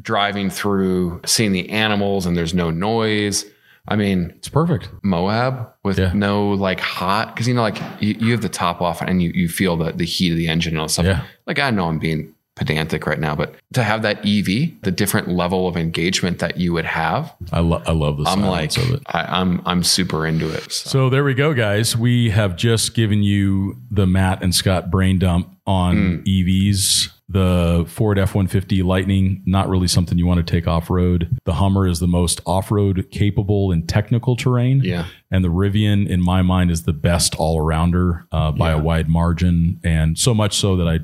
driving 0.00 0.50
through, 0.50 1.20
seeing 1.24 1.52
the 1.52 1.68
animals, 1.70 2.26
and 2.26 2.36
there's 2.36 2.54
no 2.54 2.70
noise? 2.70 3.44
I 3.86 3.96
mean, 3.96 4.32
It's 4.38 4.48
perfect. 4.48 4.88
Moab 5.02 5.68
with 5.82 5.98
Yeah. 5.98 6.12
no 6.14 6.48
like 6.52 6.80
hot 6.80 7.34
because 7.34 7.46
you 7.46 7.52
know 7.54 7.60
like 7.60 7.76
you, 8.00 8.14
you 8.18 8.32
have 8.32 8.40
the 8.40 8.48
top 8.48 8.80
off 8.80 9.02
and 9.02 9.22
you 9.22 9.30
you 9.34 9.46
feel 9.48 9.76
the 9.76 9.92
the 9.92 10.06
heat 10.06 10.30
of 10.30 10.38
the 10.38 10.48
engine 10.48 10.72
and 10.72 10.80
all 10.80 10.88
stuff. 10.88 11.04
Yeah. 11.04 11.22
Like 11.46 11.58
I 11.58 11.70
know 11.70 11.86
I'm 11.86 11.98
being 11.98 12.33
pedantic 12.56 13.06
right 13.06 13.18
now, 13.18 13.34
but 13.34 13.54
to 13.72 13.82
have 13.82 14.02
that 14.02 14.18
EV, 14.18 14.80
the 14.82 14.92
different 14.94 15.28
level 15.28 15.66
of 15.66 15.76
engagement 15.76 16.38
that 16.38 16.56
you 16.58 16.72
would 16.72 16.84
have, 16.84 17.34
I, 17.52 17.60
lo- 17.60 17.82
I 17.86 17.92
love 17.92 18.18
the 18.18 18.24
I'm 18.24 18.42
like 18.42 18.72
silence 18.72 18.76
of 18.76 18.94
it. 18.94 19.02
I, 19.06 19.40
I'm 19.40 19.60
I'm 19.66 19.82
super 19.82 20.26
into 20.26 20.48
it. 20.52 20.70
So. 20.72 20.90
So 20.90 21.10
there 21.10 21.24
we 21.24 21.34
go, 21.34 21.52
guys. 21.54 21.96
We 21.96 22.30
have 22.30 22.56
just 22.56 22.94
given 22.94 23.22
you 23.22 23.76
the 23.90 24.06
Matt 24.06 24.42
and 24.42 24.54
Scott 24.54 24.90
brain 24.90 25.18
dump 25.18 25.50
on 25.66 26.18
Hmm. 26.18 26.22
EVs. 26.28 27.10
The 27.26 27.86
Ford 27.88 28.18
F 28.18 28.34
150 28.34 28.82
Lightning, 28.82 29.42
not 29.46 29.68
really 29.70 29.88
something 29.88 30.18
you 30.18 30.26
want 30.26 30.46
to 30.46 30.48
take 30.48 30.68
off 30.68 30.90
road. 30.90 31.38
The 31.46 31.54
Hummer 31.54 31.88
is 31.88 31.98
the 31.98 32.06
most 32.06 32.40
off 32.44 32.70
road 32.70 33.06
capable 33.10 33.72
in 33.72 33.86
technical 33.86 34.36
terrain. 34.36 34.82
Yeah. 34.84 35.06
And 35.30 35.42
the 35.42 35.48
Rivian, 35.48 36.06
in 36.06 36.22
my 36.22 36.42
mind, 36.42 36.70
is 36.70 36.82
the 36.82 36.92
best 36.92 37.34
all 37.36 37.58
arounder 37.58 38.26
uh, 38.30 38.52
by 38.52 38.72
a 38.72 38.78
wide 38.78 39.08
margin. 39.08 39.80
And 39.82 40.18
so 40.18 40.34
much 40.34 40.54
so 40.54 40.76
that 40.76 40.86
I 40.86 40.98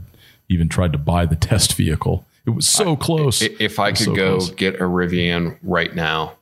even 0.51 0.69
tried 0.69 0.93
to 0.93 0.99
buy 0.99 1.25
the 1.25 1.37
test 1.37 1.75
vehicle. 1.75 2.27
It 2.47 2.51
was 2.51 2.69
so 2.69 2.97
close. 2.97 3.41
If 3.43 3.79
I 3.79 3.93
could 3.93 4.05
so 4.07 4.15
go 4.15 4.37
close. 4.39 4.51
get 4.51 4.77
a 4.77 4.85
Rivian 4.85 5.57
right 5.63 5.95
now, 5.95 6.35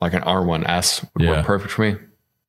like 0.00 0.14
an 0.14 0.22
R1S 0.22 1.04
would 1.14 1.22
Yeah. 1.24 1.30
work 1.32 1.46
perfect 1.46 1.72
for 1.72 1.82
me. 1.82 1.96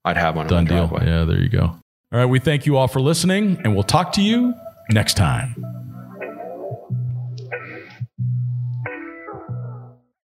I'd 0.05 0.17
have 0.17 0.35
one 0.35 0.47
Done 0.47 0.65
deal. 0.65 0.89
Yeah, 1.03 1.25
there 1.25 1.41
you 1.41 1.49
go. 1.49 1.63
All 1.63 1.79
right. 2.11 2.25
We 2.25 2.39
thank 2.39 2.65
you 2.65 2.77
all 2.77 2.87
for 2.87 3.01
listening, 3.01 3.59
and 3.63 3.73
we'll 3.73 3.83
talk 3.83 4.13
to 4.13 4.21
you 4.21 4.53
next 4.91 5.15
time. 5.17 5.55